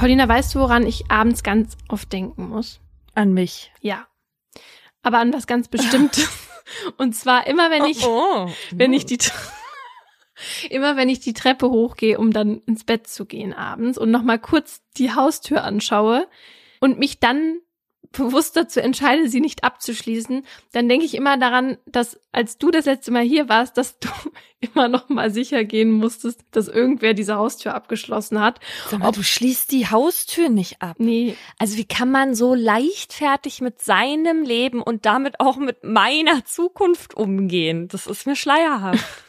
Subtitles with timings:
[0.00, 2.80] Paulina, weißt du, woran ich abends ganz oft denken muss?
[3.14, 3.70] An mich.
[3.82, 4.06] Ja.
[5.02, 6.26] Aber an was ganz Bestimmtes.
[6.96, 8.50] Und zwar immer, wenn ich, oh, oh.
[8.70, 9.18] wenn ich die,
[10.70, 14.38] immer wenn ich die Treppe hochgehe, um dann ins Bett zu gehen abends und nochmal
[14.38, 16.26] kurz die Haustür anschaue
[16.80, 17.58] und mich dann
[18.12, 22.84] bewusst dazu entscheide, sie nicht abzuschließen, dann denke ich immer daran, dass als du das
[22.84, 24.08] letzte Mal hier warst, dass du
[24.60, 28.60] immer noch mal sicher gehen musstest, dass irgendwer diese Haustür abgeschlossen hat.
[28.88, 30.96] Sag mal, du schließt die Haustür nicht ab.
[30.98, 31.36] Nee.
[31.58, 37.14] Also wie kann man so leichtfertig mit seinem Leben und damit auch mit meiner Zukunft
[37.14, 37.86] umgehen?
[37.88, 39.04] Das ist mir schleierhaft.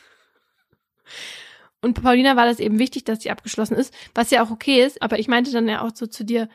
[1.83, 5.01] Und Paulina war das eben wichtig, dass die abgeschlossen ist, was ja auch okay ist.
[5.01, 6.47] Aber ich meinte dann ja auch so zu dir,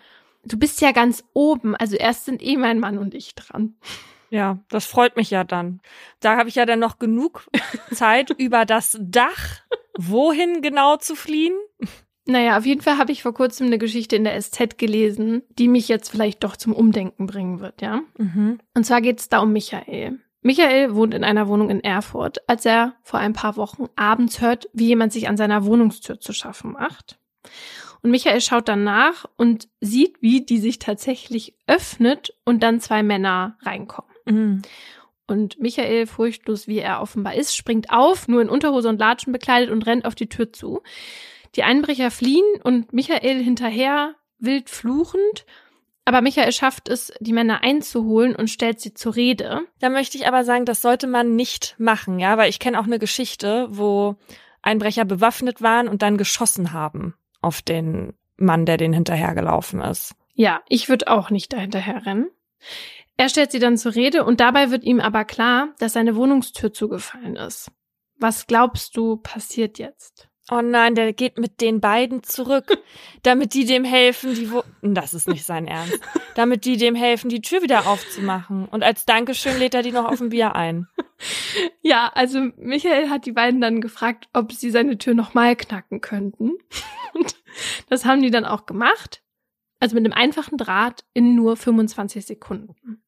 [0.46, 1.76] du bist ja ganz oben.
[1.76, 3.74] Also erst sind eh mein Mann und ich dran.
[4.30, 5.80] Ja, das freut mich ja dann.
[6.20, 7.48] Da habe ich ja dann noch genug
[7.92, 9.60] Zeit, über das Dach
[9.98, 11.56] wohin genau zu fliehen.
[12.26, 15.68] Naja, auf jeden Fall habe ich vor kurzem eine Geschichte in der SZ gelesen, die
[15.68, 18.02] mich jetzt vielleicht doch zum Umdenken bringen wird, ja?
[18.18, 18.58] Mhm.
[18.74, 20.18] Und zwar geht es da um Michael.
[20.42, 24.68] Michael wohnt in einer Wohnung in Erfurt, als er vor ein paar Wochen abends hört,
[24.72, 27.18] wie jemand sich an seiner Wohnungstür zu schaffen macht.
[28.06, 33.02] Und Michael schaut dann nach und sieht, wie die sich tatsächlich öffnet und dann zwei
[33.02, 34.12] Männer reinkommen.
[34.26, 34.62] Mhm.
[35.26, 39.70] Und Michael, furchtlos wie er offenbar ist, springt auf, nur in Unterhose und Latschen bekleidet
[39.70, 40.84] und rennt auf die Tür zu.
[41.56, 45.44] Die Einbrecher fliehen und Michael hinterher wild fluchend.
[46.04, 49.62] Aber Michael schafft es, die Männer einzuholen und stellt sie zur Rede.
[49.80, 52.84] Da möchte ich aber sagen, das sollte man nicht machen, ja, weil ich kenne auch
[52.84, 54.14] eine Geschichte, wo
[54.62, 60.14] Einbrecher bewaffnet waren und dann geschossen haben auf den Mann, der den hinterhergelaufen ist.
[60.34, 62.28] Ja, ich würde auch nicht dahinterher rennen.
[63.16, 66.72] Er stellt sie dann zur Rede und dabei wird ihm aber klar, dass seine Wohnungstür
[66.72, 67.70] zugefallen ist.
[68.18, 70.28] Was glaubst du passiert jetzt?
[70.48, 72.78] Oh nein, der geht mit den beiden zurück,
[73.22, 75.98] damit die dem helfen, die Wo das ist nicht sein Ernst.
[76.36, 80.04] Damit die dem helfen, die Tür wieder aufzumachen und als Dankeschön lädt er die noch
[80.04, 80.88] auf ein Bier ein.
[81.80, 86.58] Ja, also Michael hat die beiden dann gefragt, ob sie seine Tür nochmal knacken könnten.
[87.14, 87.36] Und
[87.88, 89.22] das haben die dann auch gemacht.
[89.80, 93.02] Also mit einem einfachen Draht in nur 25 Sekunden.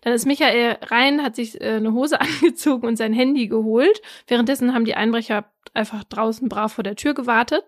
[0.00, 4.00] Dann ist Michael rein, hat sich äh, eine Hose angezogen und sein Handy geholt.
[4.26, 7.64] Währenddessen haben die Einbrecher einfach draußen brav vor der Tür gewartet.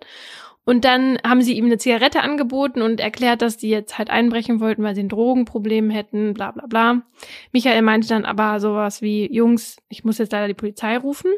[0.64, 4.60] Und dann haben sie ihm eine Zigarette angeboten und erklärt, dass die jetzt halt einbrechen
[4.60, 7.02] wollten, weil sie ein Drogenproblem hätten, bla bla bla.
[7.52, 11.32] Michael meinte dann aber sowas wie, Jungs, ich muss jetzt leider die Polizei rufen.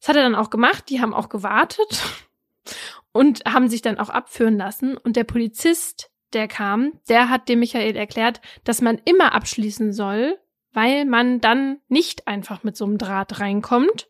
[0.00, 2.02] Das hat er dann auch gemacht, die haben auch gewartet
[3.12, 4.96] und haben sich dann auch abführen lassen.
[4.96, 10.38] Und der Polizist, der kam, der hat dem Michael erklärt, dass man immer abschließen soll,
[10.74, 14.08] weil man dann nicht einfach mit so einem Draht reinkommt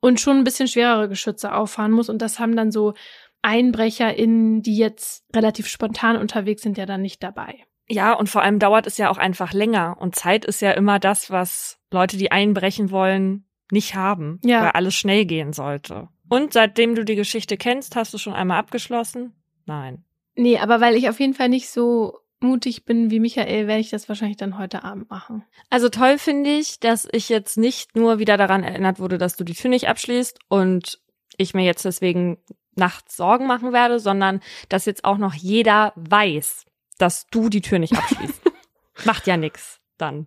[0.00, 2.08] und schon ein bisschen schwerere Geschütze auffahren muss.
[2.08, 2.94] Und das haben dann so
[3.42, 7.58] EinbrecherInnen, die jetzt relativ spontan unterwegs sind, ja dann nicht dabei.
[7.88, 9.96] Ja, und vor allem dauert es ja auch einfach länger.
[10.00, 14.62] Und Zeit ist ja immer das, was Leute, die einbrechen wollen, nicht haben, Ja.
[14.62, 16.08] weil alles schnell gehen sollte.
[16.30, 19.34] Und seitdem du die Geschichte kennst, hast du schon einmal abgeschlossen?
[19.66, 20.04] Nein.
[20.34, 23.90] Nee, aber weil ich auf jeden Fall nicht so mutig bin wie Michael, werde ich
[23.90, 25.44] das wahrscheinlich dann heute Abend machen.
[25.70, 29.44] Also toll finde ich, dass ich jetzt nicht nur wieder daran erinnert wurde, dass du
[29.44, 31.00] die Tür nicht abschließt und
[31.36, 32.38] ich mir jetzt deswegen
[32.76, 36.64] nachts Sorgen machen werde, sondern dass jetzt auch noch jeder weiß,
[36.98, 38.42] dass du die Tür nicht abschließt.
[39.04, 40.26] Macht ja nix dann.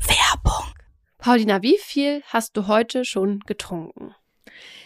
[0.00, 0.74] Werbung.
[1.18, 4.14] Paulina, wie viel hast du heute schon getrunken?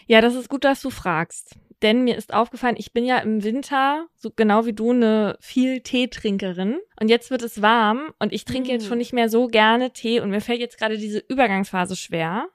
[0.07, 1.57] Ja, das ist gut, dass du fragst.
[1.83, 5.81] Denn mir ist aufgefallen, ich bin ja im Winter, so genau wie du, eine viel
[5.81, 6.79] Teetrinkerin.
[7.01, 8.89] Und jetzt wird es warm und ich trinke jetzt Mm.
[8.89, 12.49] schon nicht mehr so gerne Tee und mir fällt jetzt gerade diese Übergangsphase schwer,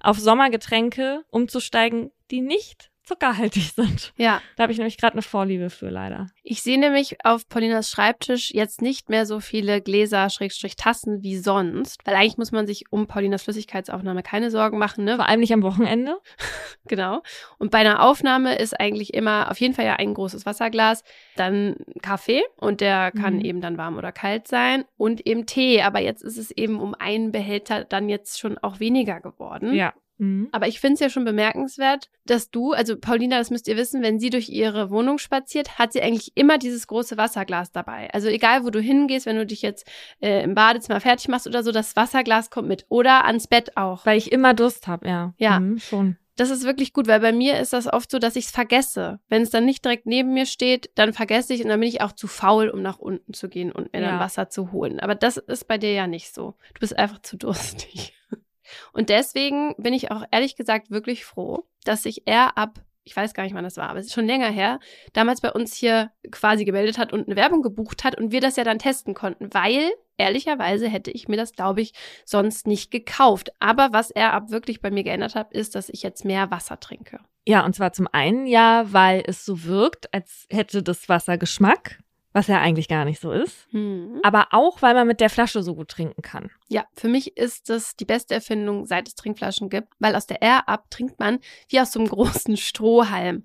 [0.00, 4.12] auf Sommergetränke umzusteigen, die nicht zuckerhaltig sind.
[4.16, 6.26] Ja, Da habe ich nämlich gerade eine Vorliebe für, leider.
[6.42, 11.38] ich sehe nämlich auf Paulinas Schreibtisch jetzt nicht mehr so viele Gläser, Schrägstrich Tassen wie
[11.38, 15.16] sonst, weil eigentlich muss man sich um Paulinas Flüssigkeitsaufnahme keine Sorgen machen, ne?
[15.16, 16.18] Vor allem nicht am Wochenende.
[16.88, 17.20] Genau.
[17.58, 21.02] Und bei einer Aufnahme ist eigentlich immer auf jeden Fall ja ein großes Wasserglas,
[21.34, 23.44] dann Kaffee und der kann Mhm.
[23.44, 25.82] eben dann warm oder kalt sein und eben Tee.
[25.82, 29.74] Aber jetzt ist es eben um einen Behälter dann jetzt schon auch weniger geworden.
[29.74, 29.94] Ja.
[30.18, 30.48] Mhm.
[30.52, 34.02] Aber ich finde es ja schon bemerkenswert, dass du, also Paulina, das müsst ihr wissen,
[34.02, 38.08] wenn sie durch ihre Wohnung spaziert, hat sie eigentlich immer dieses große Wasserglas dabei.
[38.12, 39.86] Also egal, wo du hingehst, wenn du dich jetzt
[40.20, 42.86] äh, im Badezimmer fertig machst oder so, das Wasserglas kommt mit.
[42.88, 44.06] Oder ans Bett auch.
[44.06, 45.34] Weil ich immer Durst habe, ja.
[45.38, 45.60] Ja.
[45.60, 46.16] Mhm, schon.
[46.38, 49.20] Das ist wirklich gut, weil bei mir ist das oft so, dass ich es vergesse.
[49.30, 52.02] Wenn es dann nicht direkt neben mir steht, dann vergesse ich und dann bin ich
[52.02, 54.10] auch zu faul, um nach unten zu gehen und mir Ja.
[54.10, 55.00] dann Wasser zu holen.
[55.00, 56.54] Aber das ist bei dir ja nicht so.
[56.74, 58.12] Du bist einfach zu durstig.
[58.92, 63.34] Und deswegen bin ich auch ehrlich gesagt wirklich froh, dass ich eher ab ich weiß
[63.34, 64.80] gar nicht, wann das war, aber es ist schon länger her,
[65.12, 68.56] damals bei uns hier quasi gemeldet hat und eine Werbung gebucht hat und wir das
[68.56, 71.92] ja dann testen konnten, weil ehrlicherweise hätte ich mir das, glaube ich,
[72.24, 73.50] sonst nicht gekauft.
[73.60, 76.80] Aber was er ab wirklich bei mir geändert hat, ist, dass ich jetzt mehr Wasser
[76.80, 77.20] trinke.
[77.46, 82.00] Ja, und zwar zum einen ja, weil es so wirkt, als hätte das Wasser Geschmack
[82.36, 83.66] was ja eigentlich gar nicht so ist.
[83.70, 84.20] Hm.
[84.22, 86.50] Aber auch, weil man mit der Flasche so gut trinken kann.
[86.68, 90.42] Ja, für mich ist das die beste Erfindung, seit es Trinkflaschen gibt, weil aus der
[90.42, 91.38] Air Up trinkt man
[91.70, 93.42] wie aus so einem großen Strohhalm.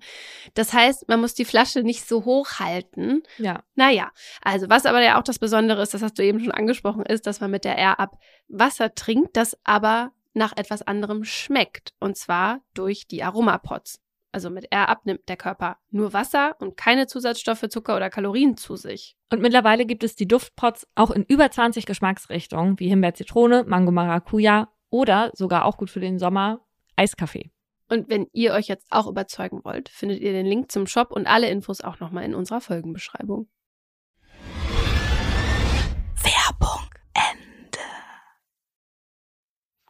[0.52, 3.22] Das heißt, man muss die Flasche nicht so hoch halten.
[3.38, 3.62] Ja.
[3.76, 4.10] Naja,
[4.42, 7.26] also was aber ja auch das Besondere ist, das hast du eben schon angesprochen, ist,
[7.26, 8.18] dass man mit der Air Up
[8.48, 11.94] Wasser trinkt, das aber nach etwas anderem schmeckt.
[11.98, 14.01] Und zwar durch die Aromapots
[14.32, 18.76] also mit R abnimmt der Körper nur Wasser und keine Zusatzstoffe, Zucker oder Kalorien zu
[18.76, 19.16] sich.
[19.30, 23.92] Und mittlerweile gibt es die Duftpots auch in über 20 Geschmacksrichtungen, wie Himbeer, Zitrone, Mango,
[23.92, 26.60] Maracuja oder sogar auch gut für den Sommer
[26.96, 27.50] Eiskaffee.
[27.88, 31.26] Und wenn ihr euch jetzt auch überzeugen wollt, findet ihr den Link zum Shop und
[31.26, 33.48] alle Infos auch nochmal in unserer Folgenbeschreibung.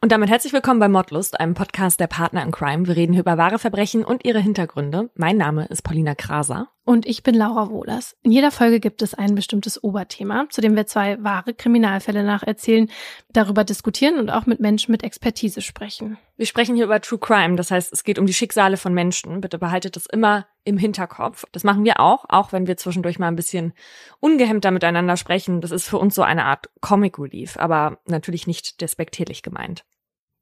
[0.05, 2.89] Und damit herzlich willkommen bei Mordlust, einem Podcast der Partner in Crime.
[2.89, 5.11] Wir reden hier über wahre Verbrechen und ihre Hintergründe.
[5.15, 6.67] Mein Name ist Paulina Kraser.
[6.85, 8.17] Und ich bin Laura Wohlers.
[8.23, 12.91] In jeder Folge gibt es ein bestimmtes Oberthema, zu dem wir zwei wahre Kriminalfälle nacherzählen,
[13.33, 16.19] darüber diskutieren und auch mit Menschen mit Expertise sprechen.
[16.37, 19.41] Wir sprechen hier über True Crime, das heißt, es geht um die Schicksale von Menschen.
[19.41, 21.45] Bitte behaltet das immer im Hinterkopf.
[21.53, 23.73] Das machen wir auch, auch wenn wir zwischendurch mal ein bisschen
[24.19, 25.61] ungehemmter miteinander sprechen.
[25.61, 29.85] Das ist für uns so eine Art Comic Relief, aber natürlich nicht despektierlich gemeint.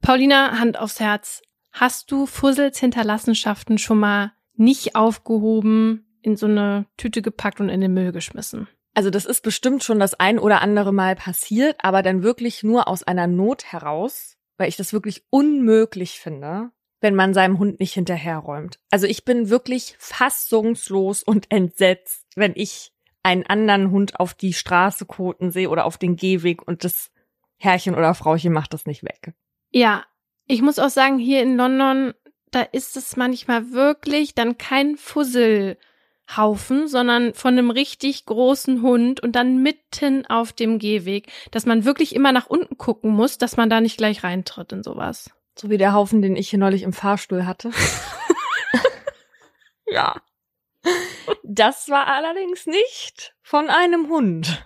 [0.01, 1.43] Paulina, Hand aufs Herz.
[1.73, 7.81] Hast du Fussels Hinterlassenschaften schon mal nicht aufgehoben, in so eine Tüte gepackt und in
[7.81, 8.69] den Müll geschmissen?
[8.95, 12.89] Also das ist bestimmt schon das ein oder andere Mal passiert, aber dann wirklich nur
[12.89, 16.71] aus einer Not heraus, weil ich das wirklich unmöglich finde,
[17.01, 18.79] wenn man seinem Hund nicht hinterherräumt.
[18.91, 22.93] Also ich bin wirklich fassungslos und entsetzt, wenn ich
[23.23, 27.11] einen anderen Hund auf die Straße koten sehe oder auf den Gehweg und das
[27.59, 29.35] Herrchen oder Frauchen macht das nicht weg.
[29.71, 30.05] Ja,
[30.47, 32.13] ich muss auch sagen, hier in London,
[32.51, 39.37] da ist es manchmal wirklich dann kein Fusselhaufen, sondern von einem richtig großen Hund und
[39.37, 43.71] dann mitten auf dem Gehweg, dass man wirklich immer nach unten gucken muss, dass man
[43.71, 45.31] da nicht gleich reintritt in sowas.
[45.57, 47.71] So wie der Haufen, den ich hier neulich im Fahrstuhl hatte.
[49.87, 50.21] ja.
[51.45, 54.65] Das war allerdings nicht von einem Hund.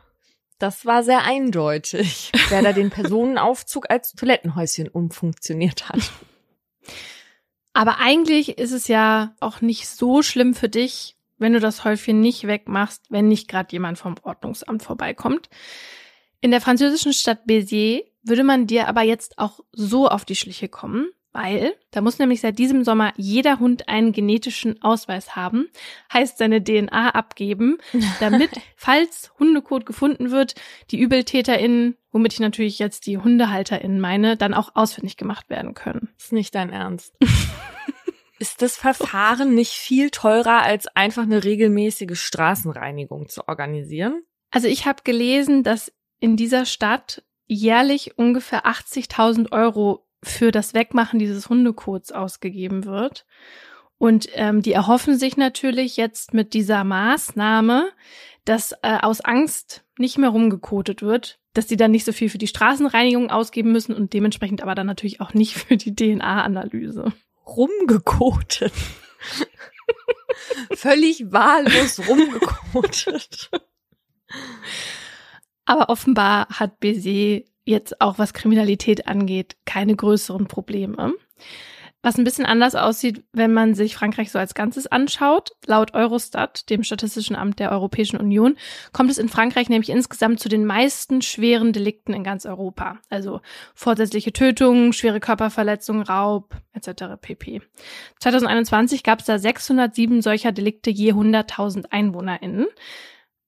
[0.59, 6.13] Das war sehr eindeutig, wer da den Personenaufzug als Toilettenhäuschen umfunktioniert hat.
[7.73, 12.21] Aber eigentlich ist es ja auch nicht so schlimm für dich, wenn du das Häufchen
[12.21, 15.49] nicht wegmachst, wenn nicht gerade jemand vom Ordnungsamt vorbeikommt.
[16.41, 20.69] In der französischen Stadt Béziers würde man dir aber jetzt auch so auf die Schliche
[20.69, 25.69] kommen, weil da muss nämlich seit diesem Sommer jeder Hund einen genetischen Ausweis haben,
[26.13, 27.79] heißt seine DNA abgeben,
[28.21, 30.55] damit, falls Hundekot gefunden wird,
[30.91, 36.09] die ÜbeltäterInnen, womit ich natürlich jetzt die HundehalterInnen meine, dann auch ausfindig gemacht werden können.
[36.17, 37.15] ist nicht dein Ernst.
[38.41, 44.25] Ist das Verfahren nicht viel teurer, als einfach eine regelmäßige Straßenreinigung zu organisieren?
[44.51, 51.19] Also ich habe gelesen, dass in dieser Stadt jährlich ungefähr 80.000 Euro für das Wegmachen
[51.19, 53.27] dieses Hundekots ausgegeben wird.
[53.99, 57.91] Und ähm, die erhoffen sich natürlich jetzt mit dieser Maßnahme,
[58.45, 62.39] dass äh, aus Angst nicht mehr rumgekotet wird, dass sie dann nicht so viel für
[62.39, 67.13] die Straßenreinigung ausgeben müssen und dementsprechend aber dann natürlich auch nicht für die DNA-Analyse.
[67.47, 68.73] Rumgekotet.
[70.73, 73.51] Völlig wahllos rumgekotet.
[75.65, 81.15] Aber offenbar hat Béziers jetzt auch was Kriminalität angeht, keine größeren Probleme.
[82.05, 85.53] Was ein bisschen anders aussieht, wenn man sich Frankreich so als Ganzes anschaut.
[85.65, 88.59] Laut Eurostat, dem Statistischen Amt der Europäischen Union,
[88.93, 92.99] kommt es in Frankreich nämlich insgesamt zu den meisten schweren Delikten in ganz Europa.
[93.09, 93.41] Also
[93.75, 97.17] vorsätzliche Tötungen, schwere Körperverletzungen, Raub etc.
[97.19, 97.63] pp.
[98.21, 102.67] 2021 gab es da 607 solcher Delikte je 100.000 EinwohnerInnen.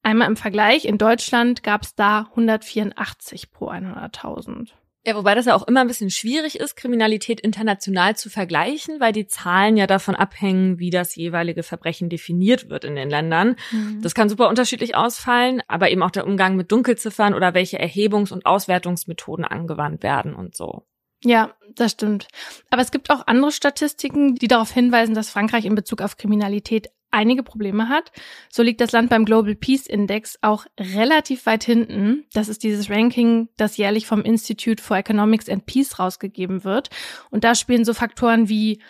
[0.06, 4.68] Einmal im Vergleich, in Deutschland gab es da 184 pro 100.000.
[5.04, 9.12] Ja, wobei das ja auch immer ein bisschen schwierig ist, Kriminalität international zu vergleichen, weil
[9.12, 13.56] die Zahlen ja davon abhängen, wie das jeweilige Verbrechen definiert wird in den Ländern.
[13.72, 14.00] Mhm.
[14.00, 18.32] Das kann super unterschiedlich ausfallen, aber eben auch der Umgang mit Dunkelziffern oder welche Erhebungs-
[18.32, 20.86] und Auswertungsmethoden angewandt werden und so.
[21.24, 22.28] Ja, das stimmt.
[22.70, 26.90] Aber es gibt auch andere Statistiken, die darauf hinweisen, dass Frankreich in Bezug auf Kriminalität
[27.10, 28.12] einige Probleme hat.
[28.50, 32.24] So liegt das Land beim Global Peace Index auch relativ weit hinten.
[32.32, 36.90] Das ist dieses Ranking, das jährlich vom Institute for Economics and Peace rausgegeben wird.
[37.30, 38.80] Und da spielen so Faktoren wie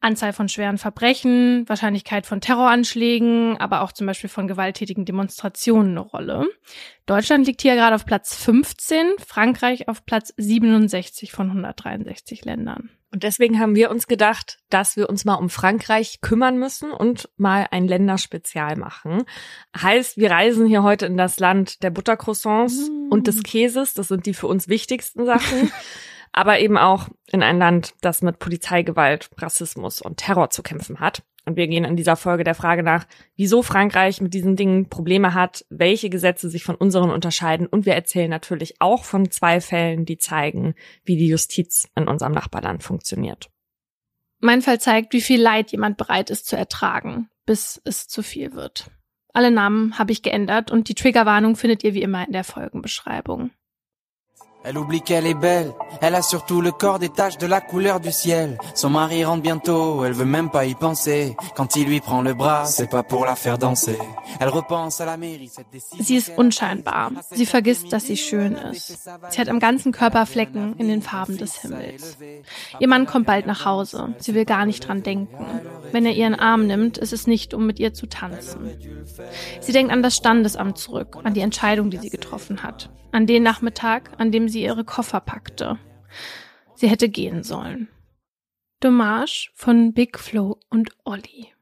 [0.00, 6.00] Anzahl von schweren Verbrechen, Wahrscheinlichkeit von Terroranschlägen, aber auch zum Beispiel von gewalttätigen Demonstrationen eine
[6.00, 6.46] Rolle.
[7.06, 12.90] Deutschland liegt hier gerade auf Platz 15, Frankreich auf Platz 67 von 163 Ländern.
[13.16, 17.30] Und deswegen haben wir uns gedacht, dass wir uns mal um Frankreich kümmern müssen und
[17.38, 19.22] mal ein Länderspezial machen.
[19.74, 23.08] Heißt, wir reisen hier heute in das Land der Buttercroissants mm.
[23.10, 23.94] und des Käses.
[23.94, 25.72] Das sind die für uns wichtigsten Sachen.
[26.32, 31.22] aber eben auch in ein Land, das mit Polizeigewalt, Rassismus und Terror zu kämpfen hat.
[31.46, 35.32] Und wir gehen in dieser Folge der Frage nach, wieso Frankreich mit diesen Dingen Probleme
[35.32, 37.68] hat, welche Gesetze sich von unseren unterscheiden.
[37.68, 40.74] Und wir erzählen natürlich auch von zwei Fällen, die zeigen,
[41.04, 43.48] wie die Justiz in unserem Nachbarland funktioniert.
[44.40, 48.52] Mein Fall zeigt, wie viel Leid jemand bereit ist zu ertragen, bis es zu viel
[48.52, 48.90] wird.
[49.32, 53.50] Alle Namen habe ich geändert und die Triggerwarnung findet ihr wie immer in der Folgenbeschreibung.
[54.68, 58.00] Elle oublie qu'elle est belle, elle a surtout le corps des taches de la couleur
[58.00, 58.58] du ciel.
[58.74, 61.36] Son mari rentre bientôt, elle veut même pas y penser.
[61.54, 63.96] Quand il lui prend le bras, c'est pas pour la faire danser.
[64.40, 66.04] Elle repense à la mairie, cette décision.
[66.04, 67.12] Sie ist unscheinbar.
[67.30, 69.08] Sie vergisst, dass sie schön ist.
[69.30, 72.18] Sie hat am ganzen Körper Flecken in den Farben des Himmels.
[72.80, 74.16] Ihr Mann kommt bald nach Hause.
[74.18, 75.46] Sie will gar nicht dran denken.
[75.92, 78.68] Wenn er ihren Arm nimmt, ist es nicht, um mit ihr zu tanzen.
[79.60, 82.90] Sie denkt an das Standesamt zurück, an die Entscheidung, die sie getroffen hat.
[83.12, 85.78] An den Nachmittag, an dem sie ihre Koffer packte.
[86.74, 87.88] Sie hätte gehen sollen.
[88.80, 91.52] Dommage von Big Flo und Olli.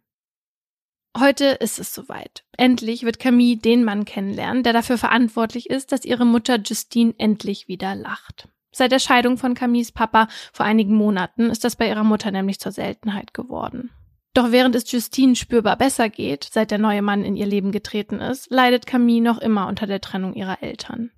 [1.16, 2.44] Heute ist es soweit.
[2.56, 7.68] Endlich wird Camille den Mann kennenlernen, der dafür verantwortlich ist, dass ihre Mutter Justine endlich
[7.68, 8.48] wieder lacht.
[8.72, 12.58] Seit der Scheidung von Camilles Papa vor einigen Monaten ist das bei ihrer Mutter nämlich
[12.58, 13.90] zur Seltenheit geworden.
[14.34, 18.18] Doch während es Justine spürbar besser geht, seit der neue Mann in ihr Leben getreten
[18.18, 21.12] ist, leidet Camille noch immer unter der Trennung ihrer Eltern.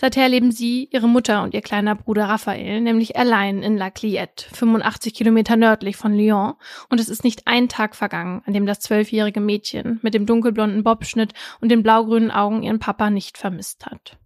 [0.00, 4.46] Seither leben sie, ihre Mutter und ihr kleiner Bruder Raphael, nämlich allein in La Cliette,
[4.54, 6.54] 85 Kilometer nördlich von Lyon,
[6.88, 10.82] und es ist nicht ein Tag vergangen, an dem das zwölfjährige Mädchen mit dem dunkelblonden
[10.82, 14.18] Bobschnitt und den blaugrünen Augen ihren Papa nicht vermisst hat.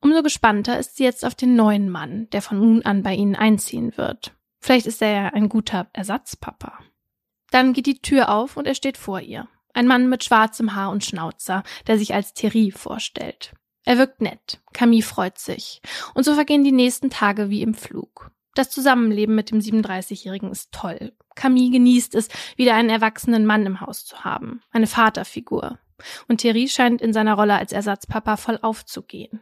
[0.00, 3.34] Umso gespannter ist sie jetzt auf den neuen Mann, der von nun an bei ihnen
[3.34, 4.34] einziehen wird.
[4.60, 6.78] Vielleicht ist er ja ein guter Ersatzpapa.
[7.50, 9.48] Dann geht die Tür auf und er steht vor ihr.
[9.72, 13.54] Ein Mann mit schwarzem Haar und Schnauzer, der sich als Thierry vorstellt.
[13.84, 14.60] Er wirkt nett.
[14.72, 15.80] Camille freut sich.
[16.14, 18.30] Und so vergehen die nächsten Tage wie im Flug.
[18.54, 21.12] Das Zusammenleben mit dem 37-Jährigen ist toll.
[21.34, 24.62] Camille genießt es, wieder einen erwachsenen Mann im Haus zu haben.
[24.72, 25.78] Eine Vaterfigur.
[26.28, 29.40] Und Thierry scheint in seiner Rolle als Ersatzpapa voll aufzugehen.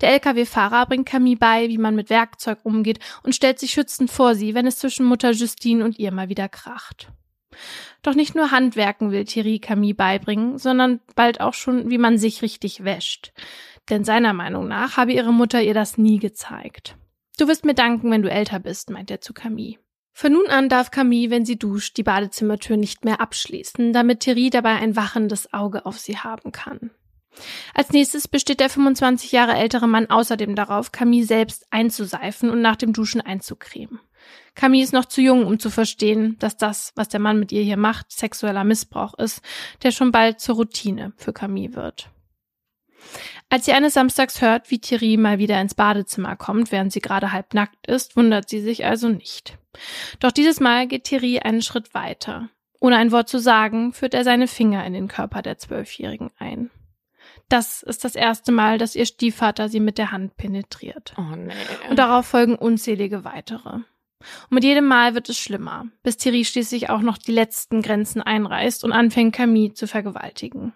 [0.00, 4.34] Der Lkw-Fahrer bringt Camille bei, wie man mit Werkzeug umgeht und stellt sich schützend vor
[4.34, 7.12] sie, wenn es zwischen Mutter Justine und ihr mal wieder kracht.
[8.02, 12.42] Doch nicht nur Handwerken will Thierry Camille beibringen, sondern bald auch schon, wie man sich
[12.42, 13.32] richtig wäscht.
[13.90, 16.96] Denn seiner Meinung nach habe ihre Mutter ihr das nie gezeigt.
[17.38, 19.78] Du wirst mir danken, wenn du älter bist, meint er zu Camille.
[20.12, 24.48] Von nun an darf Camille, wenn sie duscht, die Badezimmertür nicht mehr abschließen, damit Thierry
[24.48, 26.92] dabei ein wachendes Auge auf sie haben kann.
[27.74, 32.76] Als nächstes besteht der 25 Jahre ältere Mann außerdem darauf, Camille selbst einzuseifen und nach
[32.76, 33.98] dem Duschen einzucremen.
[34.54, 37.62] Camille ist noch zu jung, um zu verstehen, dass das, was der Mann mit ihr
[37.62, 39.42] hier macht, sexueller Missbrauch ist,
[39.82, 42.10] der schon bald zur Routine für Camille wird.
[43.50, 47.32] Als sie eines Samstags hört, wie Thierry mal wieder ins Badezimmer kommt, während sie gerade
[47.32, 49.58] halb nackt ist, wundert sie sich also nicht.
[50.20, 52.48] Doch dieses Mal geht Thierry einen Schritt weiter.
[52.80, 56.70] Ohne ein Wort zu sagen, führt er seine Finger in den Körper der Zwölfjährigen ein.
[57.48, 61.14] Das ist das erste Mal, dass ihr Stiefvater sie mit der Hand penetriert.
[61.18, 61.52] Oh nee.
[61.90, 63.80] Und darauf folgen unzählige weitere.
[64.50, 68.22] Und mit jedem Mal wird es schlimmer, bis Thierry schließlich auch noch die letzten Grenzen
[68.22, 70.72] einreißt und anfängt, Camille zu vergewaltigen.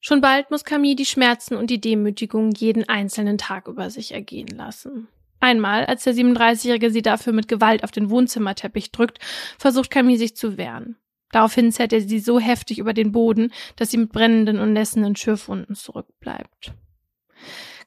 [0.00, 4.48] Schon bald muss Camille die Schmerzen und die Demütigung jeden einzelnen Tag über sich ergehen
[4.48, 5.08] lassen.
[5.38, 9.18] Einmal, als der 37-Jährige sie dafür mit Gewalt auf den Wohnzimmerteppich drückt,
[9.58, 10.96] versucht Camille sich zu wehren.
[11.32, 15.16] Daraufhin zerrt er sie so heftig über den Boden, dass sie mit brennenden und nässenden
[15.16, 16.74] Schürfwunden zurückbleibt.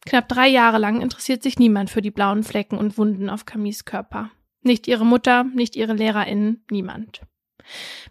[0.05, 3.85] Knapp drei Jahre lang interessiert sich niemand für die blauen Flecken und Wunden auf Camilles
[3.85, 4.31] Körper.
[4.65, 7.21] Nicht ihre Mutter, nicht ihre LehrerInnen, niemand.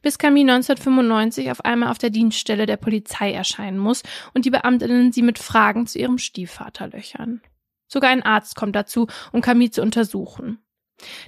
[0.02, 5.10] Bis Camille 1995 auf einmal auf der Dienststelle der Polizei erscheinen muss und die Beamtinnen
[5.10, 7.40] sie mit Fragen zu ihrem Stiefvater löchern.
[7.88, 10.58] Sogar ein Arzt kommt dazu, um Camille zu untersuchen.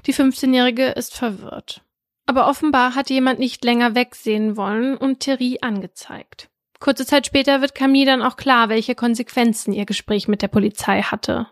[0.06, 1.82] Die 15-Jährige ist verwirrt.
[2.26, 6.50] Aber offenbar hat jemand nicht länger wegsehen wollen und Thierry angezeigt.
[6.78, 11.02] Kurze Zeit später wird Camille dann auch klar, welche Konsequenzen ihr Gespräch mit der Polizei
[11.02, 11.48] hatte.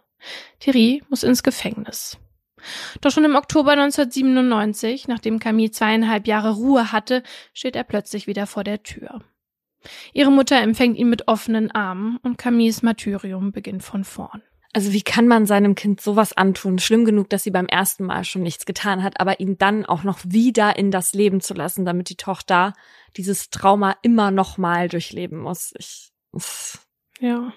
[0.61, 2.19] Thierry muss ins Gefängnis.
[3.01, 8.47] Doch schon im Oktober 1997, nachdem Camille zweieinhalb Jahre Ruhe hatte, steht er plötzlich wieder
[8.47, 9.21] vor der Tür.
[10.13, 14.43] Ihre Mutter empfängt ihn mit offenen Armen und Camilles Martyrium beginnt von vorn.
[14.73, 16.81] Also wie kann man seinem Kind sowas antun?
[16.81, 20.03] Schlimm genug, dass sie beim ersten Mal schon nichts getan hat, aber ihn dann auch
[20.03, 22.73] noch wieder in das Leben zu lassen, damit die Tochter
[23.17, 25.73] dieses Trauma immer noch mal durchleben muss.
[25.79, 26.11] Ich,
[27.21, 27.53] ja.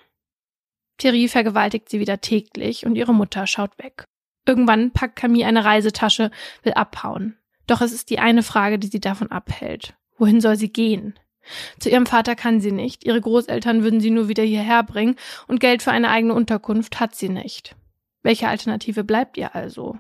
[0.99, 4.05] Thierry vergewaltigt sie wieder täglich und ihre Mutter schaut weg.
[4.47, 6.31] Irgendwann packt Camille eine Reisetasche,
[6.63, 7.37] will abhauen.
[7.67, 9.93] Doch es ist die eine Frage, die sie davon abhält.
[10.17, 11.19] Wohin soll sie gehen?
[11.79, 15.15] Zu ihrem Vater kann sie nicht, ihre Großeltern würden sie nur wieder hierher bringen
[15.47, 17.75] und Geld für eine eigene Unterkunft hat sie nicht.
[18.23, 19.97] Welche Alternative bleibt ihr also?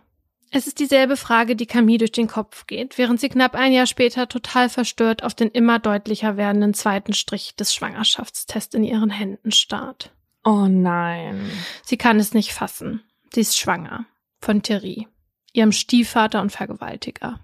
[0.49, 3.85] Es ist dieselbe Frage, die Camille durch den Kopf geht, während sie knapp ein Jahr
[3.85, 9.51] später total verstört auf den immer deutlicher werdenden zweiten Strich des Schwangerschaftstests in ihren Händen
[9.51, 10.11] starrt.
[10.45, 11.49] Oh nein.
[11.83, 13.03] Sie kann es nicht fassen.
[13.33, 14.05] Sie ist schwanger.
[14.47, 15.09] Von Thierry,
[15.51, 17.41] ihrem Stiefvater und Vergewaltiger.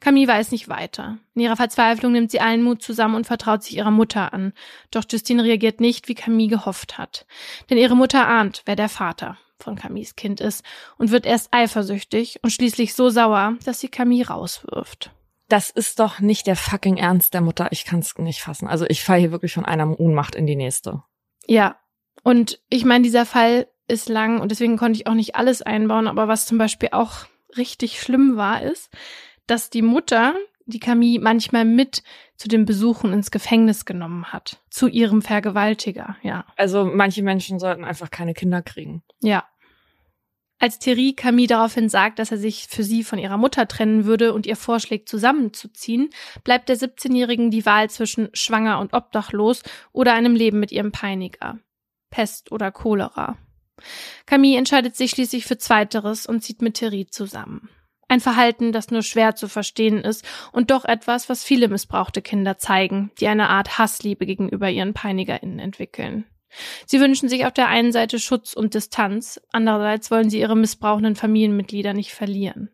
[0.00, 1.18] Camille weiß nicht weiter.
[1.36, 4.52] In ihrer Verzweiflung nimmt sie allen Mut zusammen und vertraut sich ihrer Mutter an.
[4.90, 7.26] Doch Justine reagiert nicht, wie Camille gehofft hat.
[7.70, 10.64] Denn ihre Mutter ahnt, wer der Vater von Camilles Kind ist
[10.98, 15.12] und wird erst eifersüchtig und schließlich so sauer, dass sie Camille rauswirft.
[15.48, 17.68] Das ist doch nicht der fucking Ernst der Mutter.
[17.70, 18.66] Ich kann es nicht fassen.
[18.66, 21.04] Also ich falle hier wirklich von einer Ohnmacht in die nächste.
[21.46, 21.76] Ja.
[22.24, 26.08] Und ich meine, dieser Fall ist lang und deswegen konnte ich auch nicht alles einbauen.
[26.08, 28.90] Aber was zum Beispiel auch richtig schlimm war, ist,
[29.46, 30.34] dass die Mutter
[30.66, 32.02] die Camille manchmal mit
[32.36, 34.62] zu den Besuchen ins Gefängnis genommen hat.
[34.70, 36.46] Zu ihrem Vergewaltiger, ja.
[36.56, 39.02] Also manche Menschen sollten einfach keine Kinder kriegen.
[39.20, 39.44] Ja.
[40.58, 44.34] Als Thierry Camille daraufhin sagt, dass er sich für sie von ihrer Mutter trennen würde
[44.34, 46.10] und ihr vorschlägt, zusammenzuziehen,
[46.44, 51.58] bleibt der 17-Jährigen die Wahl zwischen schwanger und obdachlos oder einem Leben mit ihrem Peiniger.
[52.10, 53.38] Pest oder Cholera.
[54.26, 57.68] Camille entscheidet sich schließlich für Zweiteres und zieht mit Thierry zusammen.
[58.08, 62.58] Ein Verhalten, das nur schwer zu verstehen ist und doch etwas, was viele missbrauchte Kinder
[62.58, 66.24] zeigen, die eine Art Hassliebe gegenüber ihren PeinigerInnen entwickeln.
[66.86, 71.14] Sie wünschen sich auf der einen Seite Schutz und Distanz, andererseits wollen sie ihre missbrauchenden
[71.14, 72.70] Familienmitglieder nicht verlieren.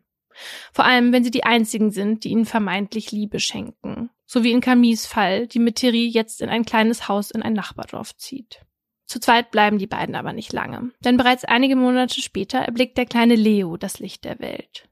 [0.71, 4.09] Vor allem, wenn sie die einzigen sind, die ihnen vermeintlich Liebe schenken.
[4.25, 7.53] So wie in Camilles Fall, die mit Thierry jetzt in ein kleines Haus in ein
[7.53, 8.61] Nachbardorf zieht.
[9.07, 13.05] Zu zweit bleiben die beiden aber nicht lange, denn bereits einige Monate später erblickt der
[13.05, 14.87] kleine Leo das Licht der Welt.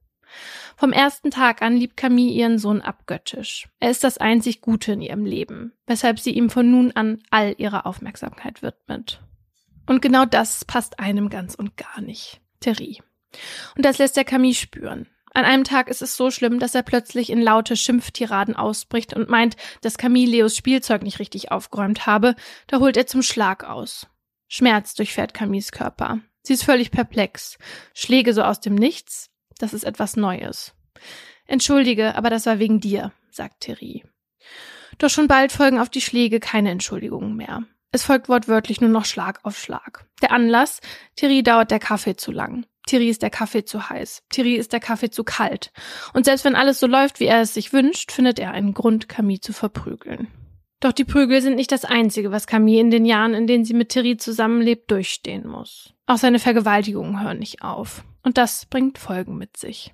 [0.78, 3.68] Vom ersten Tag an liebt Camille ihren Sohn abgöttisch.
[3.80, 7.56] Er ist das einzig Gute in ihrem Leben, weshalb sie ihm von nun an all
[7.58, 9.22] ihre Aufmerksamkeit widmet.
[9.86, 12.42] Und genau das passt einem ganz und gar nicht.
[12.60, 13.02] Terry.
[13.76, 15.08] Und das lässt er Camille spüren.
[15.36, 19.28] An einem Tag ist es so schlimm, dass er plötzlich in laute Schimpftiraden ausbricht und
[19.28, 22.36] meint, dass Camille Leos Spielzeug nicht richtig aufgeräumt habe.
[22.68, 24.08] Da holt er zum Schlag aus.
[24.48, 26.22] Schmerz durchfährt Camilles Körper.
[26.44, 27.58] Sie ist völlig perplex.
[27.94, 30.74] Schläge so aus dem Nichts, das ist etwas Neues.
[31.48, 34.06] Entschuldige, aber das war wegen dir, sagt Thierry.
[35.00, 37.64] Doch schon bald folgen auf die Schläge keine Entschuldigungen mehr.
[37.92, 40.06] Es folgt wortwörtlich nur noch Schlag auf Schlag.
[40.22, 40.80] Der Anlass,
[41.18, 42.66] Thierry dauert der Kaffee zu lang.
[42.88, 44.24] Thierry ist der Kaffee zu heiß.
[44.30, 45.72] Thierry ist der Kaffee zu kalt.
[46.14, 49.10] Und selbst wenn alles so läuft, wie er es sich wünscht, findet er einen Grund,
[49.10, 50.28] Camille zu verprügeln.
[50.80, 53.74] Doch die Prügel sind nicht das Einzige, was Camille in den Jahren, in denen sie
[53.74, 55.94] mit Thierry zusammenlebt, durchstehen muss.
[56.06, 58.04] Auch seine Vergewaltigungen hören nicht auf.
[58.22, 59.94] Und das bringt Folgen mit sich.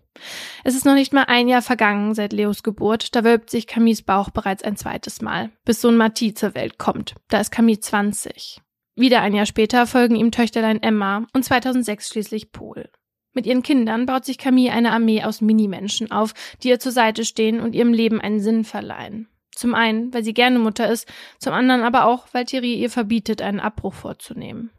[0.64, 4.02] Es ist noch nicht mal ein Jahr vergangen seit Leos Geburt, da wölbt sich Camilles
[4.02, 7.16] Bauch bereits ein zweites Mal, bis Sohn Matti zur Welt kommt.
[7.28, 8.62] Da ist Camille 20.
[8.96, 12.90] Wieder ein Jahr später folgen ihm Töchterlein Emma und 2006 schließlich Paul.
[13.34, 17.24] Mit ihren Kindern baut sich Camille eine Armee aus Minimenschen auf, die ihr zur Seite
[17.24, 19.30] stehen und ihrem Leben einen Sinn verleihen.
[19.54, 21.08] Zum einen, weil sie gerne Mutter ist,
[21.40, 24.72] zum anderen aber auch, weil Thierry ihr verbietet, einen Abbruch vorzunehmen.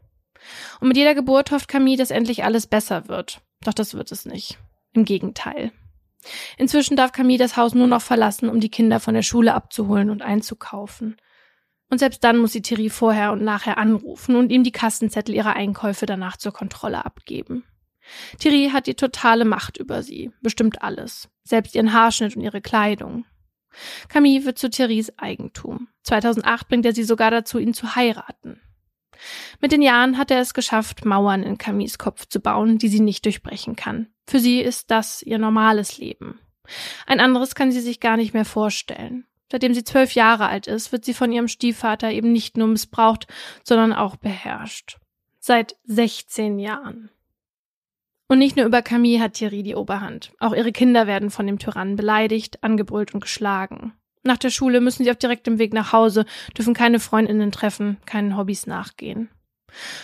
[0.79, 3.41] Und mit jeder Geburt hofft Camille, dass endlich alles besser wird.
[3.63, 4.57] Doch das wird es nicht.
[4.93, 5.71] Im Gegenteil.
[6.57, 10.09] Inzwischen darf Camille das Haus nur noch verlassen, um die Kinder von der Schule abzuholen
[10.09, 11.17] und einzukaufen.
[11.93, 15.55] Und selbst dann muss sie Thierry vorher und nachher anrufen und ihm die Kassenzettel ihrer
[15.55, 17.65] Einkäufe danach zur Kontrolle abgeben.
[18.39, 23.25] Thierry hat die totale Macht über sie, bestimmt alles, selbst ihren Haarschnitt und ihre Kleidung.
[24.07, 25.87] Camille wird zu Thierrys Eigentum.
[26.01, 28.59] 2008 bringt er sie sogar dazu, ihn zu heiraten.
[29.61, 33.01] Mit den Jahren hat er es geschafft, Mauern in Camilles Kopf zu bauen, die sie
[33.01, 34.07] nicht durchbrechen kann.
[34.25, 36.39] Für sie ist das ihr normales Leben.
[37.05, 39.27] Ein anderes kann sie sich gar nicht mehr vorstellen.
[39.53, 43.27] Seitdem sie zwölf Jahre alt ist, wird sie von ihrem Stiefvater eben nicht nur missbraucht,
[43.63, 44.97] sondern auch beherrscht.
[45.37, 47.11] Seit 16 Jahren.
[48.27, 50.31] Und nicht nur über Camille hat Thierry die Oberhand.
[50.39, 53.93] Auch ihre Kinder werden von dem Tyrannen beleidigt, angebrüllt und geschlagen.
[54.23, 56.25] Nach der Schule müssen sie auf direktem Weg nach Hause,
[56.57, 59.29] dürfen keine Freundinnen treffen, keinen Hobbys nachgehen.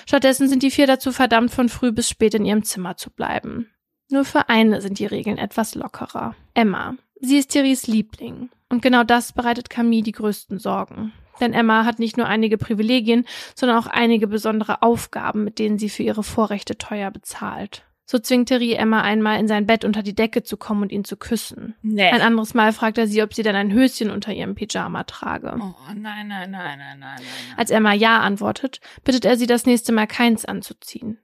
[0.06, 3.72] Stattdessen sind die vier dazu verdammt, von früh bis spät in ihrem Zimmer zu bleiben.
[4.12, 6.36] Nur für eine sind die Regeln etwas lockerer.
[6.54, 6.98] Emma.
[7.20, 8.52] Sie ist Thierrys Liebling.
[8.70, 11.12] Und genau das bereitet Camille die größten Sorgen.
[11.40, 15.90] Denn Emma hat nicht nur einige Privilegien, sondern auch einige besondere Aufgaben, mit denen sie
[15.90, 17.84] für ihre Vorrechte teuer bezahlt.
[18.06, 21.04] So zwingt Terry Emma einmal in sein Bett unter die Decke zu kommen und ihn
[21.04, 21.76] zu küssen.
[21.84, 22.10] Nee.
[22.10, 25.54] Ein anderes Mal fragt er sie, ob sie dann ein Höschen unter ihrem Pyjama trage.
[25.60, 27.22] Oh, nein, nein, nein, nein, nein, nein.
[27.56, 31.20] Als Emma Ja antwortet, bittet er sie das nächste Mal keins anzuziehen.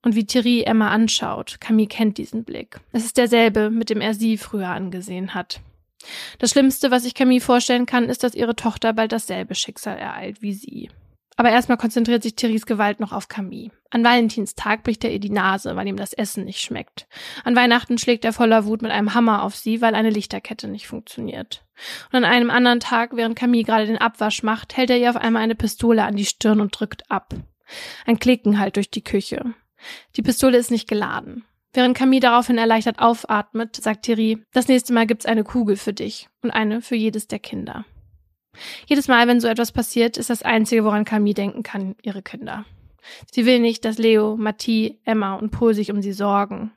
[0.00, 2.80] Und wie Thierry Emma anschaut, Camille kennt diesen Blick.
[2.92, 5.60] Es ist derselbe, mit dem er sie früher angesehen hat.
[6.38, 10.42] Das Schlimmste, was ich Camille vorstellen kann, ist, dass ihre Tochter bald dasselbe Schicksal ereilt
[10.42, 10.90] wie sie.
[11.36, 13.72] Aber erstmal konzentriert sich Thierrys Gewalt noch auf Camille.
[13.90, 17.08] An Valentinstag bricht er ihr die Nase, weil ihm das Essen nicht schmeckt.
[17.42, 20.86] An Weihnachten schlägt er voller Wut mit einem Hammer auf sie, weil eine Lichterkette nicht
[20.86, 21.64] funktioniert.
[22.12, 25.16] Und an einem anderen Tag, während Camille gerade den Abwasch macht, hält er ihr auf
[25.16, 27.34] einmal eine Pistole an die Stirn und drückt ab.
[28.06, 29.54] Ein Klicken halt durch die Küche.
[30.16, 31.44] Die Pistole ist nicht geladen.
[31.74, 36.28] Während Camille daraufhin erleichtert aufatmet, sagt Thierry, das nächste Mal gibt's eine Kugel für dich
[36.42, 37.84] und eine für jedes der Kinder.
[38.86, 42.64] Jedes Mal, wenn so etwas passiert, ist das Einzige, woran Camille denken kann, ihre Kinder.
[43.32, 46.70] Sie will nicht, dass Leo, Mathie, Emma und Paul sich um sie sorgen.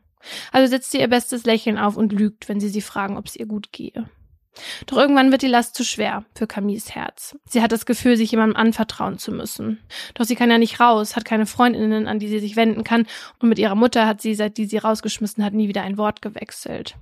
[0.52, 3.36] Also setzt sie ihr bestes Lächeln auf und lügt, wenn sie sie fragen, ob es
[3.36, 4.10] ihr gut gehe.
[4.86, 7.38] Doch irgendwann wird die Last zu schwer für Camilles Herz.
[7.46, 9.80] Sie hat das Gefühl, sich jemandem anvertrauen zu müssen.
[10.14, 13.08] Doch sie kann ja nicht raus, hat keine Freundinnen, an die sie sich wenden kann,
[13.40, 16.22] und mit ihrer Mutter hat sie, seit die sie rausgeschmissen hat, nie wieder ein Wort
[16.22, 16.96] gewechselt.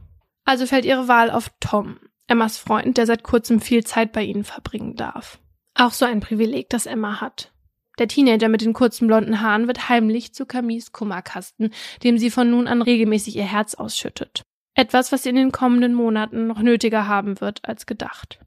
[0.46, 4.44] Also fällt ihre Wahl auf Tom, Emmas Freund, der seit kurzem viel Zeit bei ihnen
[4.44, 5.40] verbringen darf.
[5.76, 7.52] Auch so ein Privileg, das Emma hat.
[7.98, 11.72] Der Teenager mit den kurzen blonden Haaren wird heimlich zu Camilles Kummerkasten,
[12.04, 14.44] dem sie von nun an regelmäßig ihr Herz ausschüttet.
[14.76, 18.40] Etwas, was sie in den kommenden Monaten noch nötiger haben wird als gedacht.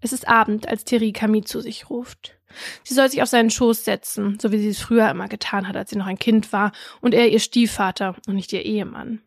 [0.00, 2.38] Es ist Abend, als Thierry Camille zu sich ruft.
[2.82, 5.76] Sie soll sich auf seinen Schoß setzen, so wie sie es früher immer getan hat,
[5.76, 9.20] als sie noch ein Kind war und er ihr Stiefvater und nicht ihr Ehemann.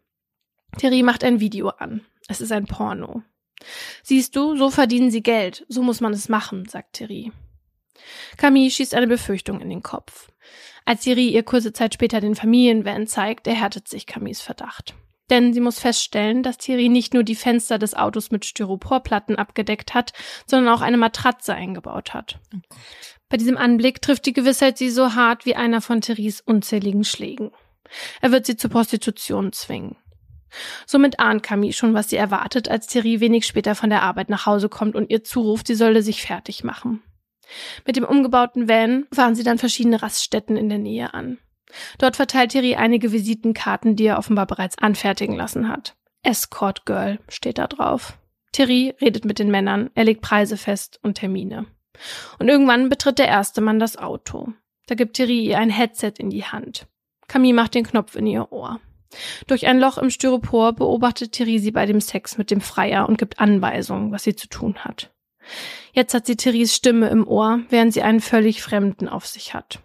[0.77, 2.01] Thierry macht ein Video an.
[2.27, 3.23] Es ist ein Porno.
[4.03, 7.31] Siehst du, so verdienen sie Geld, so muss man es machen, sagt Thierry.
[8.38, 10.31] Camille schießt eine Befürchtung in den Kopf.
[10.85, 14.95] Als Thierry ihr kurze Zeit später den Familienvan zeigt, erhärtet sich Camilles Verdacht.
[15.29, 19.93] Denn sie muss feststellen, dass Thierry nicht nur die Fenster des Autos mit Styroporplatten abgedeckt
[19.93, 20.13] hat,
[20.47, 22.39] sondern auch eine Matratze eingebaut hat.
[22.53, 22.59] Oh
[23.29, 27.51] Bei diesem Anblick trifft die Gewissheit sie so hart wie einer von Thierrys unzähligen Schlägen.
[28.21, 29.95] Er wird sie zur Prostitution zwingen.
[30.85, 34.45] Somit ahnt Camille schon, was sie erwartet, als Thierry wenig später von der Arbeit nach
[34.45, 37.03] Hause kommt und ihr zuruft, sie solle sich fertig machen.
[37.85, 41.39] Mit dem umgebauten Van fahren sie dann verschiedene Raststätten in der Nähe an.
[41.97, 45.95] Dort verteilt Thierry einige Visitenkarten, die er offenbar bereits anfertigen lassen hat.
[46.23, 48.17] Escort Girl steht da drauf.
[48.51, 51.67] Thierry redet mit den Männern, er legt Preise fest und Termine.
[52.39, 54.53] Und irgendwann betritt der erste Mann das Auto.
[54.88, 56.88] Da gibt Thierry ihr ein Headset in die Hand.
[57.27, 58.79] Camille macht den Knopf in ihr Ohr.
[59.47, 63.17] Durch ein Loch im Styropor beobachtet Thierry sie bei dem Sex mit dem Freier und
[63.17, 65.12] gibt Anweisungen, was sie zu tun hat.
[65.93, 69.79] Jetzt hat sie Thierrys Stimme im Ohr, während sie einen völlig Fremden auf sich hat.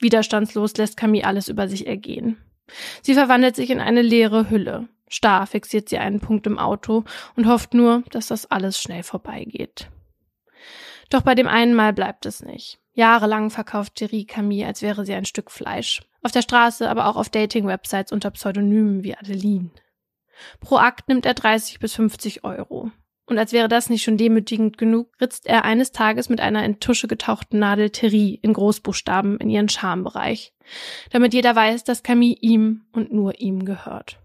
[0.00, 2.38] Widerstandslos lässt Camille alles über sich ergehen.
[3.02, 4.88] Sie verwandelt sich in eine leere Hülle.
[5.08, 9.88] Starr fixiert sie einen Punkt im Auto und hofft nur, dass das alles schnell vorbeigeht.
[11.10, 12.78] Doch bei dem einen Mal bleibt es nicht.
[12.92, 16.02] Jahrelang verkauft Thierry Camille, als wäre sie ein Stück Fleisch.
[16.22, 19.70] Auf der Straße, aber auch auf Dating-Websites unter Pseudonymen wie Adeline.
[20.60, 22.90] Pro Akt nimmt er 30 bis 50 Euro.
[23.28, 26.80] Und als wäre das nicht schon demütigend genug, ritzt er eines Tages mit einer in
[26.80, 30.54] Tusche getauchten Nadel Thierry in Großbuchstaben in ihren Schambereich,
[31.10, 34.18] damit jeder weiß, dass Camille ihm und nur ihm gehört.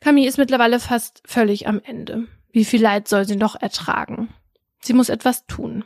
[0.00, 2.26] Camille ist mittlerweile fast völlig am Ende.
[2.52, 4.28] Wie viel Leid soll sie noch ertragen?
[4.82, 5.82] Sie muss etwas tun.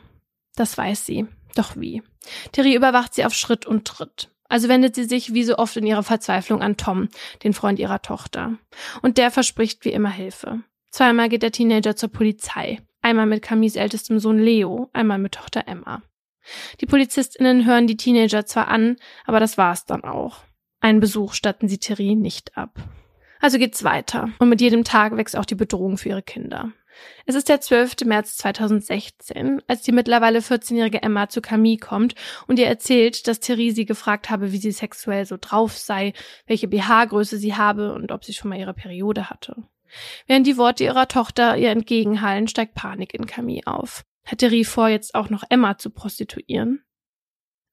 [0.57, 1.25] Das weiß sie.
[1.55, 2.03] Doch wie?
[2.51, 4.29] Thierry überwacht sie auf Schritt und Tritt.
[4.49, 7.07] Also wendet sie sich wie so oft in ihrer Verzweiflung an Tom,
[7.43, 8.57] den Freund ihrer Tochter.
[9.01, 10.63] Und der verspricht wie immer Hilfe.
[10.93, 12.79] Zweimal geht der Teenager zur Polizei.
[13.01, 16.03] Einmal mit Camilles ältestem Sohn Leo, einmal mit Tochter Emma.
[16.81, 20.43] Die PolizistInnen hören die Teenager zwar an, aber das war's dann auch.
[20.81, 22.77] Einen Besuch statten sie Thierry nicht ab.
[23.39, 24.33] Also geht's weiter.
[24.37, 26.71] Und mit jedem Tag wächst auch die Bedrohung für ihre Kinder.
[27.25, 28.05] Es ist der 12.
[28.05, 32.13] März 2016, als die mittlerweile 14-jährige Emma zu Camille kommt
[32.45, 36.13] und ihr erzählt, dass Thierry sie gefragt habe, wie sie sexuell so drauf sei,
[36.45, 39.55] welche BH-Größe sie habe und ob sie schon mal ihre Periode hatte.
[40.27, 44.03] Während die Worte ihrer Tochter ihr entgegenhallen, steigt Panik in Camille auf.
[44.25, 46.83] Hat Thierry vor, jetzt auch noch Emma zu prostituieren?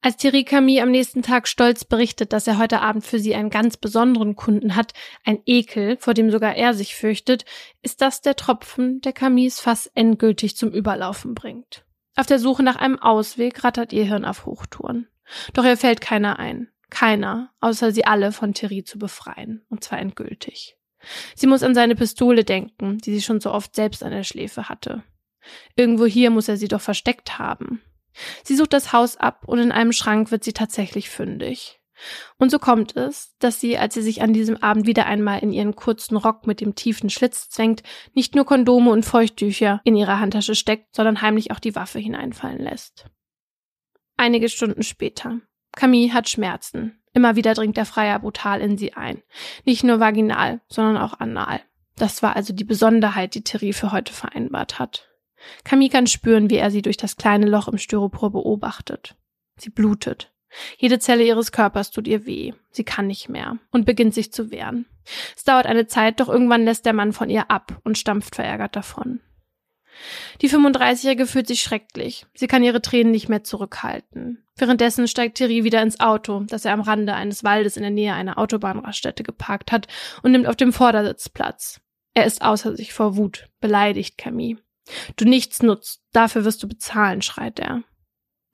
[0.03, 3.51] Als Thierry Camille am nächsten Tag stolz berichtet, dass er heute Abend für sie einen
[3.51, 7.45] ganz besonderen Kunden hat, ein Ekel, vor dem sogar er sich fürchtet,
[7.83, 11.85] ist das der Tropfen, der Camilles Fass endgültig zum Überlaufen bringt.
[12.17, 15.07] Auf der Suche nach einem Ausweg rattert ihr Hirn auf Hochtouren.
[15.53, 16.69] Doch ihr fällt keiner ein.
[16.89, 20.77] Keiner, außer sie alle von Thierry zu befreien, und zwar endgültig.
[21.35, 24.69] Sie muss an seine Pistole denken, die sie schon so oft selbst an der Schläfe
[24.69, 25.03] hatte.
[25.77, 27.83] Irgendwo hier muss er sie doch versteckt haben.
[28.45, 31.81] Sie sucht das Haus ab und in einem Schrank wird sie tatsächlich fündig.
[32.39, 35.53] Und so kommt es, dass sie, als sie sich an diesem Abend wieder einmal in
[35.53, 37.83] ihren kurzen Rock mit dem tiefen Schlitz zwängt,
[38.15, 42.61] nicht nur Kondome und Feuchttücher in ihre Handtasche steckt, sondern heimlich auch die Waffe hineinfallen
[42.61, 43.07] lässt.
[44.17, 45.41] Einige Stunden später.
[45.73, 47.00] Camille hat Schmerzen.
[47.13, 49.23] Immer wieder dringt der Freier brutal in sie ein.
[49.65, 51.61] Nicht nur vaginal, sondern auch anal.
[51.97, 55.09] Das war also die Besonderheit, die Thierry für heute vereinbart hat.
[55.65, 59.17] Camille kann spüren, wie er sie durch das kleine Loch im Styropor beobachtet.
[59.57, 60.33] Sie blutet.
[60.79, 62.53] Jede Zelle ihres Körpers tut ihr weh.
[62.71, 64.87] Sie kann nicht mehr und beginnt sich zu wehren.
[65.37, 68.77] Es dauert eine Zeit, doch irgendwann lässt der Mann von ihr ab und stampft verärgert
[68.77, 69.21] davon.
[70.41, 72.27] Die 35-Jährige fühlt sich schrecklich.
[72.35, 74.45] Sie kann ihre Tränen nicht mehr zurückhalten.
[74.57, 78.15] Währenddessen steigt Thierry wieder ins Auto, das er am Rande eines Waldes in der Nähe
[78.15, 79.89] einer Autobahnraststätte geparkt hat,
[80.23, 81.81] und nimmt auf dem Vordersitz Platz.
[82.15, 84.59] Er ist außer sich vor Wut, beleidigt Camille.
[85.17, 87.83] Du nichts nutzt, dafür wirst du bezahlen, schreit er.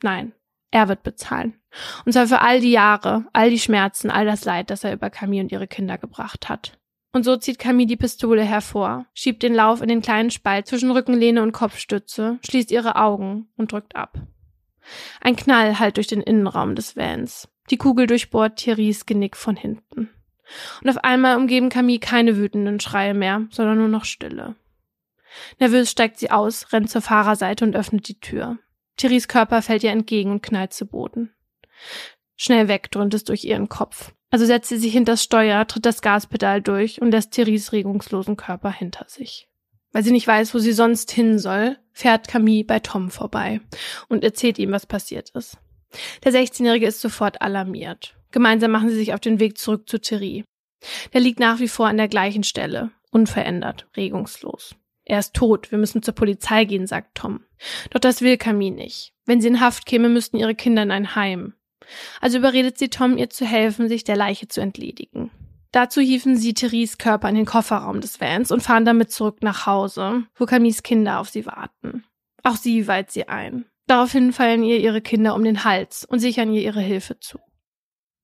[0.02, 0.32] Nein,
[0.70, 1.58] er wird bezahlen.
[2.04, 5.10] Und zwar für all die Jahre, all die Schmerzen, all das Leid, das er über
[5.10, 6.78] Camille und ihre Kinder gebracht hat.
[7.16, 10.90] Und so zieht Camille die Pistole hervor, schiebt den Lauf in den kleinen Spalt zwischen
[10.90, 14.18] Rückenlehne und Kopfstütze, schließt ihre Augen und drückt ab.
[15.22, 17.48] Ein Knall hallt durch den Innenraum des Vans.
[17.70, 20.10] Die Kugel durchbohrt Thierrys Genick von hinten.
[20.82, 24.54] Und auf einmal umgeben Camille keine wütenden Schreie mehr, sondern nur noch Stille.
[25.58, 28.58] Nervös steigt sie aus, rennt zur Fahrerseite und öffnet die Tür.
[28.98, 31.34] Thierrys Körper fällt ihr entgegen und knallt zu Boden.
[32.36, 34.12] Schnell weg dröhnt es durch ihren Kopf.
[34.36, 38.70] Also setzt sie sich hinters Steuer, tritt das Gaspedal durch und lässt Thierrys regungslosen Körper
[38.70, 39.48] hinter sich.
[39.92, 43.62] Weil sie nicht weiß, wo sie sonst hin soll, fährt Camille bei Tom vorbei
[44.08, 45.56] und erzählt ihm, was passiert ist.
[46.22, 48.14] Der 16-Jährige ist sofort alarmiert.
[48.30, 50.44] Gemeinsam machen sie sich auf den Weg zurück zu Thierry.
[51.14, 54.74] Der liegt nach wie vor an der gleichen Stelle, unverändert, regungslos.
[55.06, 57.40] Er ist tot, wir müssen zur Polizei gehen, sagt Tom.
[57.88, 59.14] Doch das will Camille nicht.
[59.24, 61.54] Wenn sie in Haft käme, müssten ihre Kinder in ein Heim.
[62.20, 65.30] Also überredet sie Tom, ihr zu helfen, sich der Leiche zu entledigen.
[65.72, 69.66] Dazu hieven sie Therese Körper in den Kofferraum des Vans und fahren damit zurück nach
[69.66, 72.04] Hause, wo Camilles Kinder auf sie warten.
[72.42, 73.66] Auch sie weiht sie ein.
[73.86, 77.38] Daraufhin fallen ihr ihre Kinder um den Hals und sichern ihr ihre Hilfe zu.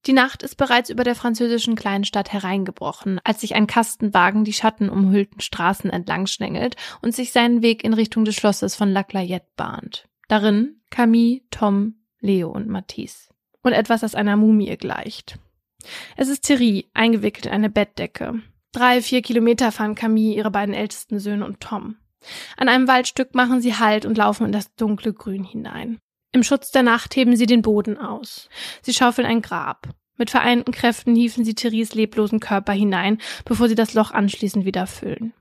[0.07, 5.41] Die Nacht ist bereits über der französischen Kleinstadt hereingebrochen, als sich ein Kastenwagen die schattenumhüllten
[5.41, 10.09] Straßen entlang schlängelt und sich seinen Weg in Richtung des Schlosses von La Clayette bahnt.
[10.27, 13.32] Darin Camille, Tom, Leo und Matisse.
[13.63, 15.39] Und etwas, das einer Mumie gleicht.
[16.17, 18.43] Es ist Thierry, eingewickelt in eine Bettdecke.
[18.73, 21.97] Drei, vier Kilometer fahren Camille, ihre beiden ältesten Söhne und Tom.
[22.57, 25.99] An einem Waldstück machen sie Halt und laufen in das dunkle Grün hinein.
[26.33, 28.49] Im Schutz der Nacht heben sie den Boden aus.
[28.81, 29.89] Sie schaufeln ein Grab.
[30.17, 34.87] Mit vereinten Kräften hieven sie Therese leblosen Körper hinein, bevor sie das Loch anschließend wieder
[34.87, 35.35] füllen.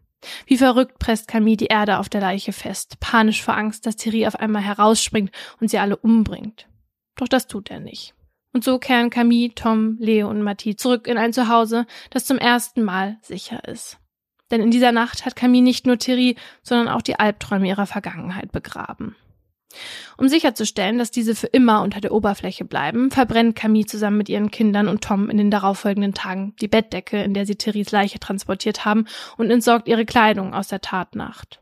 [0.46, 4.28] Wie verrückt presst Camille die Erde auf der Leiche fest, panisch vor Angst, dass Thierry
[4.28, 6.68] auf einmal herausspringt und sie alle umbringt.
[7.16, 8.14] Doch das tut er nicht.
[8.54, 12.84] Und so kehren Camille, Tom, Leo und Mathie zurück in ein Zuhause, das zum ersten
[12.84, 13.98] Mal sicher ist.
[14.52, 18.52] Denn in dieser Nacht hat Camille nicht nur Thierry, sondern auch die Albträume ihrer Vergangenheit
[18.52, 19.16] begraben.
[20.18, 24.52] Um sicherzustellen, dass diese für immer unter der Oberfläche bleiben, verbrennt Camille zusammen mit ihren
[24.52, 28.84] Kindern und Tom in den darauffolgenden Tagen die Bettdecke, in der sie Thierrys Leiche transportiert
[28.84, 29.06] haben,
[29.38, 31.62] und entsorgt ihre Kleidung aus der Tatnacht.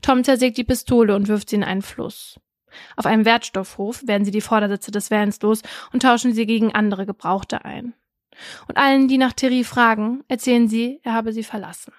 [0.00, 2.40] Tom zersägt die Pistole und wirft sie in einen Fluss.
[2.96, 7.06] Auf einem Wertstoffhof werden sie die Vordersitze des Vans los und tauschen sie gegen andere
[7.06, 7.94] Gebrauchte ein.
[8.68, 11.92] Und allen, die nach Thierry fragen, erzählen sie, er habe sie verlassen.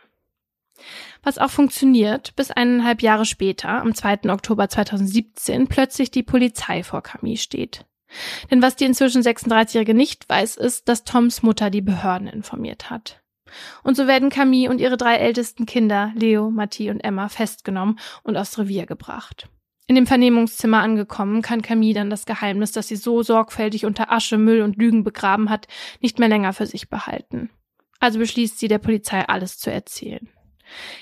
[1.22, 4.30] Was auch funktioniert, bis eineinhalb Jahre später, am 2.
[4.30, 7.86] Oktober 2017, plötzlich die Polizei vor Camille steht.
[8.52, 13.22] Denn was die inzwischen 36-Jährige nicht weiß, ist, dass Toms Mutter die Behörden informiert hat.
[13.84, 18.38] Und so werden Camille und ihre drei ältesten Kinder, Leo, Matti und Emma, festgenommen und
[18.38, 19.50] aufs Revier gebracht.
[19.86, 24.38] In dem Vernehmungszimmer angekommen, kann Camille dann das Geheimnis, das sie so sorgfältig unter Asche,
[24.38, 25.68] Müll und Lügen begraben hat,
[26.00, 27.50] nicht mehr länger für sich behalten.
[28.00, 30.30] Also beschließt sie, der Polizei alles zu erzählen.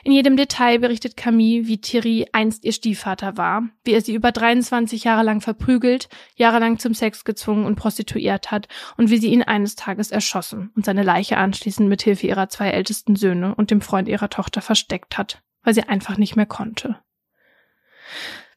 [0.04, 4.32] In jedem Detail berichtet Camille, wie Thierry einst ihr Stiefvater war, wie er sie über
[4.32, 8.68] 23 Jahre lang verprügelt, jahrelang zum Sex gezwungen und prostituiert hat
[8.98, 12.70] und wie sie ihn eines Tages erschossen und seine Leiche anschließend mit Hilfe ihrer zwei
[12.70, 17.00] ältesten Söhne und dem Freund ihrer Tochter versteckt hat, weil sie einfach nicht mehr konnte.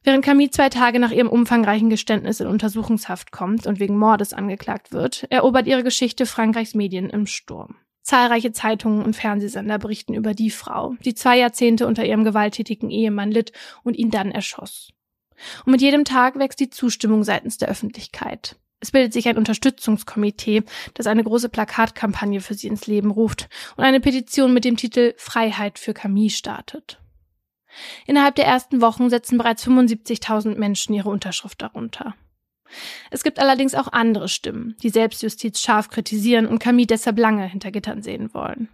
[0.05, 4.91] Während Camille zwei Tage nach ihrem umfangreichen Geständnis in Untersuchungshaft kommt und wegen Mordes angeklagt
[4.91, 7.77] wird, erobert ihre Geschichte Frankreichs Medien im Sturm.
[8.03, 13.31] Zahlreiche Zeitungen und Fernsehsender berichten über die Frau, die zwei Jahrzehnte unter ihrem gewalttätigen Ehemann
[13.31, 14.93] litt und ihn dann erschoss.
[15.65, 18.57] Und mit jedem Tag wächst die Zustimmung seitens der Öffentlichkeit.
[18.79, 20.61] Es bildet sich ein Unterstützungskomitee,
[20.93, 25.15] das eine große Plakatkampagne für sie ins Leben ruft und eine Petition mit dem Titel
[25.17, 26.99] Freiheit für Camille startet.
[28.05, 32.15] Innerhalb der ersten Wochen setzen bereits 75.000 Menschen ihre Unterschrift darunter.
[33.11, 37.71] Es gibt allerdings auch andere Stimmen, die Selbstjustiz scharf kritisieren und Camille deshalb lange hinter
[37.71, 38.69] Gittern sehen wollen.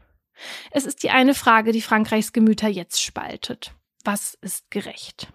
[0.72, 3.74] Es ist die eine Frage, die Frankreichs Gemüter jetzt spaltet.
[4.04, 5.28] Was ist gerecht?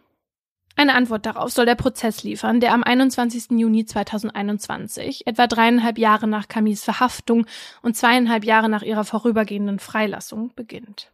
[0.79, 3.59] Eine Antwort darauf soll der Prozess liefern, der am 21.
[3.59, 7.47] Juni 2021, etwa dreieinhalb Jahre nach Camilles Verhaftung
[7.81, 11.13] und zweieinhalb Jahre nach ihrer vorübergehenden Freilassung, beginnt.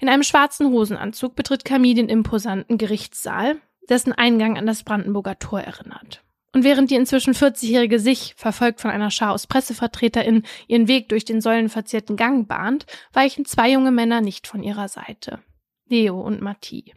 [0.00, 3.56] In einem schwarzen Hosenanzug betritt Camille den imposanten Gerichtssaal,
[3.88, 6.22] dessen Eingang an das Brandenburger Tor erinnert.
[6.52, 11.24] Und während die inzwischen 40-Jährige sich, verfolgt von einer Schar aus PressevertreterInnen, ihren Weg durch
[11.24, 15.38] den säulenverzierten Gang bahnt, weichen zwei junge Männer nicht von ihrer Seite.
[15.88, 16.94] Leo und Mathie.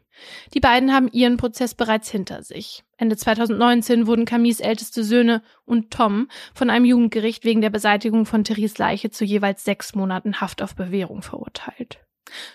[0.53, 2.83] Die beiden haben ihren Prozess bereits hinter sich.
[2.97, 8.43] Ende 2019 wurden Camilles älteste Söhne und Tom von einem Jugendgericht wegen der Beseitigung von
[8.43, 11.99] Therese Leiche zu jeweils sechs Monaten Haft auf Bewährung verurteilt.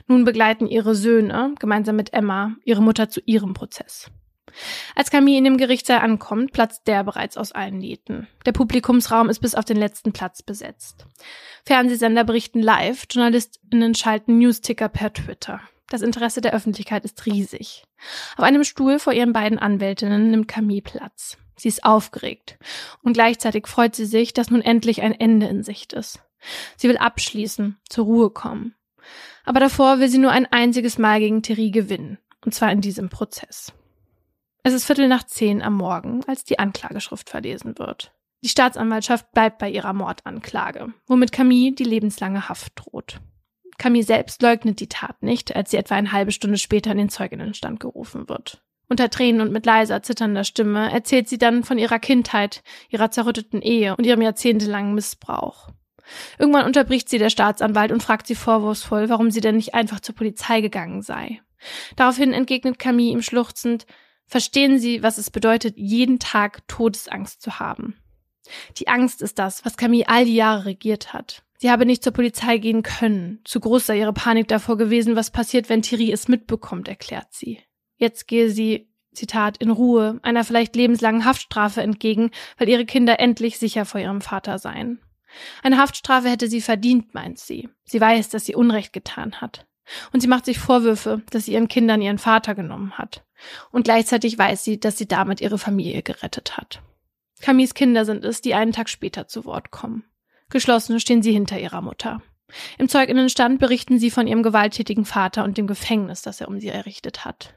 [0.07, 4.11] Nun begleiten ihre Söhne, gemeinsam mit Emma, ihre Mutter zu ihrem Prozess.
[4.95, 8.29] Als Camille in dem Gerichtssaal ankommt, platzt der bereits aus allen Nähten.
[8.47, 11.07] Der Publikumsraum ist bis auf den letzten Platz besetzt.
[11.65, 15.61] Fernsehsender berichten live, JournalistInnen schalten Newsticker per Twitter.
[15.91, 17.85] Das Interesse der Öffentlichkeit ist riesig.
[18.37, 21.39] Auf einem Stuhl vor ihren beiden Anwältinnen nimmt Camille Platz.
[21.57, 22.59] Sie ist aufgeregt.
[23.03, 26.21] Und gleichzeitig freut sie sich, dass nun endlich ein Ende in Sicht ist.
[26.77, 28.75] Sie will abschließen, zur Ruhe kommen.
[29.49, 32.19] Aber davor will sie nur ein einziges Mal gegen Thierry gewinnen.
[32.45, 33.73] Und zwar in diesem Prozess.
[34.63, 38.13] Es ist Viertel nach zehn am Morgen, als die Anklageschrift verlesen wird.
[38.45, 43.21] Die Staatsanwaltschaft bleibt bei ihrer Mordanklage, womit Camille die lebenslange Haft droht.
[43.79, 47.09] Camille selbst leugnet die Tat nicht, als sie etwa eine halbe Stunde später in den
[47.09, 48.63] Zeuginnenstand gerufen wird.
[48.91, 53.63] Unter Tränen und mit leiser, zitternder Stimme erzählt sie dann von ihrer Kindheit, ihrer zerrütteten
[53.63, 55.71] Ehe und ihrem jahrzehntelangen Missbrauch.
[56.39, 60.15] Irgendwann unterbricht sie der Staatsanwalt und fragt sie vorwurfsvoll, warum sie denn nicht einfach zur
[60.15, 61.41] Polizei gegangen sei.
[61.97, 63.87] Daraufhin entgegnet Camille ihm schluchzend,
[64.27, 67.97] verstehen Sie, was es bedeutet, jeden Tag Todesangst zu haben.
[68.77, 71.43] Die Angst ist das, was Camille all die Jahre regiert hat.
[71.59, 73.41] Sie habe nicht zur Polizei gehen können.
[73.45, 77.61] Zu groß sei ihre Panik davor gewesen, was passiert, wenn Thierry es mitbekommt, erklärt sie.
[77.97, 83.59] Jetzt gehe sie, Zitat, in Ruhe, einer vielleicht lebenslangen Haftstrafe entgegen, weil ihre Kinder endlich
[83.59, 85.01] sicher vor ihrem Vater seien.
[85.63, 87.69] Eine Haftstrafe hätte sie verdient, meint sie.
[87.85, 89.67] Sie weiß, dass sie Unrecht getan hat.
[90.13, 93.25] Und sie macht sich Vorwürfe, dass sie ihren Kindern ihren Vater genommen hat.
[93.71, 96.83] Und gleichzeitig weiß sie, dass sie damit ihre Familie gerettet hat.
[97.41, 100.05] Camilles Kinder sind es, die einen Tag später zu Wort kommen.
[100.51, 102.23] Geschlossen stehen sie hinter ihrer Mutter.
[102.79, 106.69] Im Zeuginnenstand berichten sie von ihrem gewalttätigen Vater und dem Gefängnis, das er um sie
[106.69, 107.55] errichtet hat.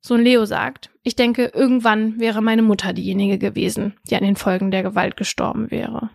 [0.00, 4.70] Sohn Leo sagt, ich denke, irgendwann wäre meine Mutter diejenige gewesen, die an den Folgen
[4.70, 6.08] der Gewalt gestorben wäre.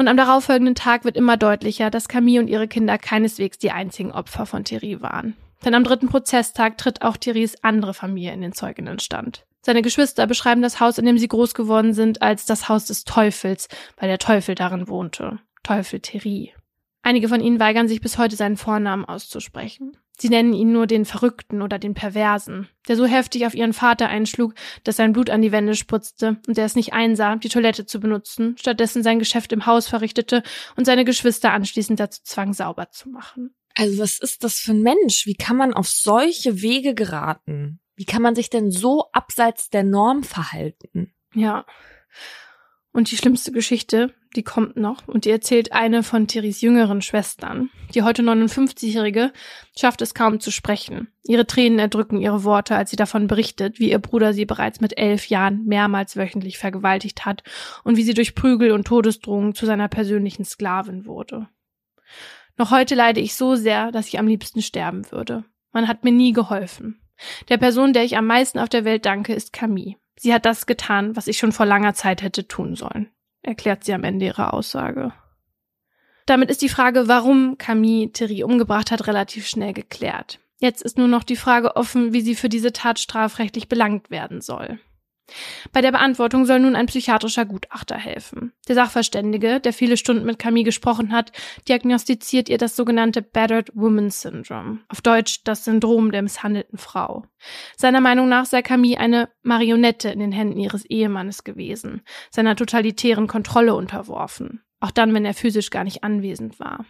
[0.00, 4.12] Und am darauffolgenden Tag wird immer deutlicher, dass Camille und ihre Kinder keineswegs die einzigen
[4.12, 5.36] Opfer von Thierry waren.
[5.62, 9.44] Denn am dritten Prozesstag tritt auch Thierrys andere Familie in den Zeuginnenstand.
[9.60, 13.04] Seine Geschwister beschreiben das Haus, in dem sie groß geworden sind, als das Haus des
[13.04, 15.38] Teufels, weil der Teufel darin wohnte.
[15.64, 16.54] Teufel Thierry.
[17.02, 19.98] Einige von ihnen weigern sich bis heute seinen Vornamen auszusprechen.
[20.20, 24.08] Sie nennen ihn nur den Verrückten oder den Perversen, der so heftig auf ihren Vater
[24.08, 24.52] einschlug,
[24.84, 28.00] dass sein Blut an die Wände spritzte und der es nicht einsah, die Toilette zu
[28.00, 30.42] benutzen, stattdessen sein Geschäft im Haus verrichtete
[30.76, 33.54] und seine Geschwister anschließend dazu zwang, sauber zu machen.
[33.74, 35.24] Also was ist das für ein Mensch?
[35.24, 37.80] Wie kann man auf solche Wege geraten?
[37.96, 41.14] Wie kann man sich denn so abseits der Norm verhalten?
[41.34, 41.64] Ja.
[42.92, 47.70] Und die schlimmste Geschichte, die kommt noch und die erzählt eine von Thierrys jüngeren Schwestern.
[47.94, 49.32] Die heute 59-Jährige
[49.76, 51.08] schafft es kaum zu sprechen.
[51.24, 54.98] Ihre Tränen erdrücken ihre Worte, als sie davon berichtet, wie ihr Bruder sie bereits mit
[54.98, 57.42] elf Jahren mehrmals wöchentlich vergewaltigt hat
[57.84, 61.48] und wie sie durch Prügel und Todesdrohungen zu seiner persönlichen Sklavin wurde.
[62.56, 65.44] Noch heute leide ich so sehr, dass ich am liebsten sterben würde.
[65.72, 67.00] Man hat mir nie geholfen.
[67.48, 69.96] Der Person, der ich am meisten auf der Welt danke, ist Camille.
[70.16, 73.10] Sie hat das getan, was ich schon vor langer Zeit hätte tun sollen,
[73.42, 75.12] erklärt sie am Ende ihrer Aussage.
[76.26, 80.38] Damit ist die Frage, warum Camille Thierry umgebracht hat, relativ schnell geklärt.
[80.58, 84.40] Jetzt ist nur noch die Frage offen, wie sie für diese Tat strafrechtlich belangt werden
[84.40, 84.78] soll.
[85.72, 88.52] Bei der Beantwortung soll nun ein psychiatrischer Gutachter helfen.
[88.68, 91.32] Der Sachverständige, der viele Stunden mit Camille gesprochen hat,
[91.68, 97.24] diagnostiziert ihr das sogenannte Battered Woman Syndrome, auf Deutsch das Syndrom der misshandelten Frau.
[97.76, 103.26] Seiner Meinung nach sei Camille eine Marionette in den Händen ihres Ehemannes gewesen, seiner totalitären
[103.26, 106.84] Kontrolle unterworfen, auch dann, wenn er physisch gar nicht anwesend war.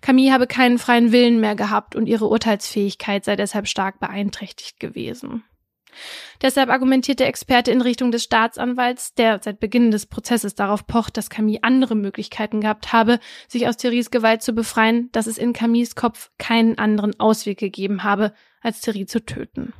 [0.00, 5.44] Camille habe keinen freien Willen mehr gehabt und ihre Urteilsfähigkeit sei deshalb stark beeinträchtigt gewesen.
[6.42, 11.16] Deshalb argumentiert der Experte in Richtung des Staatsanwalts, der seit Beginn des Prozesses darauf pocht,
[11.16, 13.18] dass Camille andere Möglichkeiten gehabt habe,
[13.48, 18.04] sich aus Therese Gewalt zu befreien, dass es in Camilles Kopf keinen anderen Ausweg gegeben
[18.04, 19.72] habe, als Therese zu töten.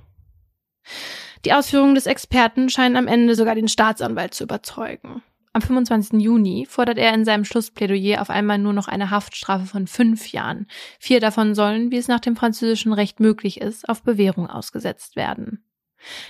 [1.45, 5.23] Die Ausführungen des Experten scheinen am Ende sogar den Staatsanwalt zu überzeugen.
[5.53, 6.21] Am 25.
[6.21, 10.67] Juni fordert er in seinem Schlussplädoyer auf einmal nur noch eine Haftstrafe von fünf Jahren.
[10.99, 15.65] Vier davon sollen, wie es nach dem französischen Recht möglich ist, auf Bewährung ausgesetzt werden.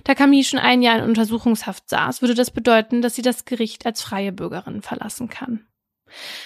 [0.04, 3.86] Da Camille schon ein Jahr in Untersuchungshaft saß, würde das bedeuten, dass sie das Gericht
[3.86, 5.66] als freie Bürgerin verlassen kann.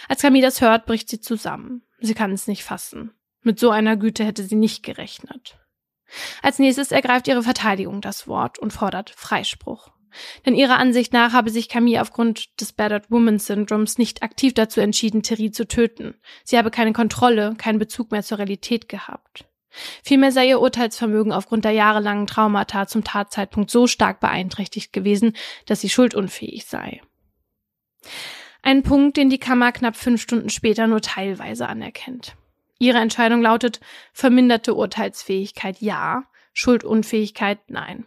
[0.08, 1.82] Als Camille das hört, bricht sie zusammen.
[2.00, 3.12] Sie kann es nicht fassen.
[3.42, 5.58] Mit so einer Güte hätte sie nicht gerechnet.
[6.42, 9.90] Als nächstes ergreift ihre Verteidigung das Wort und fordert Freispruch.
[10.46, 14.80] Denn ihrer Ansicht nach habe sich Camille aufgrund des Battered Woman Syndroms nicht aktiv dazu
[14.80, 16.14] entschieden, Thierry zu töten.
[16.44, 19.46] Sie habe keine Kontrolle, keinen Bezug mehr zur Realität gehabt.
[20.02, 25.34] Vielmehr sei ihr Urteilsvermögen aufgrund der jahrelangen Traumata zum Tatzeitpunkt so stark beeinträchtigt gewesen,
[25.66, 27.00] dass sie schuldunfähig sei.
[28.62, 32.34] Ein Punkt, den die Kammer knapp fünf Stunden später nur teilweise anerkennt.
[32.78, 33.80] Ihre Entscheidung lautet
[34.12, 38.06] verminderte Urteilsfähigkeit ja, Schuldunfähigkeit nein.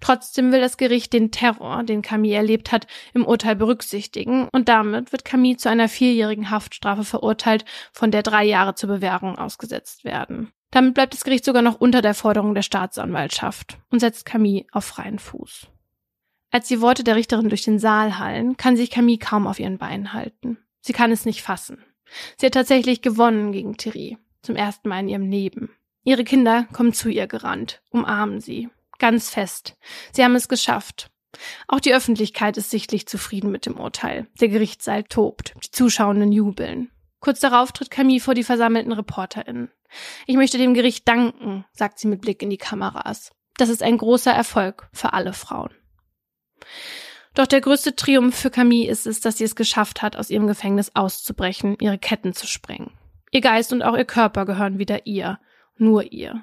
[0.00, 5.12] Trotzdem will das Gericht den Terror, den Camille erlebt hat, im Urteil berücksichtigen und damit
[5.12, 10.52] wird Camille zu einer vierjährigen Haftstrafe verurteilt, von der drei Jahre zur Bewährung ausgesetzt werden.
[10.70, 14.84] Damit bleibt das Gericht sogar noch unter der Forderung der Staatsanwaltschaft und setzt Camille auf
[14.84, 15.66] freien Fuß.
[16.52, 19.78] Als die Worte der Richterin durch den Saal hallen, kann sich Camille kaum auf ihren
[19.78, 20.58] Beinen halten.
[20.80, 21.84] Sie kann es nicht fassen.
[22.36, 24.18] Sie hat tatsächlich gewonnen gegen Thierry.
[24.42, 25.70] Zum ersten Mal in ihrem Leben.
[26.02, 28.68] Ihre Kinder kommen zu ihr gerannt, umarmen sie.
[28.98, 29.76] Ganz fest.
[30.12, 31.10] Sie haben es geschafft.
[31.68, 34.26] Auch die Öffentlichkeit ist sichtlich zufrieden mit dem Urteil.
[34.40, 35.54] Der Gerichtssaal tobt.
[35.64, 36.90] Die Zuschauenden jubeln.
[37.20, 39.70] Kurz darauf tritt Camille vor die versammelten ReporterInnen.
[40.26, 43.32] Ich möchte dem Gericht danken, sagt sie mit Blick in die Kameras.
[43.56, 45.74] Das ist ein großer Erfolg für alle Frauen.
[47.34, 50.46] Doch der größte Triumph für Camille ist es, dass sie es geschafft hat, aus ihrem
[50.46, 52.92] Gefängnis auszubrechen, ihre Ketten zu sprengen.
[53.30, 55.38] Ihr Geist und auch ihr Körper gehören wieder ihr,
[55.76, 56.42] nur ihr.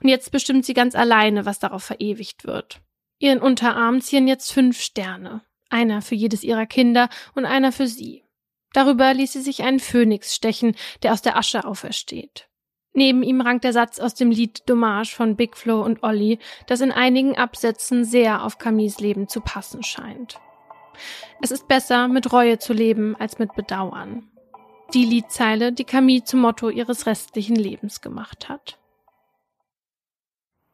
[0.00, 2.80] Und jetzt bestimmt sie ganz alleine, was darauf verewigt wird.
[3.18, 8.24] Ihren Unterarm ziehen jetzt fünf Sterne, einer für jedes ihrer Kinder und einer für sie.
[8.72, 12.48] Darüber ließ sie sich einen Phönix stechen, der aus der Asche aufersteht.
[12.94, 16.80] Neben ihm rankt der Satz aus dem Lied Dommage von Big Flo und Olli, das
[16.80, 20.38] in einigen Absätzen sehr auf Camilles Leben zu passen scheint.
[21.40, 24.30] Es ist besser, mit Reue zu leben, als mit Bedauern.
[24.92, 28.78] Die Liedzeile, die Camille zum Motto ihres restlichen Lebens gemacht hat.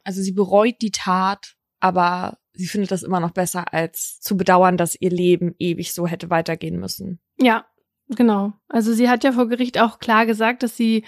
[0.03, 4.77] Also sie bereut die Tat, aber sie findet das immer noch besser, als zu bedauern,
[4.77, 7.21] dass ihr Leben ewig so hätte weitergehen müssen.
[7.39, 7.67] Ja,
[8.09, 8.55] genau.
[8.69, 11.05] Also sie hat ja vor Gericht auch klar gesagt, dass sie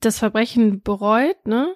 [0.00, 1.74] das Verbrechen bereut, ne?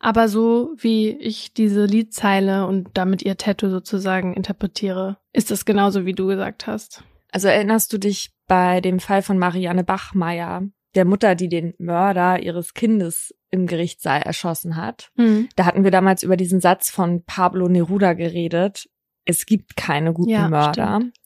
[0.00, 6.06] Aber so wie ich diese Liedzeile und damit ihr Tattoo sozusagen interpretiere, ist das genauso,
[6.06, 7.02] wie du gesagt hast.
[7.32, 10.62] Also erinnerst du dich bei dem Fall von Marianne Bachmeier,
[10.94, 15.10] der Mutter, die den Mörder ihres Kindes im Gerichtssaal erschossen hat?
[15.16, 15.48] Mhm.
[15.56, 18.88] Da hatten wir damals über diesen Satz von Pablo Neruda geredet.
[19.24, 21.00] Es gibt keine guten ja, Mörder.
[21.00, 21.16] Stimmt.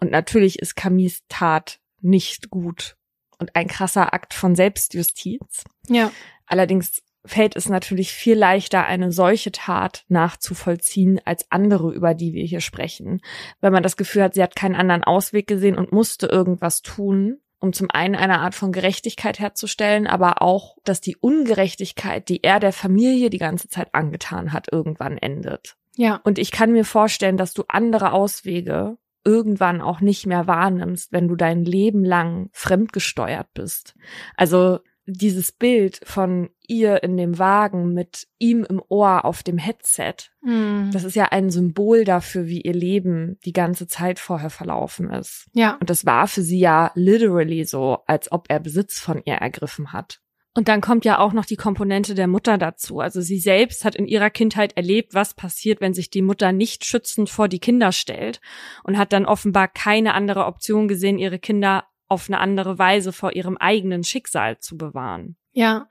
[0.00, 2.96] Und natürlich ist Camis Tat nicht gut
[3.44, 5.64] und ein krasser Akt von Selbstjustiz.
[5.88, 6.10] Ja.
[6.46, 12.44] Allerdings fällt es natürlich viel leichter, eine solche Tat nachzuvollziehen als andere, über die wir
[12.44, 13.20] hier sprechen.
[13.60, 17.38] Weil man das Gefühl hat, sie hat keinen anderen Ausweg gesehen und musste irgendwas tun,
[17.60, 22.60] um zum einen eine Art von Gerechtigkeit herzustellen, aber auch, dass die Ungerechtigkeit, die er
[22.60, 25.76] der Familie die ganze Zeit angetan hat, irgendwann endet.
[25.96, 26.20] Ja.
[26.24, 31.28] Und ich kann mir vorstellen, dass du andere Auswege irgendwann auch nicht mehr wahrnimmst, wenn
[31.28, 33.94] du dein Leben lang fremdgesteuert bist.
[34.36, 40.14] Also dieses Bild von ihr in dem Wagen mit ihm im Ohr auf dem Headset,
[40.40, 40.90] mm.
[40.92, 45.46] das ist ja ein Symbol dafür, wie ihr Leben die ganze Zeit vorher verlaufen ist.
[45.52, 45.76] Ja.
[45.78, 49.92] Und das war für sie ja literally so, als ob er Besitz von ihr ergriffen
[49.92, 50.20] hat.
[50.56, 53.00] Und dann kommt ja auch noch die Komponente der Mutter dazu.
[53.00, 56.84] Also sie selbst hat in ihrer Kindheit erlebt, was passiert, wenn sich die Mutter nicht
[56.84, 58.40] schützend vor die Kinder stellt
[58.84, 63.32] und hat dann offenbar keine andere Option gesehen, ihre Kinder auf eine andere Weise vor
[63.34, 65.36] ihrem eigenen Schicksal zu bewahren.
[65.52, 65.88] Ja.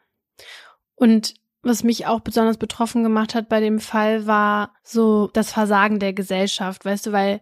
[0.95, 5.99] Und was mich auch besonders betroffen gemacht hat bei dem Fall war so das Versagen
[5.99, 7.41] der Gesellschaft, weißt du, weil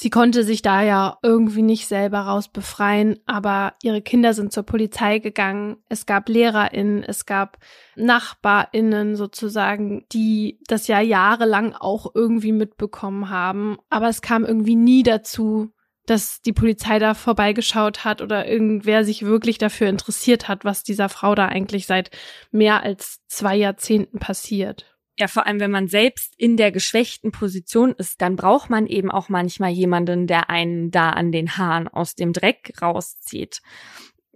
[0.00, 4.62] Sie konnte sich da ja irgendwie nicht selber raus befreien, aber ihre Kinder sind zur
[4.62, 5.78] Polizei gegangen.
[5.88, 7.58] Es gab LehrerInnen, es gab
[7.96, 13.76] NachbarInnen sozusagen, die das ja jahrelang auch irgendwie mitbekommen haben.
[13.90, 15.72] Aber es kam irgendwie nie dazu,
[16.06, 21.08] dass die Polizei da vorbeigeschaut hat oder irgendwer sich wirklich dafür interessiert hat, was dieser
[21.08, 22.12] Frau da eigentlich seit
[22.52, 24.97] mehr als zwei Jahrzehnten passiert.
[25.18, 29.10] Ja, vor allem, wenn man selbst in der geschwächten Position ist, dann braucht man eben
[29.10, 33.60] auch manchmal jemanden, der einen da an den Haaren aus dem Dreck rauszieht.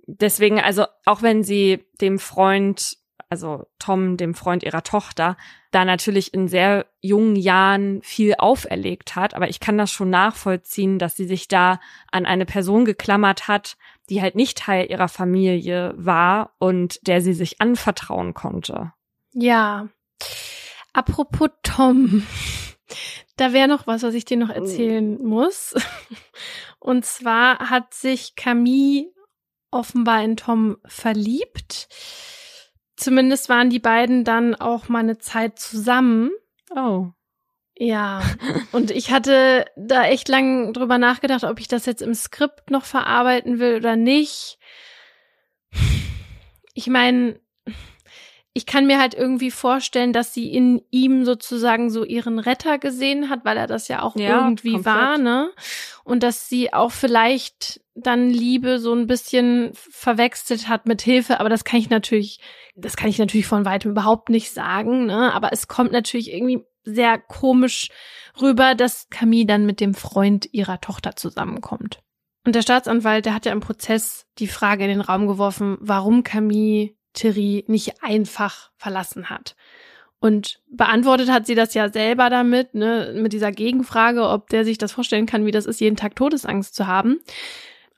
[0.07, 2.97] Deswegen, also auch wenn sie dem Freund,
[3.28, 5.37] also Tom, dem Freund ihrer Tochter,
[5.70, 10.99] da natürlich in sehr jungen Jahren viel auferlegt hat, aber ich kann das schon nachvollziehen,
[10.99, 11.78] dass sie sich da
[12.11, 13.76] an eine Person geklammert hat,
[14.11, 18.93] die halt nicht Teil ihrer Familie war und der sie sich anvertrauen konnte.
[19.33, 19.89] Ja.
[20.93, 22.26] Apropos Tom,
[23.36, 25.74] da wäre noch was, was ich dir noch erzählen muss.
[26.78, 29.12] Und zwar hat sich Camille
[29.70, 31.88] offenbar in Tom verliebt.
[32.97, 36.30] Zumindest waren die beiden dann auch mal eine Zeit zusammen.
[36.74, 37.09] Oh.
[37.74, 38.22] Ja,
[38.72, 42.84] und ich hatte da echt lang drüber nachgedacht, ob ich das jetzt im Skript noch
[42.84, 44.59] verarbeiten will oder nicht.
[46.74, 47.40] Ich meine,
[48.55, 53.30] ich kann mir halt irgendwie vorstellen, dass sie in ihm sozusagen so ihren Retter gesehen
[53.30, 54.94] hat, weil er das ja auch ja, irgendwie komplett.
[54.94, 55.50] war, ne?
[56.05, 61.48] Und dass sie auch vielleicht dann Liebe so ein bisschen verwechselt hat mit Hilfe, aber
[61.48, 62.40] das kann ich natürlich,
[62.74, 65.32] das kann ich natürlich von weitem überhaupt nicht sagen, ne?
[65.32, 67.88] Aber es kommt natürlich irgendwie sehr komisch
[68.40, 72.00] rüber, dass Camille dann mit dem Freund ihrer Tochter zusammenkommt.
[72.44, 76.24] Und der Staatsanwalt, der hat ja im Prozess die Frage in den Raum geworfen, warum
[76.24, 79.56] Camille Thierry nicht einfach verlassen hat.
[80.20, 84.78] Und beantwortet hat sie das ja selber damit, ne, mit dieser Gegenfrage, ob der sich
[84.78, 87.18] das vorstellen kann, wie das ist, jeden Tag Todesangst zu haben.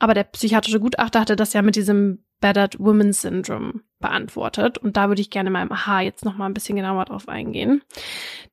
[0.05, 4.76] Aber der psychiatrische Gutachter hatte das ja mit diesem Battered Woman Syndrome beantwortet.
[4.76, 7.26] Und da würde ich gerne mal im Aha jetzt noch mal ein bisschen genauer drauf
[7.26, 7.80] eingehen.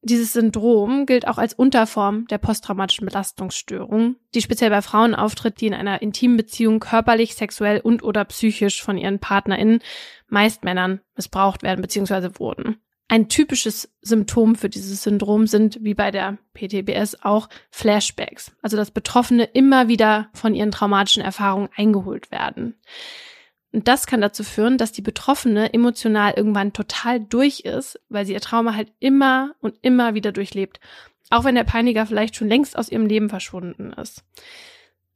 [0.01, 5.67] Dieses Syndrom gilt auch als Unterform der posttraumatischen Belastungsstörung, die speziell bei Frauen auftritt, die
[5.67, 9.81] in einer intimen Beziehung körperlich, sexuell und oder psychisch von ihren PartnerInnen
[10.29, 12.39] meist Männern missbraucht werden bzw.
[12.39, 12.77] wurden.
[13.11, 18.91] Ein typisches Symptom für dieses Syndrom sind, wie bei der PTBS, auch Flashbacks, also dass
[18.91, 22.79] Betroffene immer wieder von ihren traumatischen Erfahrungen eingeholt werden.
[23.73, 28.31] Und das kann dazu führen, dass die Betroffene emotional irgendwann total durch ist, weil sie
[28.31, 30.79] ihr Trauma halt immer und immer wieder durchlebt,
[31.29, 34.23] auch wenn der Peiniger vielleicht schon längst aus ihrem Leben verschwunden ist.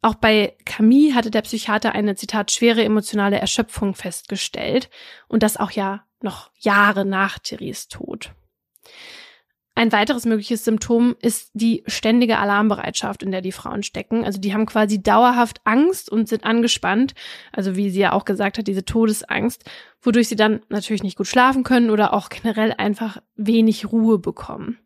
[0.06, 4.92] Auch bei Camille hatte der Psychiater eine, Zitat, schwere emotionale Erschöpfung festgestellt
[5.28, 8.30] und das auch ja noch Jahre nach Therese Tod.
[9.74, 14.24] Ein weiteres mögliches Symptom ist die ständige Alarmbereitschaft, in der die Frauen stecken.
[14.24, 17.16] Also die haben quasi dauerhaft Angst und sind angespannt.
[17.52, 19.64] Also wie sie ja auch gesagt hat, diese Todesangst,
[20.04, 24.78] wodurch sie dann natürlich nicht gut schlafen können oder auch generell einfach wenig Ruhe bekommen.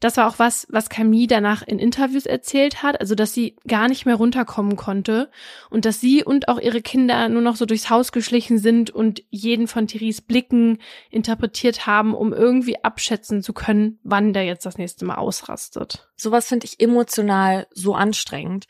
[0.00, 3.88] Das war auch was, was Camille danach in Interviews erzählt hat, also dass sie gar
[3.88, 5.30] nicht mehr runterkommen konnte
[5.70, 9.22] und dass sie und auch ihre Kinder nur noch so durchs Haus geschlichen sind und
[9.30, 10.78] jeden von Thierrys Blicken
[11.10, 16.08] interpretiert haben, um irgendwie abschätzen zu können, wann der jetzt das nächste Mal ausrastet.
[16.16, 18.66] Sowas finde ich emotional so anstrengend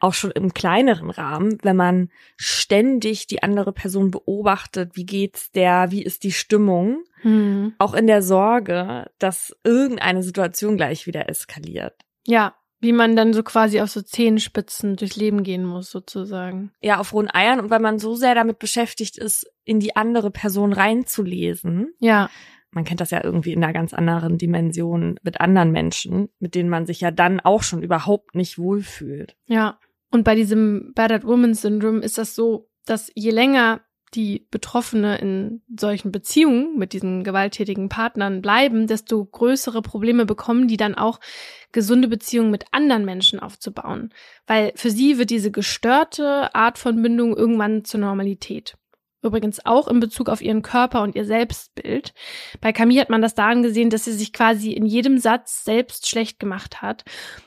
[0.00, 5.90] auch schon im kleineren Rahmen, wenn man ständig die andere Person beobachtet, wie geht's der,
[5.90, 7.74] wie ist die Stimmung, mhm.
[7.78, 11.94] auch in der Sorge, dass irgendeine Situation gleich wieder eskaliert.
[12.26, 16.70] Ja, wie man dann so quasi auf so Zehenspitzen durchs Leben gehen muss, sozusagen.
[16.80, 20.30] Ja, auf rohen Eiern und weil man so sehr damit beschäftigt ist, in die andere
[20.30, 21.92] Person reinzulesen.
[21.98, 22.30] Ja.
[22.70, 26.68] Man kennt das ja irgendwie in einer ganz anderen Dimension mit anderen Menschen, mit denen
[26.68, 29.36] man sich ja dann auch schon überhaupt nicht wohlfühlt.
[29.46, 29.78] Ja.
[30.10, 33.82] Und bei diesem Battered Woman Syndrome ist das so, dass je länger
[34.14, 40.78] die Betroffene in solchen Beziehungen mit diesen gewalttätigen Partnern bleiben, desto größere Probleme bekommen die
[40.78, 41.20] dann auch,
[41.72, 44.14] gesunde Beziehungen mit anderen Menschen aufzubauen.
[44.46, 48.78] Weil für sie wird diese gestörte Art von Bindung irgendwann zur Normalität.
[49.20, 52.14] Übrigens auch in Bezug auf ihren Körper und ihr Selbstbild.
[52.60, 56.08] Bei Camille hat man das daran gesehen, dass sie sich quasi in jedem Satz selbst
[56.08, 57.04] schlecht gemacht hat.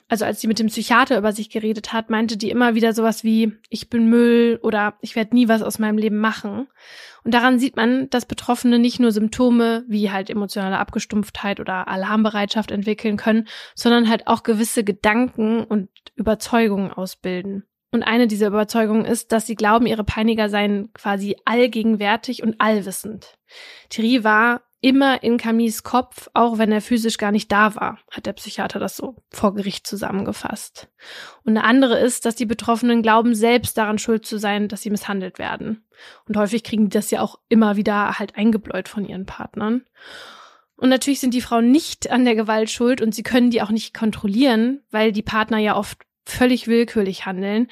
[0.10, 3.24] Also als sie mit dem Psychiater über sich geredet hat, meinte die immer wieder sowas
[3.24, 6.68] wie, ich bin Müll oder ich werde nie was aus meinem Leben machen.
[7.24, 12.72] Und daran sieht man, dass Betroffene nicht nur Symptome wie halt emotionale Abgestumpftheit oder Alarmbereitschaft
[12.72, 17.64] entwickeln können, sondern halt auch gewisse Gedanken und Überzeugungen ausbilden.
[17.92, 23.38] Und eine dieser Überzeugungen ist, dass sie glauben, ihre Peiniger seien quasi allgegenwärtig und allwissend.
[23.90, 28.26] Thierry war immer in Camilles Kopf, auch wenn er physisch gar nicht da war, hat
[28.26, 30.90] der Psychiater das so vor Gericht zusammengefasst.
[31.44, 34.90] Und eine andere ist, dass die Betroffenen glauben, selbst daran schuld zu sein, dass sie
[34.90, 35.86] misshandelt werden.
[36.28, 39.86] Und häufig kriegen die das ja auch immer wieder halt eingebläut von ihren Partnern.
[40.78, 43.70] Und natürlich sind die Frauen nicht an der Gewalt schuld und sie können die auch
[43.70, 46.00] nicht kontrollieren, weil die Partner ja oft
[46.32, 47.68] völlig willkürlich handeln.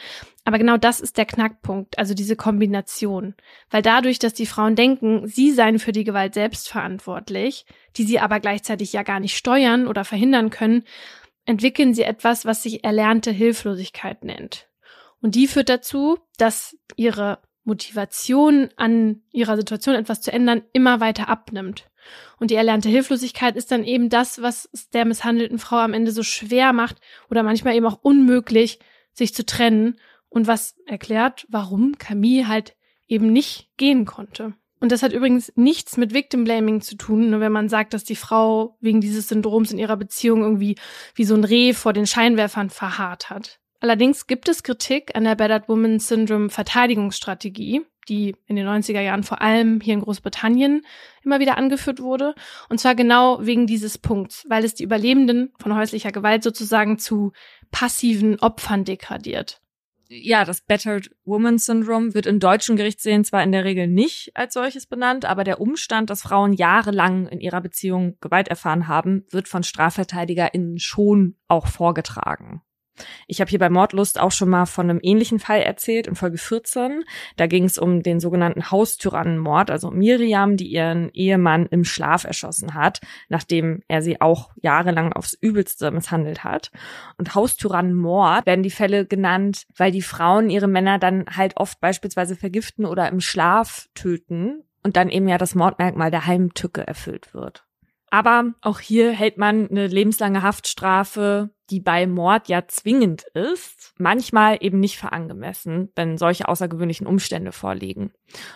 [0.45, 3.35] Aber genau das ist der Knackpunkt, also diese Kombination.
[3.69, 7.65] Weil dadurch, dass die Frauen denken, sie seien für die Gewalt selbst verantwortlich,
[7.97, 10.83] die sie aber gleichzeitig ja gar nicht steuern oder verhindern können,
[11.45, 14.67] entwickeln sie etwas, was sich erlernte Hilflosigkeit nennt.
[15.21, 17.39] Und die führt dazu, dass ihre
[17.69, 21.85] Motivation an ihrer Situation etwas zu ändern immer weiter abnimmt.
[22.39, 26.11] Und die erlernte Hilflosigkeit ist dann eben das, was es der misshandelten Frau am Ende
[26.11, 26.97] so schwer macht
[27.29, 28.79] oder manchmal eben auch unmöglich,
[29.13, 29.99] sich zu trennen
[30.29, 32.75] und was erklärt, warum Camille halt
[33.07, 34.53] eben nicht gehen konnte.
[34.79, 38.05] Und das hat übrigens nichts mit Victim Blaming zu tun, ne, wenn man sagt, dass
[38.05, 40.77] die Frau wegen dieses Syndroms in ihrer Beziehung irgendwie
[41.15, 43.59] wie so ein Reh vor den Scheinwerfern verharrt hat.
[43.81, 49.23] Allerdings gibt es Kritik an der Battered Woman Syndrome Verteidigungsstrategie, die in den 90er Jahren
[49.23, 50.85] vor allem hier in Großbritannien
[51.23, 52.35] immer wieder angeführt wurde.
[52.67, 57.31] Und zwar genau wegen dieses Punkts, weil es die Überlebenden von häuslicher Gewalt sozusagen zu
[57.71, 59.61] passiven Opfern degradiert.
[60.11, 64.55] Ja, das Battered Woman Syndrome wird in deutschen Gerichtssälen zwar in der Regel nicht als
[64.55, 69.47] solches benannt, aber der Umstand, dass Frauen jahrelang in ihrer Beziehung Gewalt erfahren haben, wird
[69.47, 72.63] von StrafverteidigerInnen schon auch vorgetragen.
[73.27, 76.37] Ich habe hier bei Mordlust auch schon mal von einem ähnlichen Fall erzählt in Folge
[76.37, 77.03] 14.
[77.37, 82.73] Da ging es um den sogenannten Haustyrannenmord, also Miriam, die ihren Ehemann im Schlaf erschossen
[82.73, 86.71] hat, nachdem er sie auch jahrelang aufs Übelste misshandelt hat.
[87.17, 92.35] Und Haustyrannenmord werden die Fälle genannt, weil die Frauen ihre Männer dann halt oft beispielsweise
[92.35, 97.65] vergiften oder im Schlaf töten und dann eben ja das Mordmerkmal der Heimtücke erfüllt wird.
[98.11, 104.57] Aber auch hier hält man eine lebenslange Haftstrafe, die bei Mord ja zwingend ist, manchmal
[104.61, 105.11] eben nicht für
[105.95, 108.11] wenn solche außergewöhnlichen Umstände vorliegen.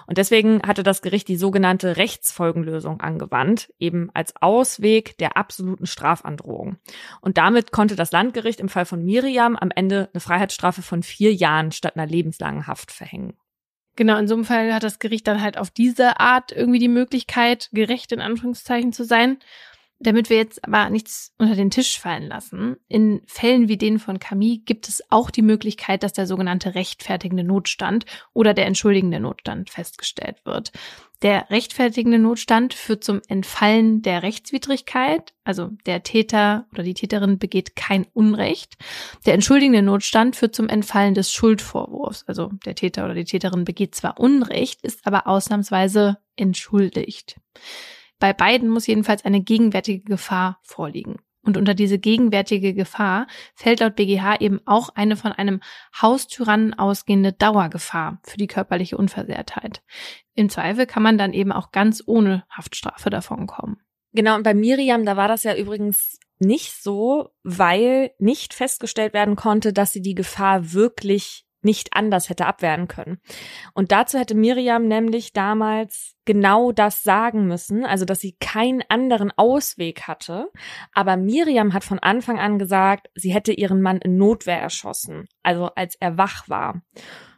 [0.08, 6.78] Und deswegen hatte das Gericht die sogenannte Rechtsfolgenlösung angewandt, eben als Ausweg der absoluten Strafandrohung.
[7.22, 11.34] Und damit konnte das Landgericht im Fall von Miriam am Ende eine Freiheitsstrafe von vier
[11.34, 13.34] Jahren statt einer lebenslangen Haft verhängen.
[13.96, 16.88] Genau, in so einem Fall hat das Gericht dann halt auf diese Art irgendwie die
[16.88, 19.38] Möglichkeit, gerecht in Anführungszeichen zu sein.
[20.04, 24.20] Damit wir jetzt aber nichts unter den Tisch fallen lassen, in Fällen wie denen von
[24.20, 29.70] Camille gibt es auch die Möglichkeit, dass der sogenannte rechtfertigende Notstand oder der entschuldigende Notstand
[29.70, 30.72] festgestellt wird.
[31.22, 37.78] Der rechtfertigende Notstand führt zum Entfallen der Rechtswidrigkeit, also der Täter oder die Täterin begeht
[37.78, 38.76] kein Unrecht.
[39.26, 43.96] Der entschuldigende Notstand führt zum Entfallen des Schuldvorwurfs, also der Täter oder die Täterin begeht
[43.96, 47.40] zwar Unrecht, ist aber ausnahmsweise entschuldigt.
[48.24, 51.18] Bei beiden muss jedenfalls eine gegenwärtige Gefahr vorliegen.
[51.42, 55.60] Und unter diese gegenwärtige Gefahr fällt laut BGH eben auch eine von einem
[56.02, 59.84] Haustyrannen ausgehende Dauergefahr für die körperliche Unversehrtheit.
[60.36, 63.82] Im Zweifel kann man dann eben auch ganz ohne Haftstrafe davonkommen.
[64.14, 69.36] Genau, und bei Miriam, da war das ja übrigens nicht so, weil nicht festgestellt werden
[69.36, 73.20] konnte, dass sie die Gefahr wirklich nicht anders hätte abwehren können.
[73.74, 79.32] Und dazu hätte Miriam nämlich damals genau das sagen müssen, also dass sie keinen anderen
[79.36, 80.50] Ausweg hatte.
[80.94, 85.66] Aber Miriam hat von Anfang an gesagt, sie hätte ihren Mann in Notwehr erschossen, also
[85.76, 86.82] als er wach war.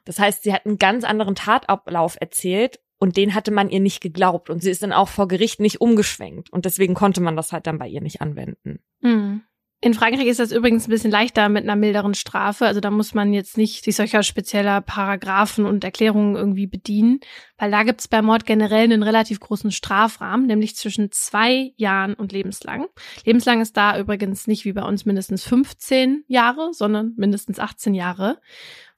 [0.06, 4.02] Das heißt, sie hat einen ganz anderen Tatablauf erzählt und den hatte man ihr nicht
[4.02, 7.52] geglaubt und sie ist dann auch vor Gericht nicht umgeschwenkt und deswegen konnte man das
[7.52, 8.80] halt dann bei ihr nicht anwenden.
[9.02, 9.44] Mhm.
[9.82, 12.66] In Frankreich ist das übrigens ein bisschen leichter mit einer milderen Strafe.
[12.66, 17.20] Also da muss man jetzt nicht sich solcher spezieller Paragraphen und Erklärungen irgendwie bedienen,
[17.58, 22.16] weil da gibt es bei Mord generell einen relativ großen Strafrahmen, nämlich zwischen zwei Jahren
[22.16, 22.88] und lebenslang.
[23.26, 28.40] Lebenslang ist da übrigens nicht wie bei uns mindestens 15 Jahre, sondern mindestens 18 Jahre.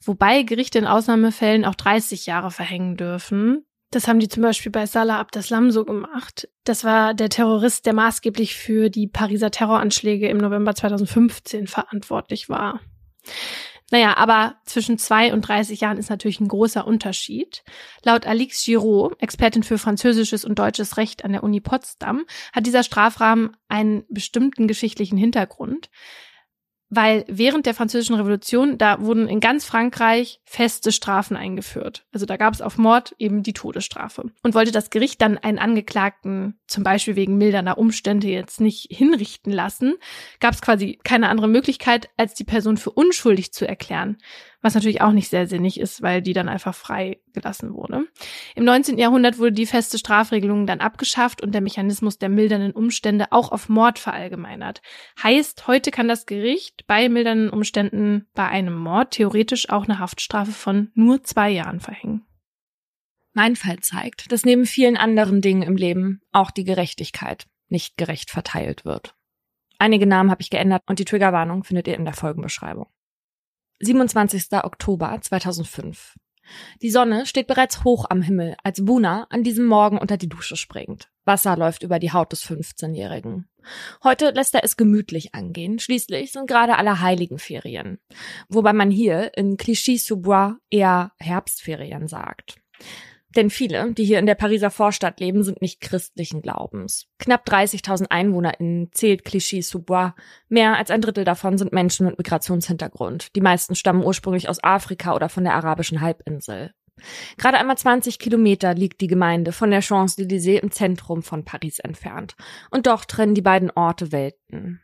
[0.02, 3.66] Wobei Gerichte in Ausnahmefällen auch 30 Jahre verhängen dürfen.
[3.92, 6.50] Das haben die zum Beispiel bei Salah Abdeslam so gemacht.
[6.66, 12.82] Das war der Terrorist, der maßgeblich für die Pariser Terroranschläge im November 2015 verantwortlich war.
[13.90, 17.64] Naja, aber zwischen zwei und 30 Jahren ist natürlich ein großer Unterschied.
[18.04, 22.84] Laut Alix Giraud, Expertin für französisches und deutsches Recht an der Uni Potsdam, hat dieser
[22.84, 25.90] Strafrahmen einen bestimmten geschichtlichen Hintergrund
[26.90, 32.06] weil während der Französischen Revolution, da wurden in ganz Frankreich feste Strafen eingeführt.
[32.14, 34.32] Also da gab es auf Mord eben die Todesstrafe.
[34.44, 39.52] Und wollte das Gericht dann einen Angeklagten zum Beispiel wegen mildernder Umstände jetzt nicht hinrichten
[39.52, 39.96] lassen,
[40.40, 44.18] gab es quasi keine andere Möglichkeit, als die Person für unschuldig zu erklären
[44.68, 48.06] was natürlich auch nicht sehr sinnig ist, weil die dann einfach frei gelassen wurde.
[48.54, 48.98] Im 19.
[48.98, 53.70] Jahrhundert wurde die feste Strafregelung dann abgeschafft und der Mechanismus der mildernden Umstände auch auf
[53.70, 54.82] Mord verallgemeinert.
[55.24, 60.52] Heißt, heute kann das Gericht bei mildernden Umständen bei einem Mord theoretisch auch eine Haftstrafe
[60.52, 62.26] von nur zwei Jahren verhängen.
[63.34, 68.32] Mein Fall zeigt, dass neben vielen anderen Dingen im Leben auch die Gerechtigkeit nicht gerecht
[68.32, 69.16] verteilt wird.
[69.80, 72.88] Einige Namen habe ich geändert und die Triggerwarnung findet ihr in der Folgenbeschreibung.
[73.80, 74.64] 27.
[74.64, 76.16] Oktober 2005.
[76.82, 80.56] Die Sonne steht bereits hoch am Himmel, als Buna an diesem Morgen unter die Dusche
[80.56, 81.10] springt.
[81.26, 83.48] Wasser läuft über die Haut des 15-Jährigen.
[84.04, 85.78] Heute lässt er es gemütlich angehen.
[85.78, 88.00] Schließlich sind gerade alle Heiligenferien.
[88.50, 92.56] Wobei man hier in Clichy-sous-Bois eher Herbstferien sagt.
[93.38, 97.06] Denn viele, die hier in der Pariser Vorstadt leben, sind nicht christlichen Glaubens.
[97.20, 100.16] Knapp 30.000 EinwohnerInnen zählt Clichy-sous-Bois.
[100.50, 103.36] Mehr als ein Drittel davon sind Menschen mit Migrationshintergrund.
[103.36, 106.74] Die meisten stammen ursprünglich aus Afrika oder von der arabischen Halbinsel.
[107.38, 112.36] Gerade einmal 20 Kilometer liegt die Gemeinde von der Champs-Élysées im Zentrum von Paris entfernt.
[112.72, 114.82] Und doch trennen die beiden Orte Welten.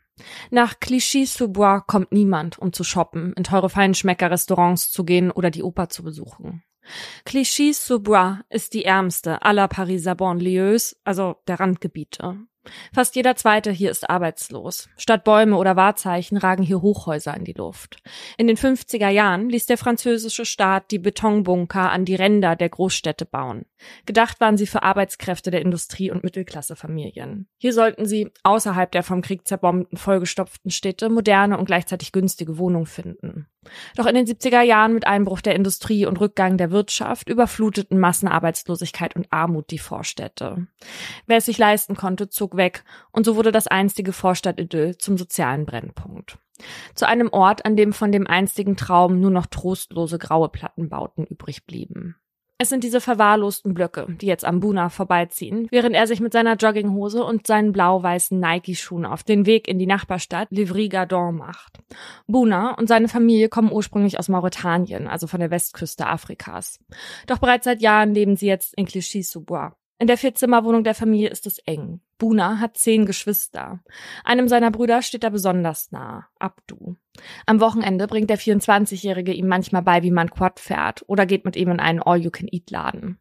[0.52, 5.88] Nach Clichy-sous-Bois kommt niemand, um zu shoppen, in teure Feinschmecker-Restaurants zu gehen oder die Oper
[5.88, 6.62] zu besuchen.
[7.24, 12.38] Clichy-sous-Bois ist die ärmste aller Pariser Banlieues, also der Randgebiete.
[12.92, 14.88] Fast jeder Zweite hier ist arbeitslos.
[14.96, 17.98] Statt Bäume oder Wahrzeichen ragen hier Hochhäuser in die Luft.
[18.38, 23.26] In den 50er Jahren ließ der französische Staat die Betonbunker an die Ränder der Großstädte
[23.26, 23.66] bauen.
[24.06, 27.48] Gedacht waren sie für Arbeitskräfte der Industrie- und Mittelklassefamilien.
[27.58, 32.86] Hier sollten sie, außerhalb der vom Krieg zerbombten, vollgestopften Städte, moderne und gleichzeitig günstige Wohnungen
[32.86, 33.46] finden.
[33.96, 39.16] Doch in den 70er Jahren mit Einbruch der Industrie und Rückgang der Wirtschaft überfluteten Massenarbeitslosigkeit
[39.16, 40.66] und Armut die Vorstädte.
[41.26, 45.66] Wer es sich leisten konnte, zog weg und so wurde das einstige Vorstadtidyll zum sozialen
[45.66, 46.38] Brennpunkt.
[46.94, 51.66] Zu einem Ort, an dem von dem einstigen Traum nur noch trostlose graue Plattenbauten übrig
[51.66, 52.16] blieben.
[52.56, 56.54] Es sind diese verwahrlosten Blöcke, die jetzt am Buna vorbeiziehen, während er sich mit seiner
[56.54, 61.80] Jogginghose und seinen blau-weißen Nike-Schuhen auf den Weg in die Nachbarstadt Livry-Gardon macht.
[62.28, 66.78] Buna und seine Familie kommen ursprünglich aus Mauretanien, also von der Westküste Afrikas.
[67.26, 69.72] Doch bereits seit Jahren leben sie jetzt in Clichy-sous-Bois.
[69.98, 72.00] In der Vierzimmerwohnung der Familie ist es eng.
[72.18, 73.80] Buna hat zehn Geschwister.
[74.24, 76.96] Einem seiner Brüder steht er besonders nah, Abdu.
[77.46, 81.54] Am Wochenende bringt der 24-Jährige ihm manchmal bei, wie man Quad fährt oder geht mit
[81.54, 83.18] ihm in einen All-You-Can-Eat-Laden.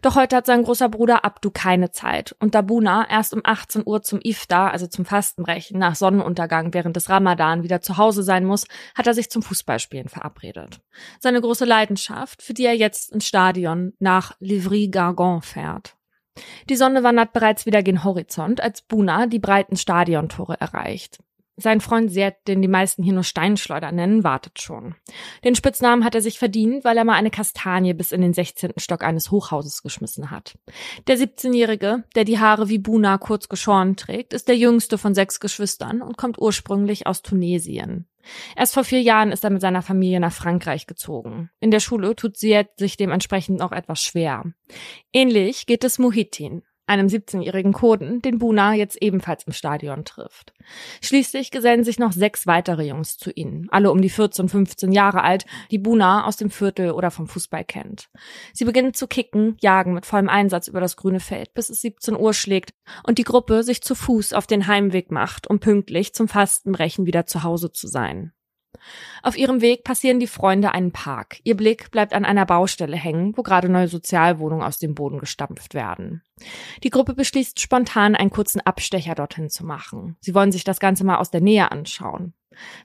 [0.00, 3.82] Doch heute hat sein großer Bruder Abdu keine Zeit und da Buna erst um 18
[3.84, 8.44] Uhr zum Iftar, also zum Fastenbrechen, nach Sonnenuntergang während des Ramadan wieder zu Hause sein
[8.44, 10.80] muss, hat er sich zum Fußballspielen verabredet.
[11.18, 15.96] Seine große Leidenschaft, für die er jetzt ins Stadion nach Livry-Gargan fährt.
[16.68, 21.18] Die Sonne wandert bereits wieder gen Horizont, als Buna die breiten Stadiontore erreicht.
[21.56, 24.94] Sein Freund Sert, den die meisten hier nur Steinschleuder nennen, wartet schon.
[25.44, 28.72] Den Spitznamen hat er sich verdient, weil er mal eine Kastanie bis in den 16.
[28.78, 30.58] Stock eines Hochhauses geschmissen hat.
[31.06, 35.40] Der 17-Jährige, der die Haare wie Buna kurz geschoren trägt, ist der jüngste von sechs
[35.40, 38.06] Geschwistern und kommt ursprünglich aus Tunesien.
[38.56, 41.50] Erst vor vier Jahren ist er mit seiner Familie nach Frankreich gezogen.
[41.60, 44.44] In der Schule tut Ziet sich dementsprechend noch etwas schwer.
[45.12, 46.62] Ähnlich geht es Muhitin,
[46.92, 50.52] einem 17-jährigen Kurden, den Buna jetzt ebenfalls im Stadion trifft.
[51.00, 55.22] Schließlich gesellen sich noch sechs weitere Jungs zu ihnen, alle um die 14, 15 Jahre
[55.22, 58.10] alt, die Buna aus dem Viertel oder vom Fußball kennt.
[58.52, 62.14] Sie beginnen zu kicken, jagen mit vollem Einsatz über das grüne Feld, bis es 17
[62.14, 62.74] Uhr schlägt
[63.04, 67.24] und die Gruppe sich zu Fuß auf den Heimweg macht, um pünktlich zum Fastenbrechen wieder
[67.24, 68.32] zu Hause zu sein.
[69.22, 71.40] Auf ihrem Weg passieren die Freunde einen Park.
[71.44, 75.74] Ihr Blick bleibt an einer Baustelle hängen, wo gerade neue Sozialwohnungen aus dem Boden gestampft
[75.74, 76.22] werden.
[76.82, 80.16] Die Gruppe beschließt spontan, einen kurzen Abstecher dorthin zu machen.
[80.20, 82.34] Sie wollen sich das Ganze mal aus der Nähe anschauen.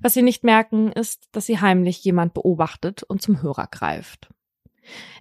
[0.02, 4.30] Was sie nicht merken, ist, dass sie heimlich jemand beobachtet und zum Hörer greift.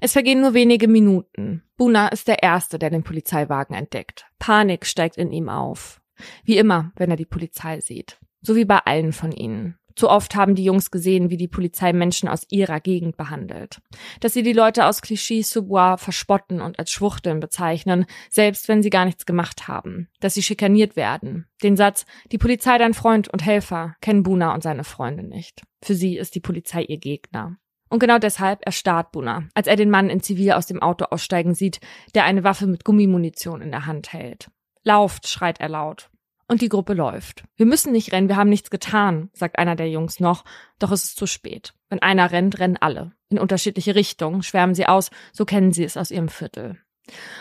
[0.00, 1.62] Es vergehen nur wenige Minuten.
[1.76, 4.26] Buna ist der Erste, der den Polizeiwagen entdeckt.
[4.38, 6.00] Panik steigt in ihm auf.
[6.44, 8.18] Wie immer, wenn er die Polizei sieht.
[8.40, 9.78] So wie bei allen von ihnen.
[9.96, 13.80] Zu oft haben die Jungs gesehen, wie die Polizei Menschen aus ihrer Gegend behandelt.
[14.20, 19.06] Dass sie die Leute aus Clichy-sous-Bois verspotten und als Schwuchteln bezeichnen, selbst wenn sie gar
[19.06, 20.08] nichts gemacht haben.
[20.20, 21.46] Dass sie schikaniert werden.
[21.62, 25.62] Den Satz, die Polizei dein Freund und Helfer, kennen Buna und seine Freunde nicht.
[25.82, 27.56] Für sie ist die Polizei ihr Gegner.
[27.88, 31.54] Und genau deshalb erstarrt Buna, als er den Mann in Zivil aus dem Auto aussteigen
[31.54, 31.80] sieht,
[32.14, 34.50] der eine Waffe mit Gummimunition in der Hand hält.
[34.82, 36.10] Lauft, schreit er laut.
[36.48, 37.42] Und die Gruppe läuft.
[37.56, 40.44] Wir müssen nicht rennen, wir haben nichts getan, sagt einer der Jungs noch,
[40.78, 41.74] doch es ist zu spät.
[41.88, 43.12] Wenn einer rennt, rennen alle.
[43.28, 46.78] In unterschiedliche Richtungen schwärmen sie aus, so kennen sie es aus ihrem Viertel.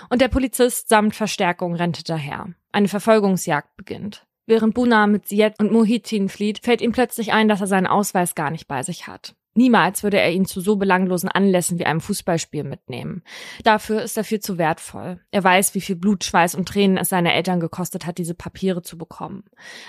[0.10, 2.47] Und der Polizist samt Verstärkung rennt hinterher.
[2.72, 4.26] Eine Verfolgungsjagd beginnt.
[4.47, 8.36] Während Buna mit Siet und Mohitin flieht, fällt ihm plötzlich ein, dass er seinen Ausweis
[8.36, 9.36] gar nicht bei sich hat.
[9.58, 13.24] Niemals würde er ihn zu so belanglosen Anlässen wie einem Fußballspiel mitnehmen.
[13.64, 15.22] Dafür ist er viel zu wertvoll.
[15.32, 18.82] Er weiß, wie viel Blut, Schweiß und Tränen es seine Eltern gekostet hat, diese Papiere
[18.82, 19.45] zu bekommen.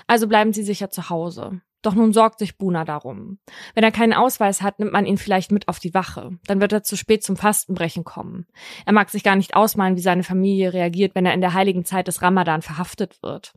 [0.07, 1.61] Also bleiben sie sicher zu Hause.
[1.81, 3.39] Doch nun sorgt sich Buna darum.
[3.75, 6.31] Wenn er keinen Ausweis hat, nimmt man ihn vielleicht mit auf die Wache.
[6.47, 8.47] Dann wird er zu spät zum Fastenbrechen kommen.
[8.85, 11.85] Er mag sich gar nicht ausmalen, wie seine Familie reagiert, wenn er in der heiligen
[11.85, 13.53] Zeit des Ramadan verhaftet wird.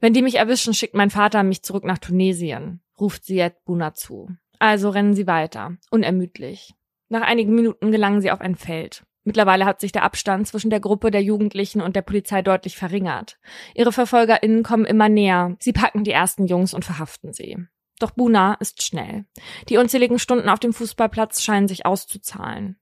[0.00, 4.28] Wenn die mich erwischen, schickt mein Vater mich zurück nach Tunesien, ruft Siet Buna zu.
[4.64, 6.72] Also rennen sie weiter, unermüdlich.
[7.10, 9.04] Nach einigen Minuten gelangen sie auf ein Feld.
[9.22, 13.38] Mittlerweile hat sich der Abstand zwischen der Gruppe der Jugendlichen und der Polizei deutlich verringert.
[13.74, 15.54] Ihre VerfolgerInnen kommen immer näher.
[15.58, 17.58] Sie packen die ersten Jungs und verhaften sie.
[17.98, 19.26] Doch Buna ist schnell.
[19.68, 22.78] Die unzähligen Stunden auf dem Fußballplatz scheinen sich auszuzahlen.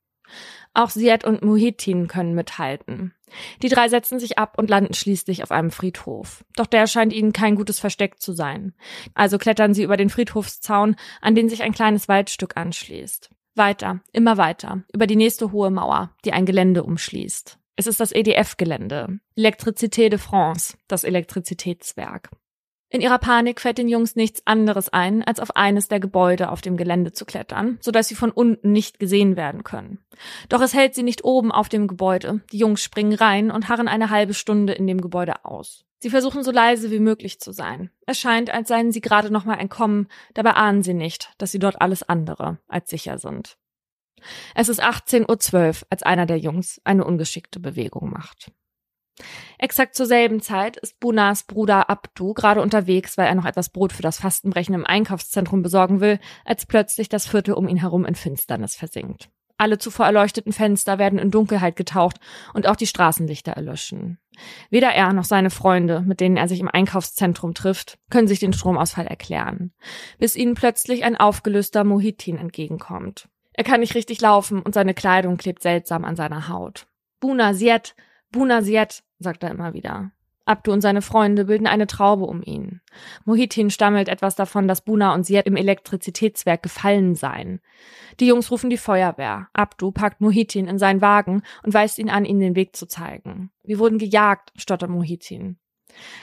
[0.74, 3.14] Auch Siad und Muhitin können mithalten.
[3.62, 6.44] Die drei setzen sich ab und landen schließlich auf einem Friedhof.
[6.56, 8.74] Doch der scheint ihnen kein gutes Versteck zu sein.
[9.14, 13.30] Also klettern sie über den Friedhofszaun, an den sich ein kleines Waldstück anschließt.
[13.54, 17.58] Weiter, immer weiter, über die nächste hohe Mauer, die ein Gelände umschließt.
[17.76, 19.18] Es ist das EDF-Gelände.
[19.36, 22.30] Electricité de France, das Elektrizitätswerk.
[22.92, 26.60] In ihrer Panik fällt den Jungs nichts anderes ein, als auf eines der Gebäude auf
[26.60, 30.04] dem Gelände zu klettern, sodass sie von unten nicht gesehen werden können.
[30.50, 32.42] Doch es hält sie nicht oben auf dem Gebäude.
[32.52, 35.86] Die Jungs springen rein und harren eine halbe Stunde in dem Gebäude aus.
[36.00, 37.90] Sie versuchen so leise wie möglich zu sein.
[38.04, 41.58] Es scheint, als seien sie gerade noch mal entkommen, dabei ahnen sie nicht, dass sie
[41.58, 43.56] dort alles andere als sicher sind.
[44.54, 48.52] Es ist 18.12 Uhr, als einer der Jungs eine ungeschickte Bewegung macht.
[49.58, 53.92] Exakt zur selben Zeit ist Bunas Bruder Abdu gerade unterwegs, weil er noch etwas Brot
[53.92, 58.14] für das Fastenbrechen im Einkaufszentrum besorgen will, als plötzlich das Viertel um ihn herum in
[58.14, 59.30] Finsternis versinkt.
[59.62, 62.16] Alle zuvor erleuchteten Fenster werden in Dunkelheit getaucht
[62.52, 64.18] und auch die Straßenlichter erlöschen.
[64.70, 68.52] Weder er noch seine Freunde, mit denen er sich im Einkaufszentrum trifft, können sich den
[68.52, 69.72] Stromausfall erklären,
[70.18, 73.28] bis ihnen plötzlich ein aufgelöster Mohitin entgegenkommt.
[73.52, 76.88] Er kann nicht richtig laufen und seine Kleidung klebt seltsam an seiner Haut.
[77.20, 77.94] Buna Siet,
[78.32, 80.12] Buna Siet, sagt er immer wieder.
[80.44, 82.80] Abdu und seine Freunde bilden eine Traube um ihn.
[83.24, 87.60] Mohitin stammelt etwas davon, dass Buna und Siet im Elektrizitätswerk gefallen seien.
[88.18, 89.48] Die Jungs rufen die Feuerwehr.
[89.52, 93.50] Abdu packt Mohitin in seinen Wagen und weist ihn an, ihnen den Weg zu zeigen.
[93.62, 95.58] Wir wurden gejagt, stottert Mohitin.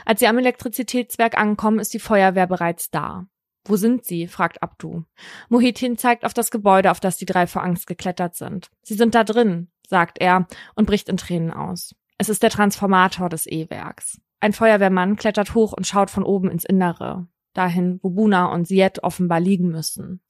[0.05, 3.27] Als sie am Elektrizitätswerk ankommen, ist die Feuerwehr bereits da.
[3.65, 4.27] Wo sind sie?
[4.27, 5.03] fragt Abdu.
[5.47, 8.69] Mohitin zeigt auf das Gebäude, auf das die drei vor Angst geklettert sind.
[8.81, 11.95] Sie sind da drin, sagt er und bricht in Tränen aus.
[12.21, 14.19] Es ist der Transformator des E-Werks.
[14.41, 19.03] Ein Feuerwehrmann klettert hoch und schaut von oben ins Innere, dahin, wo Buna und Siet
[19.03, 20.21] offenbar liegen müssen.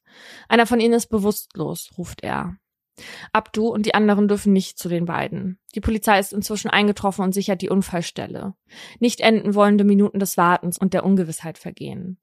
[0.47, 2.57] Einer von ihnen ist bewusstlos, ruft er.
[3.33, 5.57] Abdu und die anderen dürfen nicht zu den beiden.
[5.73, 8.53] Die Polizei ist inzwischen eingetroffen und sichert die Unfallstelle.
[8.99, 12.19] Nicht enden wollende Minuten des Wartens und der Ungewissheit vergehen.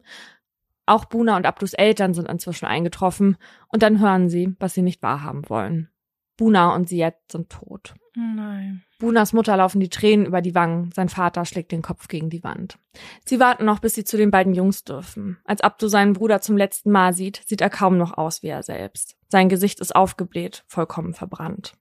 [0.86, 3.36] Auch Buna und Abdus Eltern sind inzwischen eingetroffen
[3.68, 5.88] und dann hören sie, was sie nicht wahrhaben wollen.
[6.36, 7.94] Buna und Siet sind tot.
[8.14, 8.82] Nein.
[8.98, 12.42] Bunas Mutter laufen die Tränen über die Wangen, sein Vater schlägt den Kopf gegen die
[12.42, 12.78] Wand.
[13.26, 15.38] Sie warten noch, bis sie zu den beiden Jungs dürfen.
[15.44, 18.62] Als Abdu seinen Bruder zum letzten Mal sieht, sieht er kaum noch aus wie er
[18.62, 19.16] selbst.
[19.28, 21.74] Sein Gesicht ist aufgebläht, vollkommen verbrannt.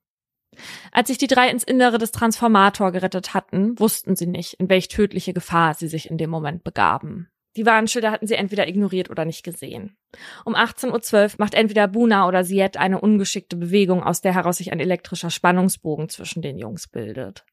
[0.91, 4.87] Als sich die drei ins Innere des Transformator gerettet hatten, wussten sie nicht, in welch
[4.87, 7.29] tödliche Gefahr sie sich in dem Moment begaben.
[7.55, 9.95] Die Warnschilder hatten sie entweder ignoriert oder nicht gesehen.
[10.45, 14.71] Um 18.12 Uhr macht entweder Buna oder Siet eine ungeschickte Bewegung, aus der heraus sich
[14.71, 17.45] ein elektrischer Spannungsbogen zwischen den Jungs bildet.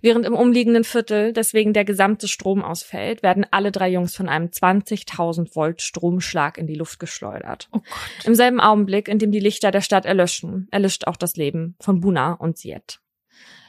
[0.00, 4.46] Während im umliegenden Viertel deswegen der gesamte Strom ausfällt, werden alle drei Jungs von einem
[4.48, 7.68] 20.000 Volt Stromschlag in die Luft geschleudert.
[7.72, 7.80] Oh.
[8.24, 12.00] Im selben Augenblick, in dem die Lichter der Stadt erlöschen, erlischt auch das Leben von
[12.00, 13.00] Buna und Siet.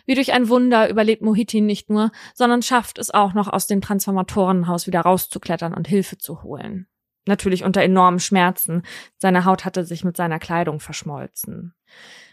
[0.08, 3.82] Wie durch ein Wunder überlebt Mohitin nicht nur, sondern schafft es auch noch aus dem
[3.82, 6.88] Transformatorenhaus wieder rauszuklettern und Hilfe zu holen.
[7.28, 8.84] Natürlich unter enormen Schmerzen.
[9.18, 11.74] Seine Haut hatte sich mit seiner Kleidung verschmolzen.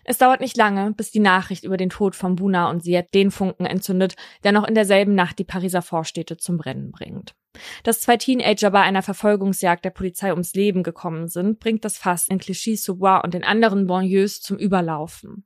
[0.04, 3.32] Es dauert nicht lange, bis die Nachricht über den Tod von Buna und Siet den
[3.32, 4.14] Funken entzündet,
[4.44, 7.34] der noch in derselben Nacht die Pariser Vorstädte zum Brennen bringt.
[7.82, 12.28] Dass zwei Teenager bei einer Verfolgungsjagd der Polizei ums Leben gekommen sind, bringt das Fass
[12.28, 15.44] in Clichy-sous-Bois und den anderen Banlieues zum Überlaufen.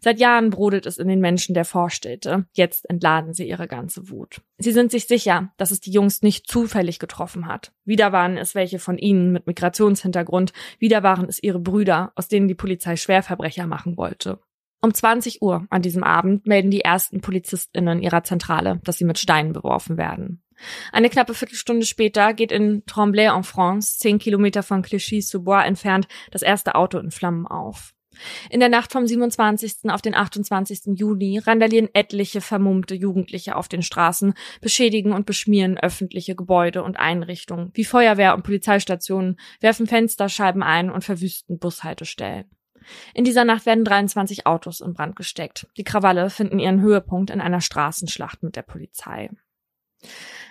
[0.00, 2.46] Seit Jahren brodelt es in den Menschen der Vorstädte.
[2.52, 4.40] Jetzt entladen sie ihre ganze Wut.
[4.58, 7.72] Sie sind sich sicher, dass es die Jungs nicht zufällig getroffen hat.
[7.84, 12.48] Wieder waren es welche von ihnen mit Migrationshintergrund, wieder waren es ihre Brüder, aus denen
[12.48, 14.40] die Polizei Schwerverbrecher machen wollte.
[14.80, 19.18] Um 20 Uhr an diesem Abend melden die ersten PolizistInnen ihrer Zentrale, dass sie mit
[19.18, 20.42] Steinen beworfen werden.
[20.92, 26.98] Eine knappe Viertelstunde später geht in Tremblay-en-France, zehn Kilometer von Clichy-sous-Bois entfernt, das erste Auto
[26.98, 27.94] in Flammen auf.
[28.50, 29.90] In der Nacht vom 27.
[29.90, 30.98] auf den 28.
[30.98, 37.70] Juni randalieren etliche vermummte Jugendliche auf den Straßen, beschädigen und beschmieren öffentliche Gebäude und Einrichtungen,
[37.74, 42.44] wie Feuerwehr und Polizeistationen, werfen Fensterscheiben ein und verwüsten Bushaltestellen.
[43.14, 45.66] In dieser Nacht werden 23 Autos in Brand gesteckt.
[45.76, 49.30] Die Krawalle finden ihren Höhepunkt in einer Straßenschlacht mit der Polizei.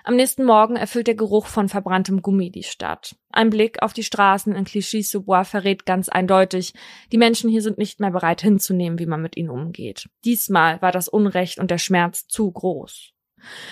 [0.08, 3.18] Am nächsten Morgen erfüllt der Geruch von verbranntem Gummi die Stadt.
[3.30, 6.74] Ein Blick auf die Straßen in Clichy-sous-Bois verrät ganz eindeutig,
[7.12, 10.08] die Menschen hier sind nicht mehr bereit hinzunehmen, wie man mit ihnen umgeht.
[10.24, 13.12] Diesmal war das Unrecht und der Schmerz zu groß.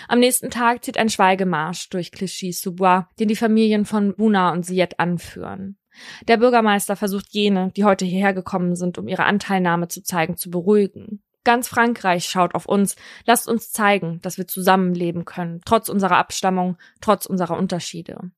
[0.09, 4.99] Am nächsten Tag zieht ein Schweigemarsch durch Clichy-sous-Bois, den die Familien von Buna und Siet
[4.99, 5.77] anführen.
[6.27, 10.51] Der Bürgermeister versucht jene, die heute hierher gekommen sind, um ihre Anteilnahme zu zeigen, zu
[10.51, 11.23] beruhigen.
[11.45, 12.97] Ganz Frankreich schaut auf uns.
[13.25, 18.31] Lasst uns zeigen, dass wir zusammenleben können, trotz unserer Abstammung, trotz unserer Unterschiede.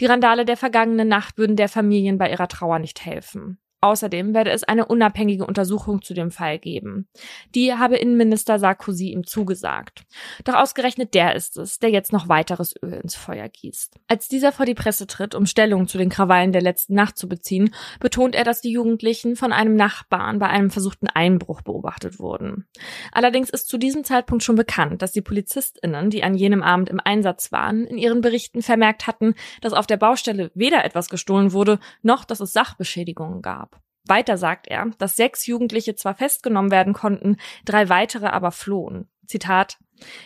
[0.00, 3.58] Die Randale der vergangenen Nacht würden der Familien bei ihrer Trauer nicht helfen.
[3.82, 7.08] Außerdem werde es eine unabhängige Untersuchung zu dem Fall geben.
[7.54, 10.04] Die habe Innenminister Sarkozy ihm zugesagt.
[10.44, 13.96] Doch ausgerechnet der ist es, der jetzt noch weiteres Öl ins Feuer gießt.
[14.08, 17.28] Als dieser vor die Presse tritt, um Stellung zu den Krawallen der letzten Nacht zu
[17.28, 22.66] beziehen, betont er, dass die Jugendlichen von einem Nachbarn bei einem versuchten Einbruch beobachtet wurden.
[23.12, 27.00] Allerdings ist zu diesem Zeitpunkt schon bekannt, dass die PolizistInnen, die an jenem Abend im
[27.02, 31.78] Einsatz waren, in ihren Berichten vermerkt hatten, dass auf der Baustelle weder etwas gestohlen wurde,
[32.02, 33.65] noch dass es Sachbeschädigungen gab.
[34.08, 39.08] Weiter sagt er, dass sechs Jugendliche zwar festgenommen werden konnten, drei weitere aber flohen.
[39.26, 39.78] Zitat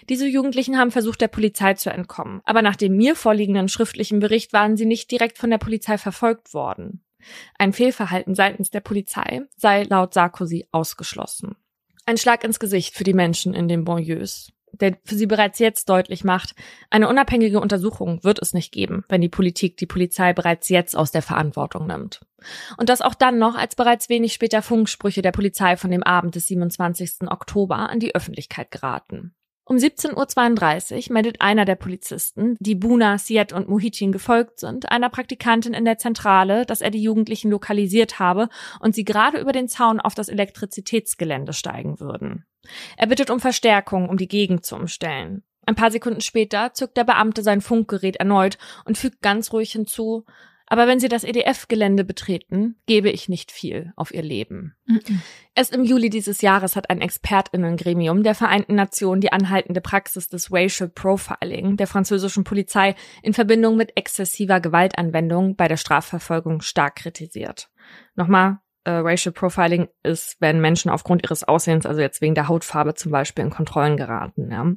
[0.08, 4.52] diese Jugendlichen haben versucht, der Polizei zu entkommen, aber nach dem mir vorliegenden schriftlichen Bericht
[4.52, 7.04] waren sie nicht direkt von der Polizei verfolgt worden.
[7.58, 11.56] Ein Fehlverhalten seitens der Polizei sei laut Sarkozy ausgeschlossen.
[12.06, 15.88] Ein Schlag ins Gesicht für die Menschen in den Banlieues der für sie bereits jetzt
[15.88, 16.54] deutlich macht,
[16.90, 21.10] eine unabhängige Untersuchung wird es nicht geben, wenn die Politik die Polizei bereits jetzt aus
[21.10, 22.20] der Verantwortung nimmt.
[22.76, 26.34] Und das auch dann noch, als bereits wenig später Funksprüche der Polizei von dem Abend
[26.34, 27.28] des 27.
[27.30, 29.34] Oktober an die Öffentlichkeit geraten.
[29.70, 35.10] Um 17.32 Uhr meldet einer der Polizisten, die Buna, Siet und Muhitin gefolgt sind, einer
[35.10, 38.48] Praktikantin in der Zentrale, dass er die Jugendlichen lokalisiert habe
[38.80, 42.46] und sie gerade über den Zaun auf das Elektrizitätsgelände steigen würden.
[42.96, 45.44] Er bittet um Verstärkung, um die Gegend zu umstellen.
[45.66, 50.24] Ein paar Sekunden später zückt der Beamte sein Funkgerät erneut und fügt ganz ruhig hinzu,
[50.70, 54.76] aber wenn Sie das EDF-Gelände betreten, gebe ich nicht viel auf Ihr Leben.
[54.86, 55.20] Mhm.
[55.56, 60.52] Erst im Juli dieses Jahres hat ein Expertinnengremium der Vereinten Nationen die anhaltende Praxis des
[60.52, 62.94] Racial Profiling der französischen Polizei
[63.24, 67.68] in Verbindung mit exzessiver Gewaltanwendung bei der Strafverfolgung stark kritisiert.
[68.14, 72.94] Nochmal, äh, Racial Profiling ist, wenn Menschen aufgrund ihres Aussehens, also jetzt wegen der Hautfarbe
[72.94, 74.52] zum Beispiel, in Kontrollen geraten.
[74.52, 74.72] Ja.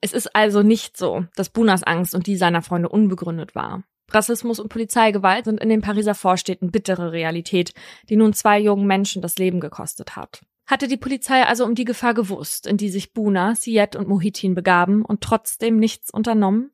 [0.00, 3.84] Es ist also nicht so, dass Bunas Angst und die seiner Freunde unbegründet war.
[4.10, 7.72] Rassismus und Polizeigewalt sind in den Pariser Vorstädten bittere Realität,
[8.08, 10.40] die nun zwei jungen Menschen das Leben gekostet hat.
[10.66, 14.54] Hatte die Polizei also um die Gefahr gewusst, in die sich Buna, Siet und Mohitin
[14.54, 16.70] begaben und trotzdem nichts unternommen?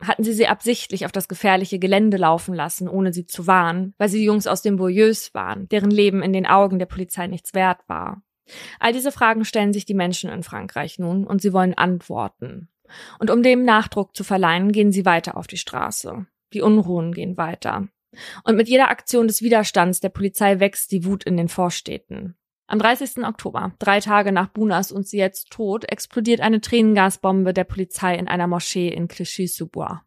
[0.00, 4.08] Hatten sie sie absichtlich auf das gefährliche Gelände laufen lassen, ohne sie zu warnen, weil
[4.08, 7.80] sie Jungs aus den Bourieus waren, deren Leben in den Augen der Polizei nichts wert
[7.88, 8.22] war?
[8.78, 12.68] All diese Fragen stellen sich die Menschen in Frankreich nun und sie wollen Antworten.
[13.18, 16.26] Und um dem Nachdruck zu verleihen, gehen sie weiter auf die Straße.
[16.52, 17.88] Die Unruhen gehen weiter.
[18.44, 22.36] Und mit jeder Aktion des Widerstands der Polizei wächst die Wut in den Vorstädten.
[22.66, 23.24] Am 30.
[23.24, 28.28] Oktober, drei Tage nach Bunas und sie jetzt tot, explodiert eine Tränengasbombe der Polizei in
[28.28, 30.02] einer Moschee in Clichy-sous-Bois.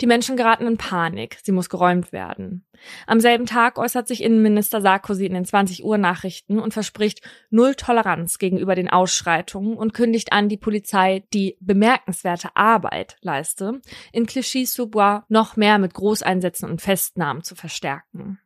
[0.00, 1.38] Die Menschen geraten in Panik.
[1.42, 2.64] Sie muss geräumt werden.
[3.06, 7.74] Am selben Tag äußert sich Innenminister Sarkozy in den 20 Uhr Nachrichten und verspricht null
[7.74, 13.80] Toleranz gegenüber den Ausschreitungen und kündigt an, die Polizei, die bemerkenswerte Arbeit leiste,
[14.12, 18.38] in Clichy-sous-Bois noch mehr mit Großeinsätzen und Festnahmen zu verstärken.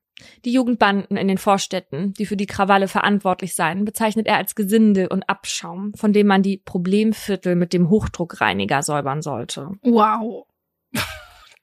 [0.45, 5.09] Die Jugendbanden in den Vorstädten, die für die Krawalle verantwortlich seien, bezeichnet er als Gesindel
[5.09, 9.71] und Abschaum, von dem man die Problemviertel mit dem Hochdruckreiniger säubern sollte.
[9.83, 10.47] Wow.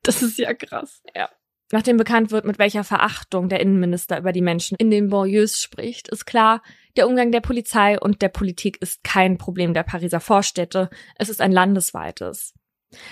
[0.10, 1.04] Das ist ja krass.
[1.16, 1.30] Ja.
[1.72, 6.08] Nachdem bekannt wird, mit welcher Verachtung der Innenminister über die Menschen in den Banlieues spricht,
[6.08, 6.64] ist klar,
[6.98, 11.42] der Umgang der Polizei und der Politik ist kein Problem der Pariser Vorstädte, es ist
[11.42, 12.56] ein landesweites.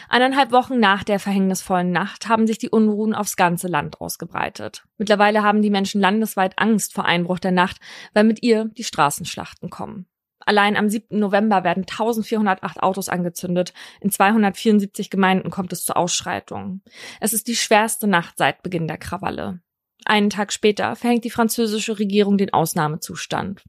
[0.09, 4.85] Eineinhalb Wochen nach der verhängnisvollen Nacht haben sich die Unruhen aufs ganze Land ausgebreitet.
[4.97, 7.77] Mittlerweile haben die Menschen landesweit Angst vor Einbruch der Nacht,
[8.15, 10.07] weil mit ihr die Straßenschlachten kommen.
[10.47, 11.19] Allein am 7.
[11.19, 13.73] November werden 1408 Autos angezündet.
[13.99, 16.81] In 274 Gemeinden kommt es zu Ausschreitungen.
[17.19, 19.59] Es ist die schwerste Nacht seit Beginn der Krawalle.
[20.05, 23.61] Einen Tag später verhängt die französische Regierung den Ausnahmezustand.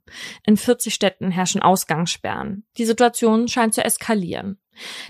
[0.47, 2.65] In 40 Städten herrschen Ausgangssperren.
[2.77, 4.61] Die Situation scheint zu eskalieren.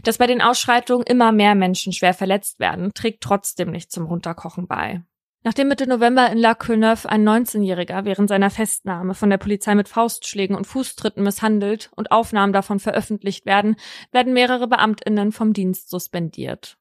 [0.04, 4.66] Dass bei den Ausschreitungen immer mehr Menschen schwer verletzt werden, trägt trotzdem nicht zum Runterkochen
[4.68, 5.02] bei.
[5.48, 9.88] Nachdem Mitte November in La Courneuve ein 19-Jähriger während seiner Festnahme von der Polizei mit
[9.88, 13.76] Faustschlägen und Fußtritten misshandelt und Aufnahmen davon veröffentlicht werden,
[14.12, 16.76] werden mehrere Beamtinnen vom Dienst suspendiert.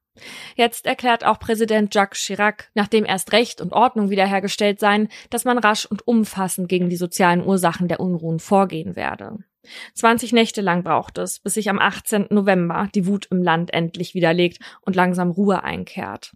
[0.54, 5.56] Jetzt erklärt auch Präsident Jacques Chirac, nachdem erst Recht und Ordnung wiederhergestellt seien, dass man
[5.56, 9.38] rasch und umfassend gegen die sozialen Ursachen der Unruhen vorgehen werde.
[9.94, 12.26] 20 Nächte lang braucht es, bis sich am 18.
[12.30, 16.32] November die Wut im Land endlich widerlegt und langsam Ruhe einkehrt.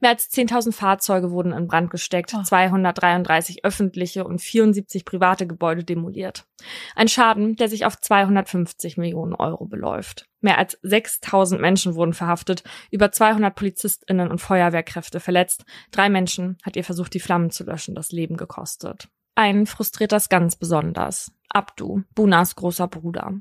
[0.00, 6.46] Mehr als 10.000 Fahrzeuge wurden in Brand gesteckt, 233 öffentliche und 74 private Gebäude demoliert.
[6.94, 10.26] Ein Schaden, der sich auf 250 Millionen Euro beläuft.
[10.40, 15.64] Mehr als 6.000 Menschen wurden verhaftet, über 200 PolizistInnen und Feuerwehrkräfte verletzt.
[15.90, 19.08] Drei Menschen hat ihr versucht, die Flammen zu löschen, das Leben gekostet.
[19.34, 21.32] Einen frustriert das ganz besonders.
[21.48, 23.40] Abdu, Bunas großer Bruder.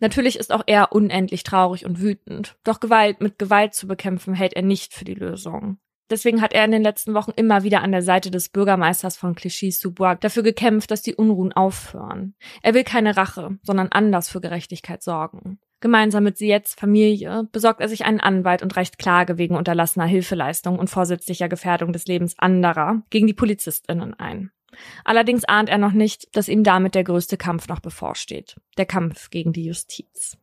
[0.00, 4.54] Natürlich ist auch er unendlich traurig und wütend, doch Gewalt mit Gewalt zu bekämpfen hält
[4.54, 5.78] er nicht für die Lösung.
[6.10, 9.34] Deswegen hat er in den letzten Wochen immer wieder an der Seite des Bürgermeisters von
[9.34, 12.34] Clichy-sous-Bois dafür gekämpft, dass die Unruhen aufhören.
[12.62, 15.58] Er will keine Rache, sondern anders für Gerechtigkeit sorgen.
[15.80, 20.78] Gemeinsam mit Siets Familie besorgt er sich einen Anwalt und reicht Klage wegen unterlassener Hilfeleistung
[20.78, 24.50] und vorsätzlicher Gefährdung des Lebens anderer gegen die PolizistInnen ein.
[25.04, 28.56] Allerdings ahnt er noch nicht, dass ihm damit der größte Kampf noch bevorsteht.
[28.76, 30.36] Der Kampf gegen die Justiz.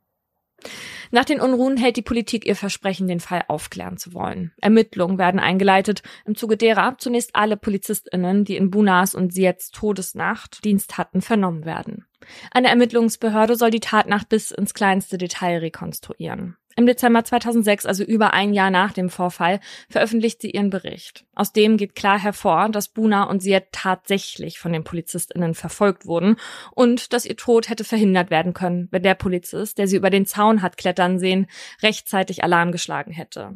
[1.11, 4.51] Nach den Unruhen hält die Politik ihr Versprechen, den Fall aufklären zu wollen.
[4.61, 10.63] Ermittlungen werden eingeleitet, im Zuge derer zunächst alle PolizistInnen, die in Bunas und Siets Todesnacht
[10.63, 12.05] Dienst hatten, vernommen werden.
[12.51, 16.57] Eine Ermittlungsbehörde soll die Tatnacht bis ins kleinste Detail rekonstruieren.
[16.77, 21.25] Im Dezember 2006, also über ein Jahr nach dem Vorfall, veröffentlicht sie ihren Bericht.
[21.33, 26.35] Aus dem geht klar hervor, dass Buna und Siet tatsächlich von den PolizistInnen verfolgt wurden
[26.71, 30.25] und dass ihr Tod hätte verhindert werden können, wenn der Polizist, der sie über den
[30.25, 31.47] Zaun hat klettern sehen,
[31.81, 33.53] rechtzeitig Alarm geschlagen hätte.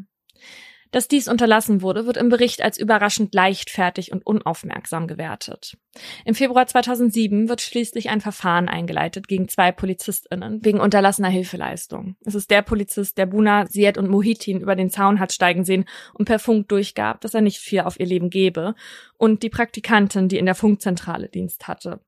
[0.91, 5.77] Dass dies unterlassen wurde, wird im Bericht als überraschend leichtfertig und unaufmerksam gewertet.
[6.25, 12.15] Im Februar 2007 wird schließlich ein Verfahren eingeleitet gegen zwei PolizistInnen wegen unterlassener Hilfeleistung.
[12.25, 15.85] Es ist der Polizist, der Buna, Siet und Mohitin über den Zaun hat steigen sehen
[16.13, 18.73] und per Funk durchgab, dass er nicht viel auf ihr Leben gebe,
[19.17, 21.99] und die Praktikantin, die in der Funkzentrale Dienst hatte.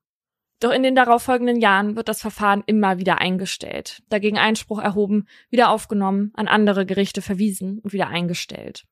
[0.62, 5.70] Doch in den darauffolgenden Jahren wird das Verfahren immer wieder eingestellt, dagegen Einspruch erhoben, wieder
[5.70, 8.84] aufgenommen, an andere Gerichte verwiesen und wieder eingestellt.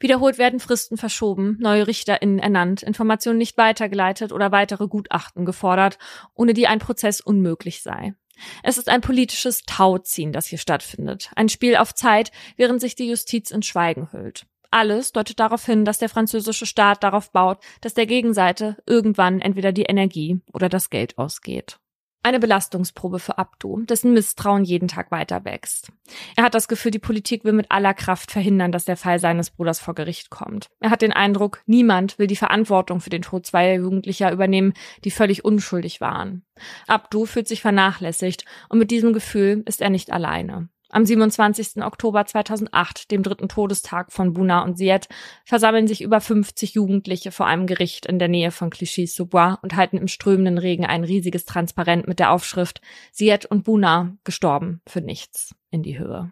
[0.00, 5.98] Wiederholt werden Fristen verschoben, neue RichterInnen ernannt, Informationen nicht weitergeleitet oder weitere Gutachten gefordert,
[6.32, 8.14] ohne die ein Prozess unmöglich sei.
[8.62, 11.30] Es ist ein politisches Tauziehen, das hier stattfindet.
[11.36, 14.46] Ein Spiel auf Zeit, während sich die Justiz in Schweigen hüllt.
[14.74, 19.70] Alles deutet darauf hin, dass der französische Staat darauf baut, dass der Gegenseite irgendwann entweder
[19.70, 21.78] die Energie oder das Geld ausgeht.
[22.24, 25.92] Eine Belastungsprobe für Abdu, dessen Misstrauen jeden Tag weiter wächst.
[26.34, 29.50] Er hat das Gefühl, die Politik will mit aller Kraft verhindern, dass der Fall seines
[29.50, 30.66] Bruders vor Gericht kommt.
[30.80, 35.12] Er hat den Eindruck, niemand will die Verantwortung für den Tod zweier Jugendlicher übernehmen, die
[35.12, 36.44] völlig unschuldig waren.
[36.88, 40.68] Abdu fühlt sich vernachlässigt und mit diesem Gefühl ist er nicht alleine.
[40.94, 41.82] Am 27.
[41.82, 45.08] Oktober 2008, dem dritten Todestag von Buna und Siet,
[45.44, 49.98] versammeln sich über 50 Jugendliche vor einem Gericht in der Nähe von Clichy-sous-Bois und halten
[49.98, 52.80] im strömenden Regen ein riesiges Transparent mit der Aufschrift
[53.10, 56.30] Siet und Buna gestorben für nichts in die Höhe.